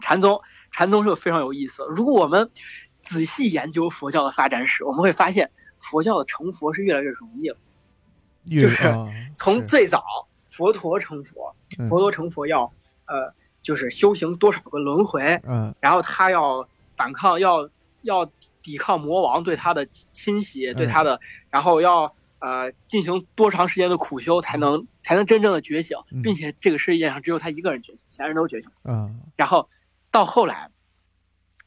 [0.00, 0.40] 禅宗，
[0.72, 1.84] 禅宗是非常有意思。
[1.88, 2.50] 如果我们
[3.02, 7.56] 仔细研究佛教的发展史，我们会发现佛教的成佛是越来越容易了。
[8.48, 9.06] 就是啊
[9.36, 10.02] 从最早
[10.46, 12.72] 佛陀成佛，嗯佛陀成佛要
[13.06, 13.32] 呃，
[13.62, 16.66] 就是修行多少个轮回，嗯然后他要
[16.96, 17.68] 反抗，要
[18.02, 18.24] 要
[18.62, 21.20] 抵抗魔王对他的侵袭，对他的，
[21.50, 28.70] 然后要呃进行多长时间的苦修，才能才能真正的觉醒嗯，并且这个世界上只有他一个人觉醒，其他人都觉醒。
[28.84, 29.68] 嗯然后
[30.10, 30.70] 到后来，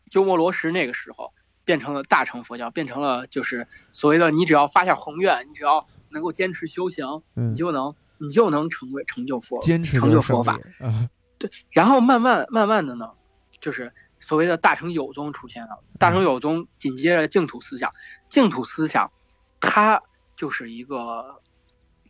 [0.10, 1.34] 鸠摩罗什那个时候
[1.64, 10.60] 变成了大乘佛教，变成了就是所谓的你只要发下宏愿，你只要能够坚持修行，嗯你就能你就能成为成就佛，坚持成就佛法。
[11.40, 13.12] 对然后慢慢慢慢的呢，
[13.60, 15.84] 就是所谓的大乘有宗出现了。
[16.00, 17.94] 大乘有宗紧接着净土思想，
[18.30, 19.12] 净土思想
[19.60, 20.02] 它
[20.36, 21.42] 就是一个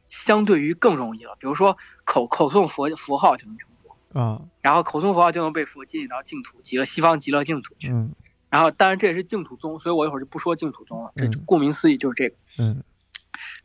[0.09, 4.41] 相对于更容易了，比如说口口诵佛佛号就能成佛，啊。
[4.61, 7.89] 然后口诵佛号就能被佛接引到净土极乐西方极乐净土去。
[7.89, 8.13] 嗯。
[8.49, 11.43] 然后当然这也是净土宗，所以我一会儿就不说净土宗了，这嗯。
[11.45, 12.35] 顾名思义就是这个。
[12.59, 12.83] 嗯。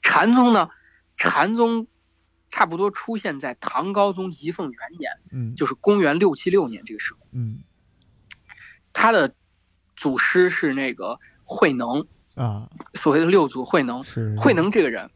[0.02, 0.70] 禅宗呢，
[1.16, 1.86] 禅宗
[2.50, 5.54] 差不多出现在唐高宗仪凤元年，嗯。
[5.54, 7.20] 就是公元六七六年这个时候。
[7.32, 7.60] 嗯。
[8.94, 9.34] 他的
[9.94, 12.06] 祖师是那个慧能，
[12.38, 12.68] 啊。
[12.94, 14.02] 所谓的六祖慧能。
[14.04, 14.34] 是。
[14.36, 15.10] 慧能这个人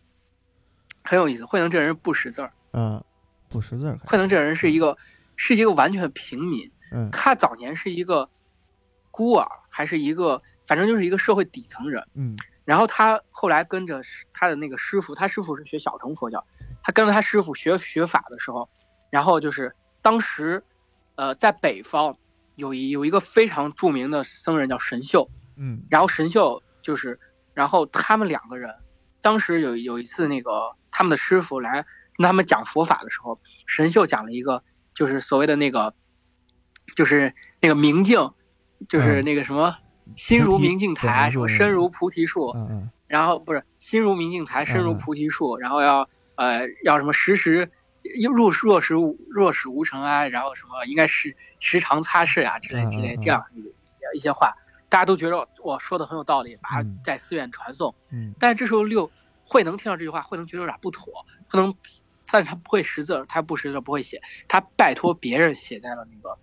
[1.05, 3.03] 很有意思，慧能这个人不识字儿，啊
[3.49, 4.97] 不识字儿，慧能这个人是一个
[5.37, 7.11] 是一个完全平民，嗯。
[7.11, 8.29] 他早年是一个
[9.11, 12.07] 孤儿，还是一个反正就是一个社会底层人。
[12.15, 12.37] 嗯。
[12.65, 14.01] 然后他后来跟着
[14.33, 16.45] 他的那个师傅，他师傅是学小乘佛教，
[16.83, 18.69] 他跟着他师傅学学法的时候，
[19.11, 20.63] 然后就是当时，
[21.17, 22.17] 呃，在北方
[22.55, 25.83] 有一有一个非常著名的僧人叫神秀，嗯。
[25.91, 27.19] 然后神秀就是，
[27.55, 28.75] 然后他们两个人，
[29.21, 31.85] 当时有有一次那个他们的师傅来
[32.17, 35.95] 跟他们讲佛法的时候，神秀讲了一个就是所谓的那个，
[36.95, 38.31] 就是那个明镜，
[38.89, 39.77] 就是嗯那个什么。
[40.17, 42.53] 心如明镜台，什么身如菩提树，
[43.07, 47.71] 然后不是心如明镜台，身如嗯菩提树，然后要呃要什么时时
[48.35, 53.69] 若若时无若使无尘埃，然后什么应该是时常擦拭呀、之类之类这样一些
[54.15, 54.53] 一些话，
[54.93, 56.69] 大家都觉得我说的很有道理，把
[57.03, 57.95] 在寺院传颂。
[58.11, 58.35] 嗯。
[58.39, 59.11] 但是这时候六
[59.43, 61.75] 慧能听到这句话，慧能觉得有点不妥，慧能，
[62.31, 66.37] 但是他不会识字，他不识字不会写，他拜托别人写在了那个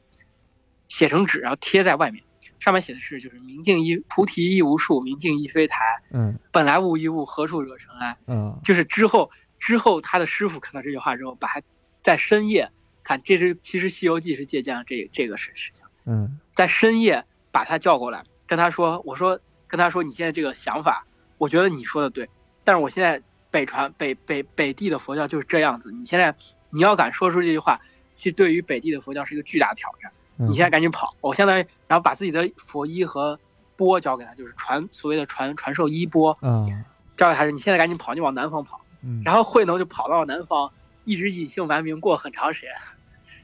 [0.88, 2.23] 写成纸，然后贴在外面，
[2.59, 6.01] 上面写的是就是明镜亦菩提亦无树，明镜亦非台。
[6.11, 6.39] 嗯。
[6.51, 8.17] 本来无一物，何处惹尘埃？
[8.26, 8.59] 嗯。
[8.63, 11.61] 就是之后之后，他的师傅看到这句话之后，把他
[12.01, 12.71] 在深夜
[13.03, 16.39] 看，这是其实《西游记》是借鉴了这这个事事情，嗯。
[16.55, 21.05] 在深夜把他叫过来，跟他说：“我说跟他说，你现在这个想法，
[21.38, 22.27] 我觉得你说的对，
[22.63, 23.21] 但是我现在
[23.51, 26.35] 北传北北北地的佛教就是这样子，你现在
[26.71, 27.80] 你要敢说出这句话，
[28.15, 30.11] 其实对于北地的佛教是一个巨大的挑战。
[30.38, 31.15] 嗯，你现在赶紧跑！
[31.21, 33.39] 我相当于然后把自己的佛衣和
[33.76, 36.84] 钵交给他，就是传所谓的传传授衣钵。”嗯
[37.15, 40.71] 交给他说：“你现在赶紧跑，你往南方跑。”嗯然后慧能就跑到了南方，
[41.05, 42.71] 一直隐姓埋名过很长时间，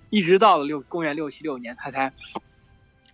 [0.10, 2.12] 一直到了六公元六七六年，他才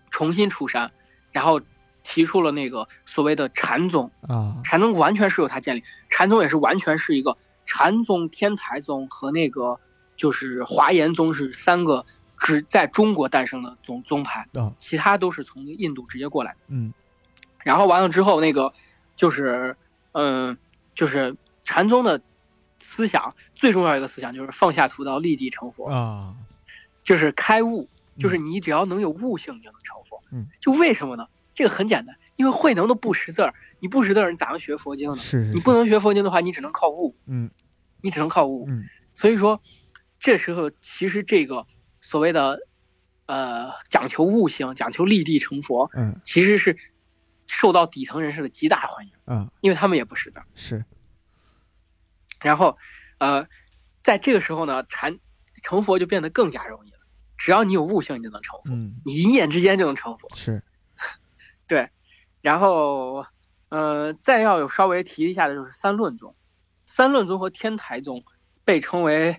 [0.09, 0.89] 重新出山，
[1.31, 1.59] 然后
[2.03, 4.11] 提出了那个所谓的禅宗。
[4.27, 9.79] 啊禅宗完全是由他建立，禅宗也是完全是一个禅宗、天台宗和那个
[10.15, 12.05] 就是华严宗是三个
[12.37, 16.57] 只在中国诞生的宗宗派，啊其他都是从印度直接过来的。
[16.67, 16.93] 嗯
[17.63, 18.73] 然后完了之后，那个
[19.15, 19.77] 就是，
[20.13, 20.57] 嗯，
[20.95, 22.19] 就是禅宗的
[22.79, 26.35] 思想最重要一个思想就是放下屠刀，立地成佛，啊
[27.03, 27.87] 就是开悟，
[28.17, 30.23] 就是你只要能有悟性，你就能成佛。
[30.31, 31.27] 嗯，就为什么呢？
[31.53, 35.17] 这个很简单，因为慧能都不识字儿，你不识字儿，你咋能学佛经呢？
[35.17, 37.49] 是是你不能学佛经的话，你只能靠悟，嗯
[38.01, 38.65] 你只能靠悟。
[38.69, 38.83] 嗯
[39.13, 39.61] 所以说，
[40.19, 41.67] 这时候其实这个
[41.99, 42.59] 所谓的，
[43.25, 46.77] 呃，讲求悟性，讲求立地成佛，嗯其实是
[47.45, 50.45] 受到底层人士的极大欢迎，嗯因为他们也不识字儿。
[50.55, 50.85] 是
[52.41, 52.77] 然后，
[53.19, 53.45] 呃，
[54.01, 55.19] 在这个时候呢，禅
[55.61, 56.97] 成佛就变得更加容易了。
[57.37, 60.29] 只要你有悟性，你就能成佛，嗯你一念之间就能成佛。
[60.35, 60.63] 是
[62.41, 63.25] 然后，
[63.69, 66.35] 呃，再要有稍微提一下的就是三论宗，
[66.85, 68.23] 三论宗和天台宗
[68.65, 69.37] 被称为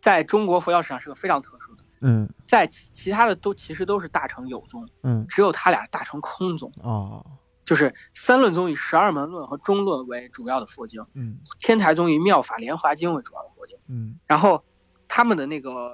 [0.00, 2.28] 在中国佛教史上是个非常特殊的，嗯。
[2.46, 5.26] 在其其他的都其实都是大乘有宗，嗯。
[5.28, 6.72] 只有他俩大乘空宗。
[6.82, 7.24] 哦。
[7.64, 11.38] 就是三论宗以十二门论和中论为主要的佛经，嗯。
[11.58, 13.76] 天台宗以妙法莲华经为主要的佛经。
[13.88, 14.18] 嗯。
[14.26, 14.64] 然后
[15.06, 15.92] 他们的那个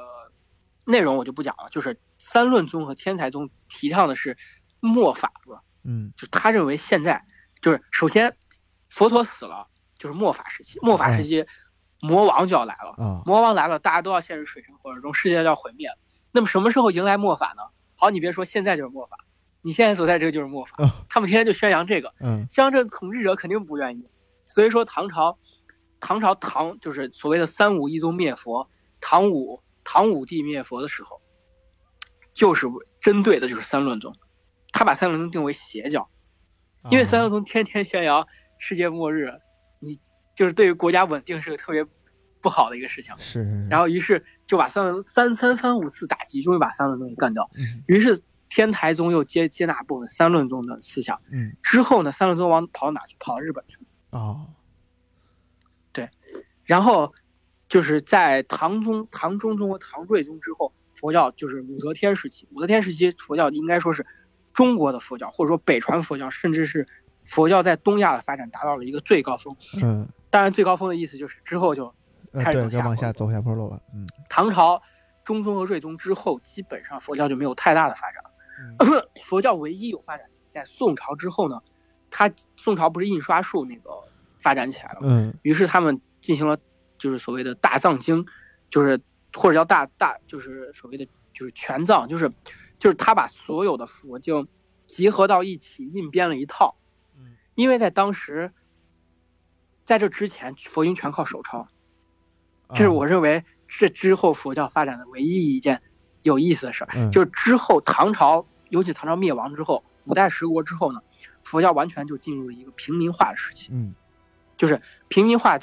[0.84, 4.36] 内容我就不讲了，就是三论宗和天台宗提倡的是
[4.80, 6.12] 末法了，嗯。
[6.16, 7.24] 就他认为现在
[7.60, 8.36] 就是首先
[8.88, 9.66] 佛陀死了，
[9.98, 11.44] 就是末法时期，末法时期
[12.00, 15.98] 魔王就要来了，嗯魔王来了，大家都要陷入水深火热中，世界就要毁灭了。
[16.32, 17.62] 那么什么时候迎来末法呢？
[17.96, 19.16] 好，你别说现在就是末法，
[19.62, 22.46] 你现在所在这个就是末法哦，他们天天就宣扬这个，嗯。
[22.50, 24.08] 宣扬这个统治者肯定不愿意，
[24.46, 25.38] 所以说唐朝，
[25.98, 28.68] 唐朝唐就是所谓的三武一宗灭佛，
[29.00, 31.22] 唐武唐武帝灭佛的时候，
[32.34, 32.66] 就是
[33.00, 34.14] 针对的就是三论宗，
[34.76, 36.06] 他把三论宗定为邪教，
[36.90, 38.26] 因为三论宗天天宣扬
[38.58, 39.32] 世界末日，
[39.80, 39.98] 你
[40.34, 41.82] 就是对于国家稳定是个特别
[42.42, 43.14] 不好的一个事情。
[43.16, 47.48] 是然后于是就把三论三三番五次打击，终于把三论宗给干掉。
[47.56, 48.20] 嗯于是
[48.50, 51.18] 天台宗又接接纳部分三论宗的思想。
[51.32, 53.16] 嗯之后呢，三论宗往跑到哪去？
[53.18, 54.20] 跑到日本去了。
[54.20, 54.46] 哦
[55.90, 56.10] 对
[56.64, 57.14] 然后
[57.66, 62.46] 就是在唐宗、唐中宗和唐睿宗之后，佛教就是武则天时期。
[62.52, 64.04] 武则天时期，佛教应该说是
[64.56, 66.88] 中国的佛教，或者说北传佛教，甚至是
[67.24, 69.54] 佛教在东亚的发展达到了一个最高峰。
[69.82, 70.08] 嗯。
[70.30, 71.94] 当然，最高峰的意思就是之后就
[72.32, 74.06] 呃开始对往下走下坡路了嗯。
[74.28, 74.82] 唐朝
[75.24, 78.22] 中宗和睿宗之后，基本上佛教就没有太大的发展。
[79.24, 81.62] 佛教唯一有发展，在宋朝之后呢，
[82.10, 83.90] 它宋朝不是印刷术那个
[84.38, 85.06] 发展起来了吗？
[85.10, 85.34] 嗯。
[85.42, 86.56] 于是他们进行了
[86.96, 88.24] 就是所谓的大藏经，
[88.70, 88.98] 就是
[89.34, 92.30] 或者叫大大就是所谓的就是全藏，就是
[92.78, 94.48] 就是他把所有的佛经
[94.86, 96.76] 集合到一起印编了一套。
[97.18, 98.52] 嗯因为在当时，
[99.86, 101.66] 在这之前佛经全靠手抄，
[102.70, 105.80] 这是我认为这之后佛教发展的唯一一件
[106.22, 111.00] 有意思的事儿，嗯就是之后唐朝，尤其唐朝灭亡之后，五代十国之后呢，
[111.42, 113.70] 佛教完全就进入了一个平民化的时期。
[113.72, 113.94] 嗯
[114.58, 115.58] 就是平民化，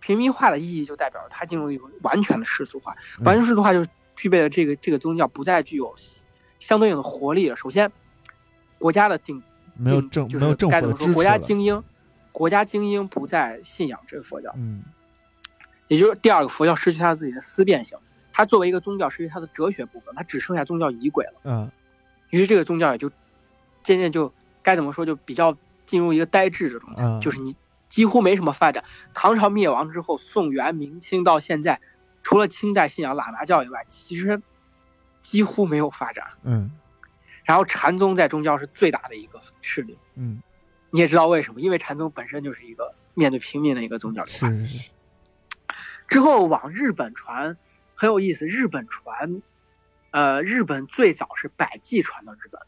[0.00, 3.84] 平民化的意义就代表着它进入一个完全的世俗化，嗯完全世俗化就
[4.14, 5.94] 具备了这个这个宗教不再具有
[6.68, 7.56] 相对应的活力了。
[7.56, 7.90] 首先，
[8.78, 9.42] 国家的定
[9.74, 11.82] 没有政没有是该怎么说，政府的支持国家，精英，
[12.30, 14.84] 国家精英不再信仰这个佛教，嗯
[15.86, 17.96] 也就是第二个，佛教失去它自己的思辨性，
[18.34, 21.40] 它作为一个宗教失去它的哲学部分，它只剩下宗教仪轨了。
[21.44, 21.70] 嗯
[22.28, 23.08] 于是这个宗教也就
[23.82, 24.30] 渐渐就
[24.62, 27.56] 该怎么说，就比较进入一个呆滞的状态，嗯就是你
[27.88, 28.84] 几乎没什么发展。
[29.14, 31.80] 唐朝灭亡之后，宋元明清到现在，
[32.22, 34.42] 除了清代信仰喇嘛教以外，其实
[35.28, 36.26] 几乎没有发展。
[36.42, 36.70] 嗯
[37.44, 40.42] 然后禅宗在中教是最大的一个势力，嗯，
[40.90, 41.60] 你也知道为什么？
[41.60, 44.50] 因为禅宗本身就是一个面对平民的一个宗教流派。
[44.50, 44.90] 是是是，
[46.08, 47.56] 之后往日本传
[47.94, 49.42] 很有意思，日本传，
[50.12, 52.60] 呃，日本最早是百济传到日本，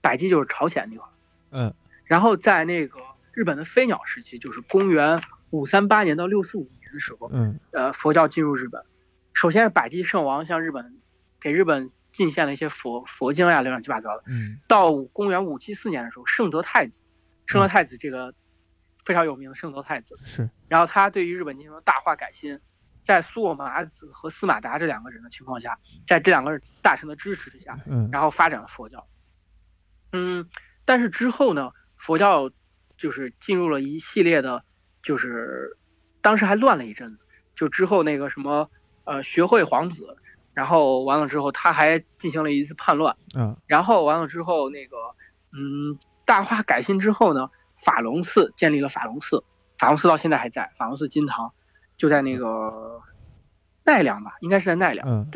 [0.00, 1.12] 百济就是朝鲜那块儿。
[1.50, 1.74] 嗯
[2.04, 3.00] 然后在那个
[3.32, 8.84] 日本的飞鸟时期，就是公元五三八年到六四五年的时候，嗯呃，佛教进入日本。
[9.32, 10.98] 首先是百济圣王向日本
[11.40, 14.22] 给日本进献了一些佛佛经呀，乱七八糟的。
[14.28, 14.58] 嗯。
[14.66, 17.02] 到公元五七四年的时候，圣德太子，
[17.44, 18.32] 圣德太子这个
[19.04, 22.58] 非常有名的圣德太子，是，然后他对于日本进行了大化改新，
[23.04, 28.08] 在苏我麻子和司马达这两个人的情况下，在这两个大臣的支持之下，嗯。
[28.10, 29.06] 然后发展了佛教。
[30.12, 30.48] 嗯，
[30.84, 32.48] 但是之后呢，佛教
[32.96, 34.64] 就是进入了一系列的，
[35.02, 35.76] 就是
[36.22, 37.26] 当时还乱了一阵子，
[37.56, 38.70] 就之后那个什么
[39.04, 40.16] 呃学会皇子，
[40.54, 44.96] 然后完了之后他还进行了一次叛乱，嗯然后完了之后那个
[45.52, 49.44] 嗯大化改新之后呢，法隆寺建立了法隆寺，
[49.78, 51.52] 法隆寺到现在还在，法隆寺金堂
[51.96, 53.00] 就在那个
[53.84, 55.06] 奈良吧，应该是在奈良。
[55.08, 55.28] 嗯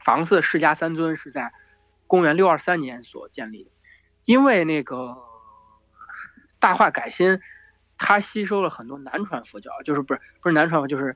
[0.00, 1.52] 法隆寺释迦三尊是在
[2.06, 3.70] 公元六二三年所建立的，
[4.24, 5.18] 因为那个
[6.58, 7.40] 大化改新，
[7.98, 11.14] 它吸收了很多南传佛教，就是不是不是南传佛，就是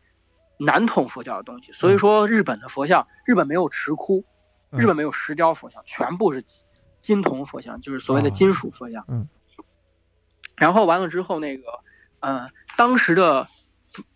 [0.65, 1.73] 南统佛教的东西。
[1.73, 4.25] 所以说，日本的佛像，日本没有石窟，
[4.71, 6.45] 嗯日本没有石雕佛像，全部是
[7.01, 9.05] 金铜佛像，就是所谓的哦金属佛像。
[9.09, 9.29] 嗯。
[10.57, 11.65] 然后完了之后，那个
[12.21, 13.47] 呃，当时的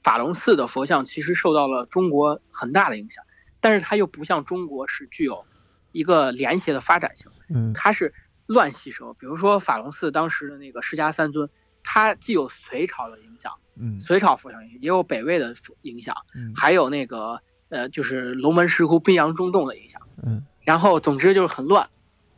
[0.03, 3.25] 法隆寺的佛像其实受到了中国很大的影响，
[3.61, 5.45] 但是它又不像中国是具有
[5.93, 8.15] 一个连携的发展性，嗯它是
[8.47, 9.15] 乱吸收。
[9.15, 11.51] 比如说法隆寺当时的那个释迦三尊，
[11.89, 20.03] 它既有隋朝的影响，嗯隋朝佛像影响，也有北魏的影响，嗯还有那个呃，就是龙门石窟、宾阳中洞的影响。
[20.25, 21.89] 嗯然后总之就是很乱。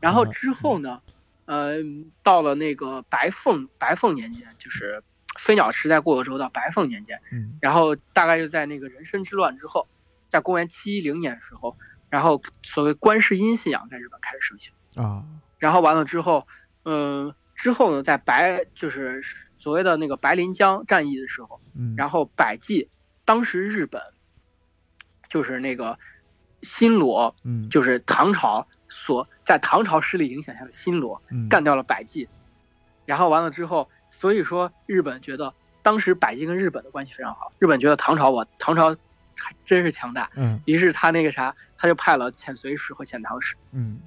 [0.01, 1.01] 然后嗯之后呢，
[1.47, 1.77] 呃，
[2.23, 5.03] 到了那个白凤白凤年间，就是
[5.39, 9.89] 飞鸟时代过了之后，到白凤年间，嗯然后大概就在那个人参之乱之后，
[10.29, 11.75] 在公元七一零年的时候，
[12.11, 14.71] 然后所谓观世音信仰在日本开始盛行。
[15.03, 15.25] 啊
[15.59, 16.47] 然后完了之后，
[16.85, 19.21] 嗯、之后呢，在白就是
[19.59, 22.89] 所谓的那个白临江战役的时候，嗯，然后百济，
[23.25, 24.01] 当时日本
[25.29, 25.99] 就是那个
[26.63, 27.69] 新罗，嗯。
[27.69, 31.49] 就是唐朝所在唐朝势力影响下的新罗嗯。
[31.49, 32.29] 干掉了百济，
[33.05, 35.53] 然后完了之后，所以说日本觉得
[35.83, 38.97] 当时百济跟日本的关系非常好，日本觉得唐朝我唐朝
[39.37, 40.63] 还真是强大，嗯。
[40.65, 43.99] 于是他那个啥，他就派了遣隋使和遣唐使，嗯。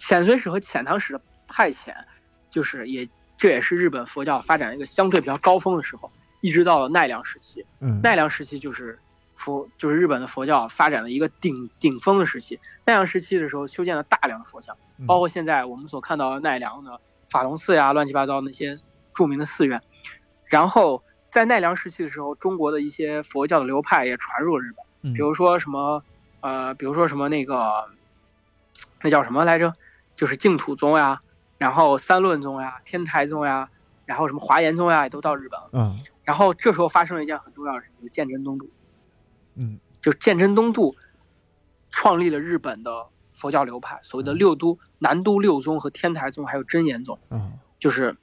[0.00, 1.94] 遣隋使和遣唐使的派遣，
[2.52, 6.08] 就是也这也是日本佛教发展一个相对比较高峰的时候，
[6.42, 8.96] 一直到了奈良时期，嗯奈良时期就是
[9.34, 12.60] 佛，就是日本的佛教发展的一个顶顶峰的时期。
[12.84, 18.76] 奈良时期的时候，修建了大量的佛像，嗯包括现在我们所看到的奈良的法隆寺呀，乱七八糟那些
[19.14, 19.80] 著名的寺院。
[20.44, 26.04] 然后在奈良时期的时候，中国的一些佛教的流派也传入了日本，嗯比如说什么，
[26.42, 27.88] 呃，比如说什么那个，
[29.00, 29.72] 那叫什么来着？
[30.14, 31.22] 就是净土宗呀，
[31.62, 33.70] 然后三论宗呀，天台宗呀，
[34.04, 35.70] 然后什么华严宗呀，也都到日本了。
[35.74, 38.68] 嗯然后这时候发生了一件很重要的事情，就是鉴真东渡。
[39.54, 40.96] 嗯就是鉴真东渡
[41.92, 47.16] 创立了日本的佛教流派，所谓的六都、南都六宗和天台宗，还有真言宗。
[47.30, 48.16] 嗯就是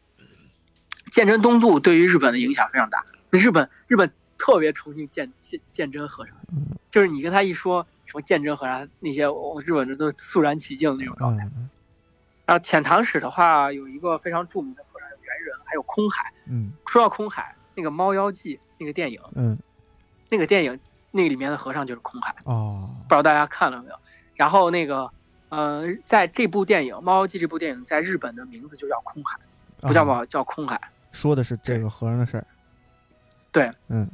[1.10, 3.06] 鉴真东渡对于日本的影响非常大。
[3.30, 11.50] 日本日本特别崇敬鉴鉴鉴真和尚，嗯就是你跟他一说什么鉴真和尚，那些我日本人都肃然起敬的那种状态。
[12.50, 16.34] 嗯然后遣唐使的话，有一个非常著名的和尚，有猿人，还有空海。
[16.48, 19.56] 嗯说到空海，那个《猫妖记》那个电影，嗯
[20.30, 20.80] 那个电影
[21.12, 22.36] 那个里面的和尚就是空海。
[22.46, 23.96] 哦不知道大家看了没有？
[24.34, 25.12] 然后那个，
[25.50, 29.38] 呃，在这部电影《猫妖记》这部电影，在日本的名字就叫空海，
[29.82, 30.82] 不叫啊猫，叫空海。
[31.12, 32.46] 说的是这个和尚的事儿
[33.52, 34.10] 对，嗯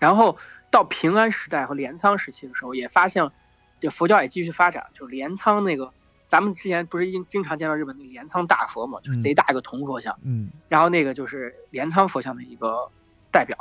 [0.00, 0.38] 然后
[0.70, 3.30] 到平安时代和镰仓时期的时候，也发现了，
[3.78, 4.86] 这佛教也继续发展。
[4.94, 5.92] 就是镰仓那个，
[6.34, 10.18] 咱们之前不是经经常见到日本那个镰仓大佛嘛，就是贼大一个铜佛像。
[10.24, 12.90] 嗯然后那个就是镰仓佛像的一个
[13.30, 13.56] 代表。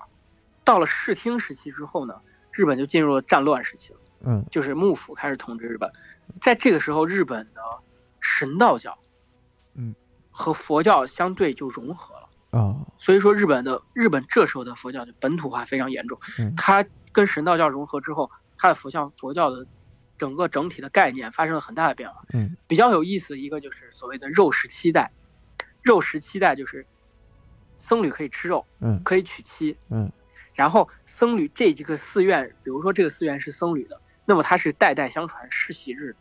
[0.63, 2.19] 到了室町时期之后呢，
[2.51, 5.87] 日本就进入了战乱时期了，嗯就是幕府开始统治日本。
[6.41, 7.61] 在这个时候，日本的
[8.19, 8.97] 神道教，
[9.75, 9.93] 嗯，
[10.31, 12.59] 和佛教相对就融合了。
[12.59, 16.17] 啊所以说，日本的日本这时候的佛教就本土化非常严重。
[16.39, 19.63] 嗯它跟神道教融合之后，它的佛像佛教的
[20.17, 22.23] 整个整体的概念发生了很大的变化。
[22.33, 25.11] 嗯比较有意思的一个就是所谓的肉食七代，
[25.81, 26.85] 肉食七代就是
[27.79, 30.11] 僧侣可以吃肉，嗯可以娶妻，嗯
[30.53, 36.15] 然后僧侣这几个寺院，比如说这个寺院是僧侣的，那么它是代代相传世袭制。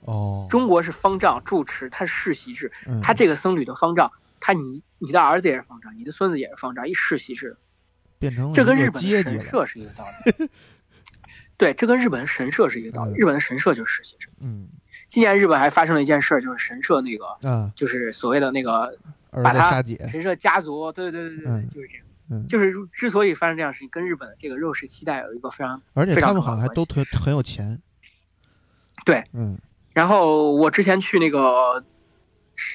[0.00, 4.10] 哦，中国是方丈住持，它是世袭制，嗯他这个僧侣的方丈，
[4.40, 7.56] 他你你的儿子也是方丈，你的孙子也是方丈，一世袭制。
[8.18, 10.04] 变成这跟日本神社是一个道
[10.38, 10.50] 理。
[11.56, 13.12] 对，这跟日本的神社是一个道理。
[13.12, 14.32] 嗯日本的神社就是实习生。
[14.40, 14.68] 嗯
[15.08, 18.96] 今年日本还发生了一件事儿，就是神社那个，嗯，就是所谓的那个
[19.30, 22.06] 把他神社家族，对对对对对，嗯就是这样。
[22.28, 27.80] 嗯，就是之所以发生这样事情，跟日本的这个肉食期待有一个非常而且他们好像还都特很有钱，
[29.04, 29.24] 对。
[29.32, 29.56] 嗯
[29.92, 31.84] 然后我之前去那个，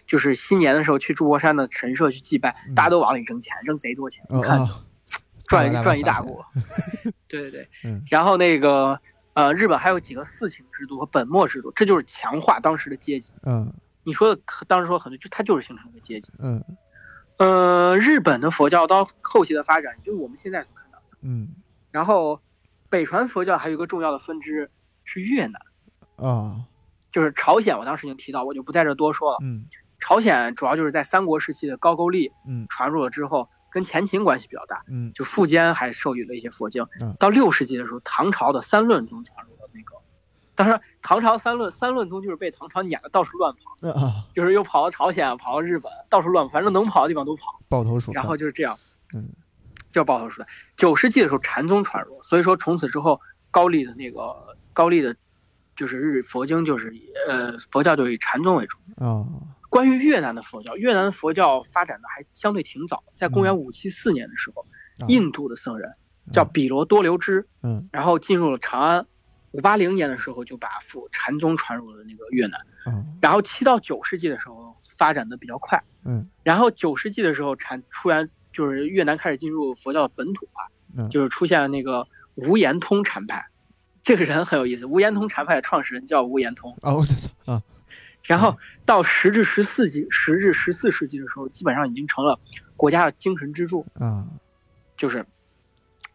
[0.08, 4.68] 就是新年的时候去祝国山的神社去祭拜，嗯大家都往里扔钱，扔贼多钱，哦你看
[5.52, 6.45] 大把赚一大锅。
[7.28, 8.99] 对对对，嗯然后那个
[9.34, 13.32] 呃，日本还有几个四卿制度和本末制度，这就是强化当时的阶级。
[13.44, 13.73] 嗯
[14.03, 16.32] 你说的当时说很对，就它就是形成一个阶级。
[16.40, 16.64] 嗯
[17.38, 21.18] 呃，日本的佛教到后期的发展，就是我们现在所看到的。
[21.22, 21.49] 嗯
[21.91, 22.41] 然后
[22.90, 24.69] 北传佛教还有一个重要的分支
[25.03, 25.61] 是越南，
[26.18, 26.65] 啊
[27.11, 27.78] 就是朝鲜。
[27.78, 29.38] 我当时已经提到，我就不在这多说了。
[29.41, 29.64] 嗯
[29.99, 37.15] 朝鲜主要就是在三国时期的高句丽嗯传入了之后，跟前秦关系比较大，嗯就苻坚还授予了一些佛经嗯。
[37.18, 39.95] 到六世纪的时候，唐朝的三论宗传入了那个，
[40.53, 47.60] 当然唐朝三论三论宗就是被唐朝撵的到处乱跑，啊，就是又跑到朝鲜，跑到日本，到处乱跑，反正能跑的地方都跑。
[47.69, 48.77] 抱头鼠窜，然后就是这样，
[49.15, 49.30] 嗯，
[49.91, 50.48] 叫抱头鼠窜。
[50.76, 55.15] 九世纪的时候，禅宗传入，所以说从此之后，高丽的那个高丽的，
[55.76, 58.77] 就是日佛经就是以呃佛教就以禅宗为主。
[58.98, 59.26] 啊
[59.72, 64.65] 关于越南的佛教，越南的佛教发展的还相对挺早，在公元五七四年的时候，
[64.99, 65.07] 啊。
[65.07, 65.89] 印度的僧人
[66.34, 67.88] 叫比罗多留支，嗯。
[67.89, 69.07] 然后进入了长安。
[69.53, 73.18] 五八零年的时候就把佛禅宗传入了那个越南，嗯。
[73.22, 76.27] 然后七到九世纪的时候发展的比较快，嗯。
[76.43, 80.68] 然后九世纪的时候禅突然就是越南开始进入佛教本土化，
[80.98, 81.10] 嗯。
[81.10, 83.45] 就是出现了那个无言通禅派，
[84.03, 87.64] 这个人很有意思，无言通禅派的创始人叫无言通，啊我操啊
[88.32, 92.40] 然后到十至十四纪，十至十四世纪的时候，基本上已经成了
[92.78, 93.86] 国家的精神支柱。
[93.99, 94.26] 嗯
[94.95, 95.26] 就是，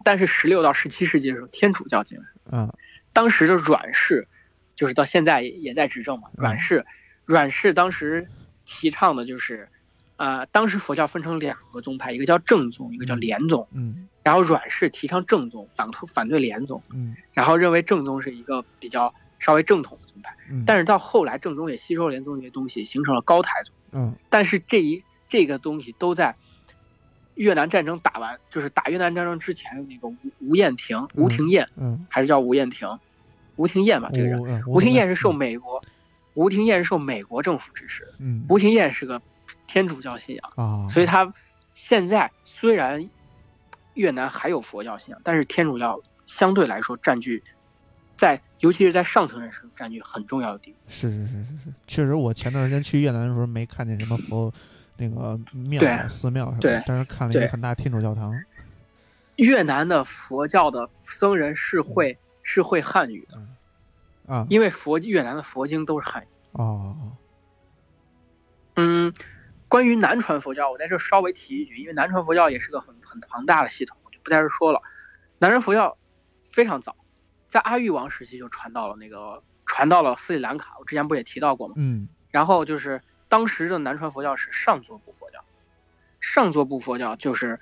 [0.03, 2.73] 但是十六到十七世纪的时候，天主教进来，嗯
[3.13, 4.27] 当时的阮氏，
[4.75, 6.29] 就是到现在也也在执政嘛。
[6.29, 6.87] 嗯阮氏，
[7.27, 8.27] 阮氏当时
[8.65, 9.69] 提倡的就是，
[10.17, 13.69] 呃，当时佛教分成两个宗派，一个叫正宗，一个叫莲宗。
[13.73, 20.37] 嗯然后阮氏提倡正宗，反反对莲宗，嗯然后认为正宗是一个比较稍微正统的宗派。
[20.51, 23.75] 嗯，但是到后来，正宗也吸收了莲宗这些东西，形成了高台宗。
[23.93, 26.35] 嗯但是这一这个东西都在
[27.35, 32.99] 越南战争打完，就是打越南战争之前的那个吴吴彦廷、吴廷艳，嗯还是叫吴彦廷，
[33.57, 34.43] 吴廷艳吧，这个人。
[34.45, 35.83] 嗯吴廷艳是受美国，
[36.35, 38.15] 吴廷艳是受美国政府支持的。
[38.19, 39.21] 嗯吴廷艳是个
[39.67, 41.33] 天主教信仰，啊，所以他
[41.75, 43.09] 现在虽然
[43.95, 47.43] 越南还有佛教信仰，但是天主教相对来说占据
[48.17, 50.77] 在，尤其是在上层人士占据很重要的地位。
[50.89, 51.35] 是是是是
[51.65, 54.53] 是，确实，我前段时间去越南的时候没看见什么佛
[54.97, 58.35] 那个庙对寺庙什么但是看了一个很大天主教堂。
[59.37, 66.27] 越南的佛教的僧人是会是会汉语的，啊因为佛越南的佛经都是汉语。
[66.53, 66.97] 哦
[68.77, 69.13] 嗯，
[69.69, 74.81] 关于南传佛教，我在这稍微提一句，因为南传佛教也是个很很庞大的系统，我就不在这说了。
[75.39, 75.99] 南传佛教
[76.51, 76.97] 非常早，
[77.49, 81.75] 在阿育王时期就传到了那个传到了斯里兰卡，我之前不也提到过吗？
[81.77, 85.43] 嗯然后就是当时的南传佛教是上座部佛教，
[86.21, 87.59] 上座部佛教就是，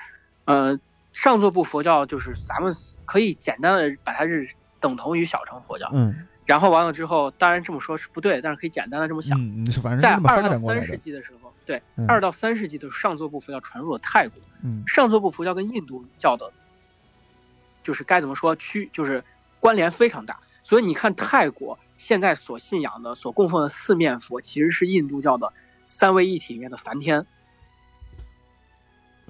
[0.47, 0.79] 呃，
[1.13, 2.75] 上座部佛教就是咱们
[3.05, 4.49] 可以简单的把它是
[4.81, 5.89] 等同于小乘佛教。
[5.93, 9.39] 嗯然后完了之后，当然这么说是不对，但是可以简单的这么想。
[9.41, 10.99] 嗯，是反正在二到三世。
[10.99, 14.39] 纪的时候，对，嗯二到三世纪的时候上座部佛教传入了泰国。
[14.63, 16.53] 嗯上座部佛教跟印度教的，
[17.83, 19.25] 就是该怎么说区，就是
[19.65, 20.39] 关联非常大。
[20.63, 25.51] 所以你看，泰国现在所信仰的、所供奉的四面佛，其实是印度教的
[25.89, 27.27] 三位一体里面的梵天，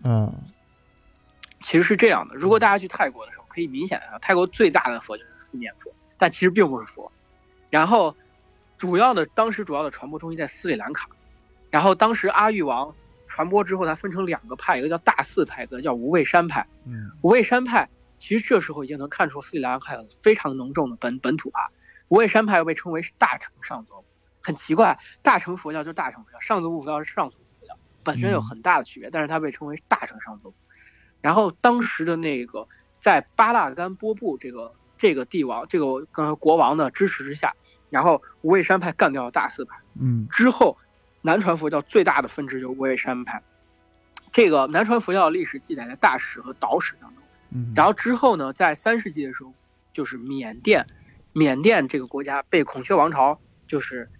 [0.02, 0.32] 嗯
[1.62, 2.34] 其实是这样的。
[2.34, 5.88] 如果大家去泰国的时候，可以明显的，泰国最大的佛就是四面佛，
[6.18, 7.12] 但其实并不是佛。
[7.70, 8.16] 然后，
[8.76, 11.08] 主要的当时主要的传播中心在斯里兰卡。
[11.70, 12.92] 然后当时阿育王
[13.28, 16.66] 传播之后，它分成两个派，一个叫大寺派，一个叫无畏山派。
[16.86, 17.88] 嗯，无畏山派
[18.24, 21.70] 其实这时候已经能看出斯里兰卡有非常浓重的本本土化。
[22.08, 24.02] 无畏山派又被称为是大乘上座，
[24.42, 30.54] 很奇怪，大乘佛教就是大乘佛教，上座部佛教是上座部佛教，本身有很大的区别，但是它被称为大乘上座。
[31.20, 32.66] 然后当时的那个
[32.98, 37.54] 在巴拉干波布这个这个帝王这个刚才国王的支持之下，
[37.90, 39.76] 然后无畏山派干掉了大寺派。
[40.00, 40.78] 嗯，之后
[41.20, 43.42] 南传佛教最大的分支就是无畏山派。
[44.32, 47.23] 这个南传佛教的历史记载在大史和岛史当中。
[47.54, 49.54] 嗯，然后之后呢，在三世纪的时候，
[49.92, 50.86] 就是缅甸，
[51.32, 54.10] 缅甸这个国家被孔雀王朝就是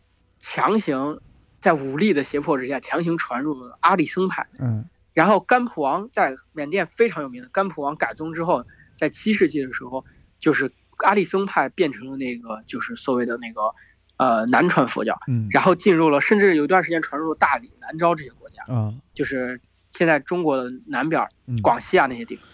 [0.41, 1.21] 强行
[1.61, 4.47] 在武力的胁迫之下强行传入了阿里僧派。
[4.59, 8.65] 嗯，然后甘普王在缅甸非常有名的甘普王改宗之后，
[8.99, 10.05] 在七世纪的时候，
[10.39, 13.75] 就是阿里僧派变成了那个就是所谓的那个
[14.17, 21.27] 呃南传佛教，嗯，然后进入了甚至有一段时间传入了大理、南诏这些国家，嗯，就是现在中国的南边
[21.63, 22.45] 广西啊那些地方。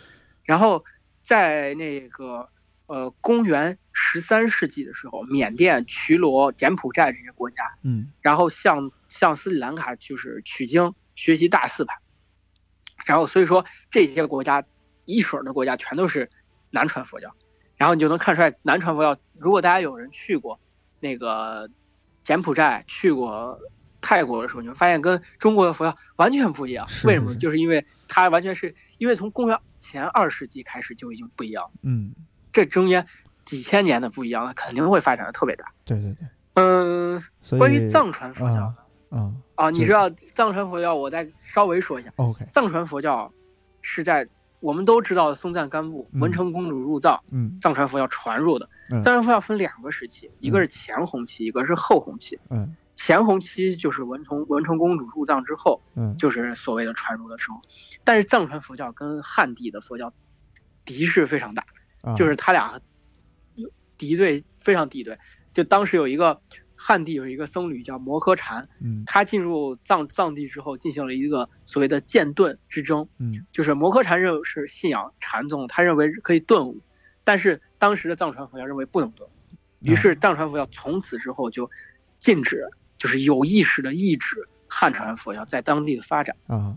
[0.50, 0.84] 然后
[1.22, 2.48] 在那个
[2.86, 11.96] 呃公元十三世纪的时候，缅甸、瞿罗、柬埔寨这些国家，嗯然后向向斯里兰卡就是取经学习大四派，
[13.06, 14.64] 然后所以说这些国家
[15.04, 16.28] 一水儿的国家全都是
[16.70, 17.32] 南传佛教，
[17.76, 19.20] 然后你就能看出来南传佛教。
[19.38, 20.58] 如果大家有人去过
[20.98, 21.70] 那个
[22.24, 23.56] 柬埔寨、去过
[24.00, 26.88] 泰国的时候，你会发现跟中国的佛教完全不一样。
[26.88, 27.36] 是为什么？
[27.36, 32.14] 就是因为它完全是因为从公元前二世纪开始就已经不一样了，嗯，
[32.52, 33.06] 这中间
[33.44, 35.64] 几千年的不一样了，肯定会发展的特别大。
[35.84, 37.22] 对对对，嗯，
[37.58, 38.74] 关于藏传佛教啊
[39.08, 43.32] 啊啊，你知道藏传佛教，我再稍微说一下，，OK，藏传佛教
[43.80, 44.28] 是在
[44.60, 48.68] 我们都知道的松赞干布嗯文成公主入藏，嗯藏传佛教传入的。
[48.92, 52.38] 嗯藏传佛教分两个时期，一个是前红期，一个是后红期。
[52.50, 57.58] 嗯前弘期就是文成文成公主入藏之后，嗯，就是所谓的传入的时候。
[58.04, 60.12] 但是藏传佛教跟汉地的佛教
[60.84, 61.64] 敌视非常大，
[62.02, 62.78] 啊就是他俩
[63.96, 65.18] 敌对非常敌对。
[65.54, 66.42] 就当时有一个
[66.76, 73.08] 汉地有一个僧侣叫摩诃禅，嗯他进入藏藏地之后，进行了一个所谓的剑盾之争。
[73.16, 76.82] 嗯就是摩诃禅认为是信仰禅宗，他认为可以顿悟，
[77.24, 79.30] 但是当时的藏传佛教认为不能顿悟，
[79.80, 81.70] 于是藏传佛教从此之后就
[82.18, 82.68] 禁止，
[83.00, 86.36] 就是有意识的抑制汉传佛教在当地的发展。
[86.46, 86.76] 啊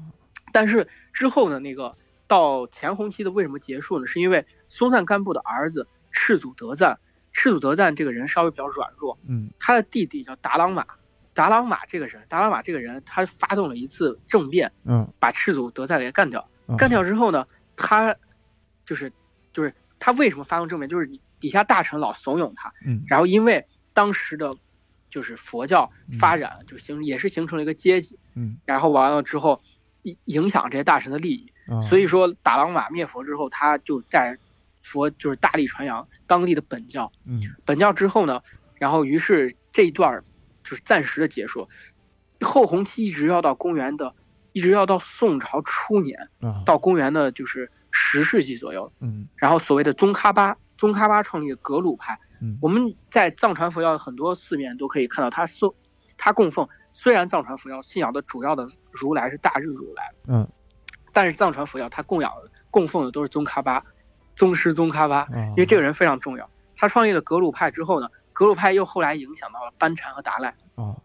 [0.52, 1.96] 但是之后呢，那个
[2.28, 4.08] 到前弘期的为什么结束呢？
[4.08, 7.00] 是因为松赞干布的儿子赤祖德赞，
[7.32, 10.86] 赤祖德赞这个人稍微比较软弱，嗯他的弟弟叫达朗玛，
[11.34, 16.48] 达朗玛这个人，达朗玛这个人他发动了一次政变，嗯把赤祖德赞给干掉。
[16.68, 18.16] 嗯干掉之后呢，他
[18.86, 19.12] 就是
[19.52, 20.88] 就是他为什么发动政变？
[20.88, 21.10] 就是
[21.40, 24.56] 底下大臣老怂恿他，嗯然后因为当时的，
[25.14, 25.88] 就是佛教
[26.20, 28.58] 发展就形也是形成了一个阶级，嗯。
[28.66, 29.62] 然后完了之后
[30.02, 34.36] 影影响这些大臣的利益，啊，所以说达朗玛灭佛之后，他就在
[34.82, 37.40] 佛就是大力传扬当地的本教，嗯。
[37.64, 38.42] 本教之后呢，
[38.80, 40.24] 然后于是这一段儿
[40.64, 41.70] 就是暂时的结束，
[42.42, 44.16] 后弘期一直要到公元的，
[44.52, 46.64] 一直要到宋朝初年，啊。
[46.66, 49.28] 到公元的就是十世纪左右，嗯。
[49.36, 55.74] 然后所谓的宗喀巴，宗喀巴创立的格鲁派，嗯我们在藏传佛教很多寺院都可以看到他送，
[56.18, 60.46] 他供奉，虽然藏传佛教信仰的主要的如来是大日如来，嗯
[61.14, 62.34] 但是藏传佛教他供养
[62.70, 63.82] 供奉的都是宗喀巴，
[64.36, 66.50] 宗师宗喀巴，啊，因为这个人非常重要。
[66.76, 70.98] 他创立了格鲁派之后呢，格鲁派又后来影响到了班禅和达赖，啊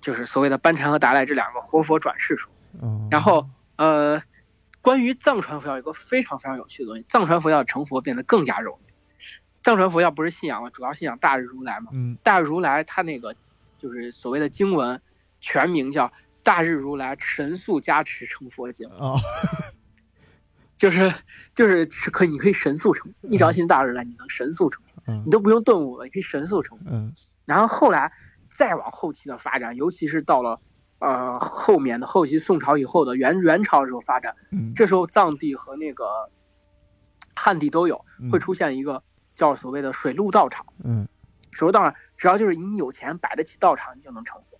[0.00, 2.52] 就是所谓的班禅和达赖这两个活佛转世说。
[2.80, 4.22] 嗯，然后呃，
[4.80, 8.87] 关于藏传佛教有一个非常非常有趣的东西，藏传佛教成佛变得更加容易。
[9.62, 11.90] 藏传佛教不是信仰了，主要信仰大日如来嘛？
[11.92, 12.16] 嗯。
[12.22, 13.34] 大日如来他那个
[13.78, 15.00] 就是所谓的经文，
[15.40, 16.06] 全名叫
[16.42, 19.18] 《大日如来神速加持成佛经》，哦。
[20.78, 21.12] 就是
[21.56, 25.22] 就是是可以你可以神速成，你只要信大日如来，你能神速成，嗯。
[25.26, 26.78] 你都不用顿悟了，你可以神速成。
[26.86, 27.12] 嗯。
[27.44, 28.12] 然后后来
[28.48, 30.60] 再往后期的发展，尤其是到了
[31.00, 36.30] 呃后面的后期宋朝以后的元元朝的时候发展，嗯，这时候藏地和那个
[37.34, 38.30] 汉地都有嗯。
[38.30, 39.02] 会出现一个
[39.38, 40.66] 叫所谓的水陆道场。
[40.82, 41.06] 嗯
[41.52, 44.58] 水陆道场只要就是你有钱摆得起道场，你就能成佛，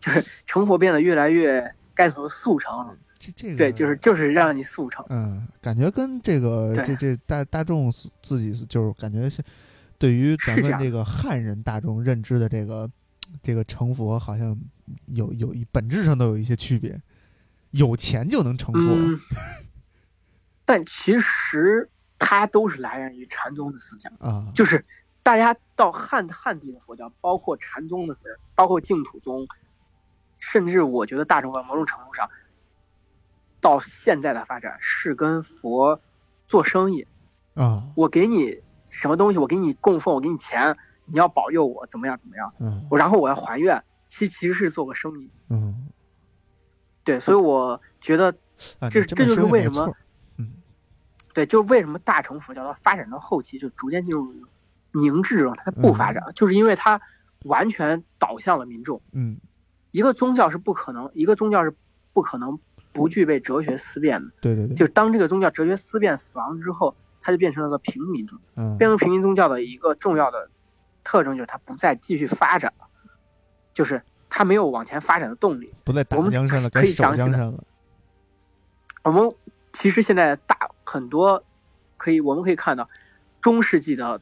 [0.00, 2.96] 就是成佛变得越来越该怎么速成了。
[3.18, 5.04] 这这个对，就是就是让你速成。
[5.10, 7.92] 嗯，感觉跟这个这这大大众
[8.22, 9.42] 自己就是感觉是
[9.98, 12.90] 对于咱们这个汉人大众认知的这个
[13.42, 14.58] 这个成佛，好像
[15.06, 16.98] 有有一本质上都有一些区别。
[17.70, 19.18] 有钱就能成佛，嗯，
[20.66, 21.88] 但其实
[22.22, 24.84] 它都是来源于禅宗的思想，啊，就是
[25.22, 28.22] 大家到汉汉地的佛教，包括禅宗的佛，
[28.54, 29.46] 包括净土宗，
[30.38, 32.30] 甚至我觉得大乘佛某种程度上，
[33.60, 36.00] 到现在的发展是跟佛
[36.46, 37.06] 做生意，
[37.54, 40.76] 啊，我给你什么东西，我给你供奉，我给你钱，
[41.06, 42.86] 你要保佑我怎么样怎么样，嗯。
[42.90, 45.88] 我然后我要还愿，其其实是做个生意，嗯，
[47.04, 48.34] 对，所以我觉得
[48.78, 49.92] 啊，这这就是为什么
[51.34, 54.34] 对，就是为什么大乘佛教它发展到后期就逐渐进入
[54.92, 57.00] 凝滞状态，它不发展，就是因为它
[57.44, 59.00] 完全导向了民众。
[59.12, 59.38] 嗯
[59.90, 61.74] 一个宗教是不可能，一个宗教是
[62.14, 62.58] 不可能
[62.92, 64.32] 不具备哲学思辨的。
[64.40, 68.44] 对对对，就是当这个宗教哲学思辨死亡之后，它就变成了个平民宗教。
[68.56, 70.50] 嗯变成平民宗教的一个重要的
[71.04, 72.86] 特征就是它不再继续发展了，
[73.74, 75.74] 就是它没有往前发展的动力。
[75.84, 77.64] 不再打我们江山了，可以详细的江山了，
[79.02, 79.30] 我们
[79.74, 81.42] 其实现在大很多
[81.96, 82.88] 可以我们可以看到，
[83.40, 84.20] 中世纪的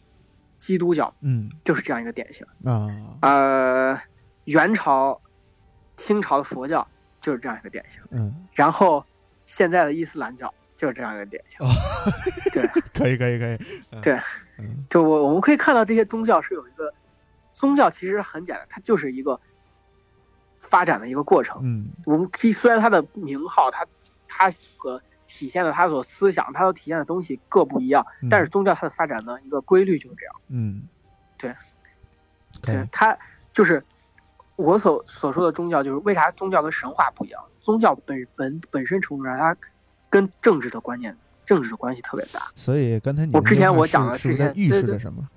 [0.58, 1.50] 基督教嗯。
[1.64, 2.46] 就是这样一个典型。
[2.64, 2.88] 啊，
[3.22, 4.00] 呃，
[4.44, 5.20] 元朝、
[5.96, 6.86] 清朝的佛教
[7.20, 9.04] 就是这样一个典型，嗯，然后
[9.46, 11.58] 现在的伊斯兰教就是这样一个典型。
[12.52, 13.58] 对， 可以可以可以，
[13.90, 14.00] 嗯。
[14.00, 14.20] 对，
[14.58, 14.84] 嗯。
[14.88, 16.92] 就我我们可以看到这些宗教是有一个，
[17.52, 19.38] 宗教其实很简单，它就是一个
[20.58, 21.60] 发展的一个过程。
[21.62, 21.88] 嗯。
[22.06, 23.86] 我们可以虽然它的名号，它
[24.26, 25.00] 它个
[25.32, 30.34] 体现的他所思想，他所体现的东西各不一样，嗯但是宗教它的发展的一个规律就是这样。
[30.48, 30.82] 嗯，
[31.38, 31.54] 对，
[32.62, 33.16] 对，他
[33.52, 33.82] 就是
[34.56, 37.40] 我所所说的宗教，就是为啥宗教跟神话不一样？
[37.60, 39.56] 宗教本本本身程度上，它
[40.10, 42.50] 跟政治的观念、政治的关系特别大。
[42.56, 45.28] 所以刚才你我之前我讲的是不是在预示着什么？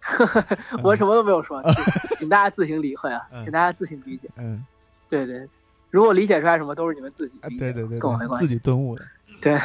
[0.82, 4.28] 我什么都没有说，请请大家自行理会啊，嗯请大家自行理解。
[4.36, 4.64] 嗯，
[5.08, 5.48] 对对，
[5.90, 8.46] 如果理解出来什么，都是你们自己对对对，跟我没关系。
[8.46, 9.04] 自己顿悟的，
[9.40, 9.58] 对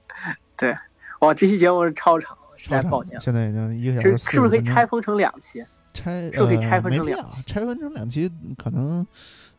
[0.56, 0.76] 对，
[1.20, 3.20] 哇，这期节目是超长，实在抱歉。
[3.20, 4.84] 现在已经一个小时，是不是可以拆？
[4.86, 5.64] 分成两期？
[5.92, 9.04] 拆是不是可以呃拆分成两期拆分成两期，可能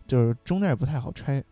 [0.07, 1.43] 就是中间也不太好拆。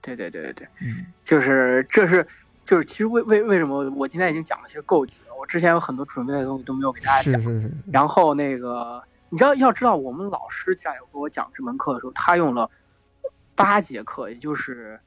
[0.00, 2.26] 对对对对对，嗯就是这是
[2.64, 7.40] 就是其实为为为什么我今天已经讲的其实够急了，我之前有很多准备的东西都没有给大家讲。
[7.40, 12.68] 是是是，然后那个你知道要知道，我们老师在给我讲这门课的时候，他用了
[13.54, 14.98] 八节课，也就是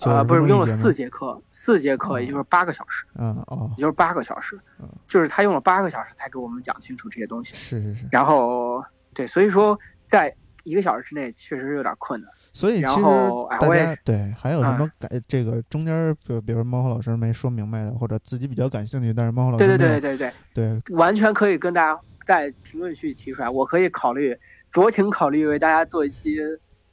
[0.00, 7.54] 呃不是用了四节课，四节课哦也就是八个小时，嗯哦，也就是八个小时嗯，就是他用了八个小时才给我们讲清楚这些东西。
[7.56, 10.34] 是是是，然后对，所以说在
[10.64, 12.30] 一个小时之内确实有点困难。
[12.54, 24.36] 所以其实大后哎我也家对还有什嗯么改这个中间，比如比如猫和老师没说明白的，或者自己比较感兴趣，但是猫火老师对对对对对，对完全可以跟大家在评论区提出来，我可以考虑
[24.72, 26.36] 酌情考虑为大家做一期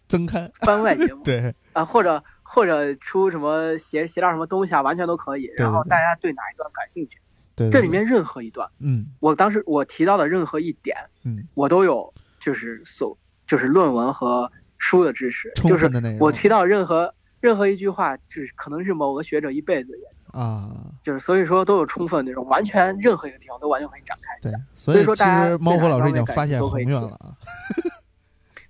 [0.08, 1.24] 增刊，番外节目。
[1.24, 1.54] 对。
[1.74, 5.52] 啊，或者或者出什么写写点什么东西啊，完全都可以。
[5.58, 7.18] 然后大家对哪一段感兴趣，
[7.56, 9.08] 对，对这里面任何一段，嗯。
[9.20, 10.96] 我当时我提到的任何一点，
[11.26, 11.36] 嗯。
[11.54, 20.72] 我都有就是所就是论文和书的知识，就是我提到任何任何一句话，就是可能是某个学者一辈子也，啊，
[21.04, 27.36] 就是所以说都有充分那种，完全任何一个地方都完全可以展开一对下。，所所以说其大家实猫火老师已经发现都可以提宏愿了啊，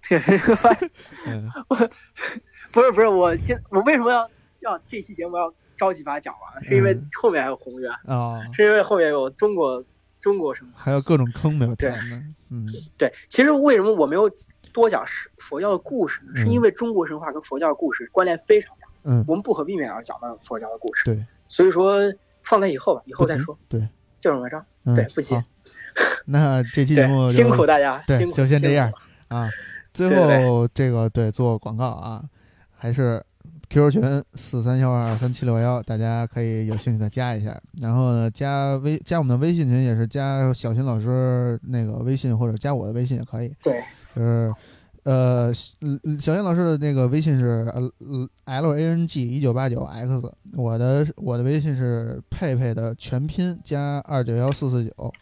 [0.09, 0.19] 对，
[0.55, 0.89] 发现
[1.27, 1.49] 嗯
[2.71, 4.29] 不是不是，我现我为什么要
[4.59, 6.63] 要这期节目要着急把它讲完？
[6.63, 7.91] 是因为嗯后面还有宏源。
[8.05, 9.83] 啊， 是因为后面有中国
[10.19, 10.71] 中国什么。
[10.75, 12.65] 还有各种坑没有对填呢，嗯
[12.97, 14.29] 对，其实为什么我没有
[14.73, 16.31] 多讲是佛教的故事呢？
[16.35, 21.03] 是嗯因为中国神话跟佛教的故事关联非常大，嗯，我们不可避免要讲到佛教的故事。
[21.05, 21.99] 对，所以说
[22.43, 23.57] 放在以后吧，以后再说。
[23.69, 23.79] 对，
[24.19, 24.57] 就这么着。
[24.83, 25.35] 嗯对不急
[26.25, 28.91] 那这期 节目辛苦大家，对辛苦就先这样。
[29.29, 29.49] 啊，
[29.95, 30.13] 最
[30.45, 32.21] 后这个对做广告啊，
[32.75, 33.23] 还是
[33.69, 37.57] QQ 群四三幺二三七六幺，大家可以有兴趣的加一下。
[37.81, 43.55] 然后呢，加微加我们的微信群也是加小新老师那个微信或者加我的微信也可以。
[43.63, 43.81] 对，
[44.13, 44.53] 就是
[45.03, 45.71] 呃，小
[46.19, 47.89] 小新老师的那个微信是呃
[48.43, 50.21] L A N G 一九八九 X，
[50.57, 55.13] 我的我的微信是佩佩的全拼加二九幺四四九。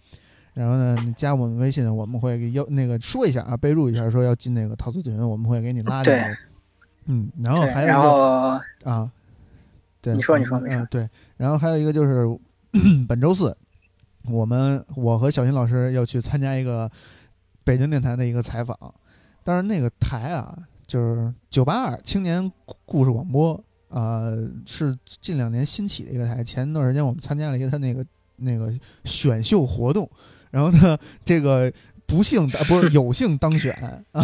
[0.54, 6.38] 然后呢，你加我们微信，我们会给要那个说一下啊，备注一下，说要进那个陶瓷群，我们会给你拉进对来。
[7.06, 8.18] 嗯，然后还有一个后
[8.84, 9.12] 啊，
[10.02, 12.26] 对，你说你说嗯没事嗯对，然后还有一个就是
[13.08, 13.56] 本周四，
[14.30, 16.90] 我们我和小新老师要去参加一个
[17.64, 18.78] 北京电台的一个采访，
[19.44, 20.58] 但是那个台啊，
[20.88, 22.52] 就是九八二青年
[22.86, 26.44] 故事广播，呃，是近两年新起的一个台。
[26.44, 28.06] 前段时间我们参加了一个他那个
[28.38, 28.74] 那个
[29.04, 30.10] 选秀活动，
[30.54, 31.74] 然后呢，这个
[32.06, 33.74] 不幸不是 有幸当选
[34.12, 34.22] 啊，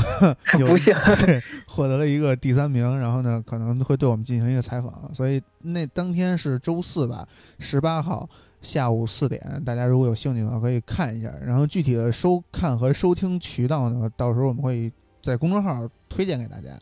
[0.52, 0.96] 不幸
[1.26, 7.28] 对获得了一个第三名，然后呢可能会对我们进行一个采访，所以那当天是周四吧，
[7.58, 8.30] 十八号
[8.62, 14.92] 下午四点，大家如果有兴趣的话可以看一下，然后具体的收看和收听渠道呢，到时候我们会
[15.24, 16.80] 在公众号推荐给大家。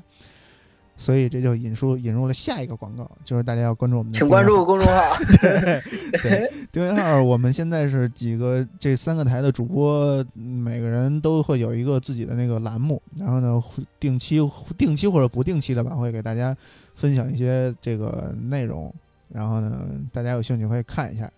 [0.98, 5.16] 所以这就引出引入了下一个广告，就是大家要关注我们的，请关注公众号。
[6.24, 13.64] 对，订阅号我们现在是几个这三个台的主播，每个人都会有一个自己的那个栏目，然后呢，
[14.00, 14.40] 定期
[14.78, 16.58] 定期或者不定期的吧，会给大家
[16.96, 18.94] 分享一些这个内容，
[19.30, 21.32] 然后呢，大家有兴趣可以看一下。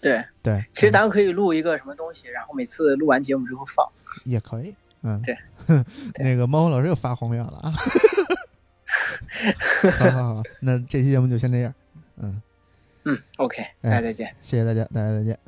[0.00, 3.86] 对对，其实咱们可以录一个什么东西，然后每次录完节目之后放，
[4.24, 4.74] 也可以。
[5.02, 5.36] 嗯， 对，
[6.18, 7.72] 那个猫猫老师又发红眼了啊！
[9.98, 11.74] 好好好，那这期节目就先这样。
[12.16, 12.40] 嗯
[13.04, 15.38] 嗯，OK，大家再见，谢谢大家，大家再见。